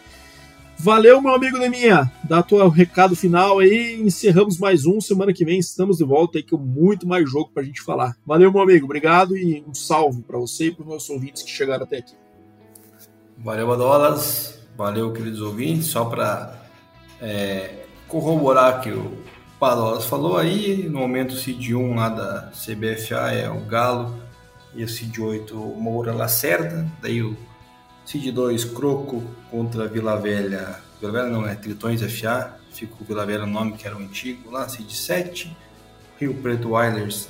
[0.81, 2.09] Valeu, meu amigo Deminha.
[2.23, 4.01] Dá teu recado final aí.
[4.01, 5.01] Encerramos mais um.
[5.01, 8.15] Semana que vem estamos de volta aí com muito mais jogo pra gente falar.
[8.25, 8.85] Valeu, meu amigo.
[8.85, 12.13] Obrigado e um salve para você e para os nossos ouvintes que chegaram até aqui.
[13.37, 14.57] Valeu, Badolas.
[14.77, 15.87] Valeu, queridos ouvintes.
[15.87, 16.57] Só para
[17.21, 19.17] é, corroborar que o
[19.59, 24.15] Badolas falou aí, no momento o CID 1 lá da CBFA é o Galo
[24.73, 26.89] e o CID 8 o Moura Lacerda.
[27.01, 27.35] Daí o
[28.09, 29.21] CID 2 Croco
[29.51, 30.79] contra Vila Velha.
[30.99, 32.57] Vila Velha não, é Tritões FA.
[32.71, 34.67] Fica Vila Velha, o nome que era o antigo lá.
[34.67, 35.57] CID 7.
[36.19, 37.29] Rio Preto Wilders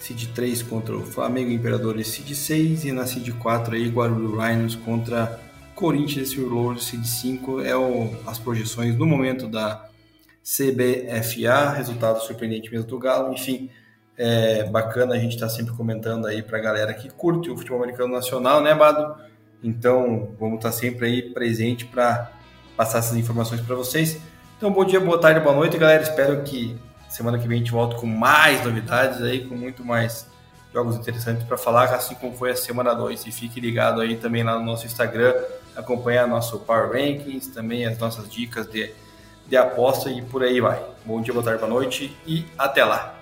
[0.00, 4.74] Cid 3 contra o Flamengo Imperadores Cid 6 e na Cid 4 aí Guarulhos Rhinos
[4.74, 5.40] contra
[5.76, 9.88] Corinthians e Lourdes Cid 5 é o, as projeções no momento da
[10.42, 13.70] CBFA, resultado surpreendente mesmo do Galo, enfim,
[14.18, 17.56] é bacana a gente estar tá sempre comentando aí para a galera que curte o
[17.56, 19.16] futebol americano nacional, né, Bado?
[19.66, 22.30] Então, vamos estar sempre aí presente para
[22.76, 24.16] passar essas informações para vocês.
[24.56, 26.04] Então, bom dia, boa tarde, boa noite, galera.
[26.04, 26.78] Espero que
[27.08, 30.28] semana que vem a gente volta com mais novidades aí, com muito mais
[30.72, 33.26] jogos interessantes para falar, assim como foi a semana 2.
[33.26, 35.34] E fique ligado aí também lá no nosso Instagram,
[35.74, 38.92] acompanhar nosso Power Rankings, também as nossas dicas de,
[39.48, 40.80] de aposta e por aí vai.
[41.04, 43.15] Bom dia, boa tarde, boa noite e até lá!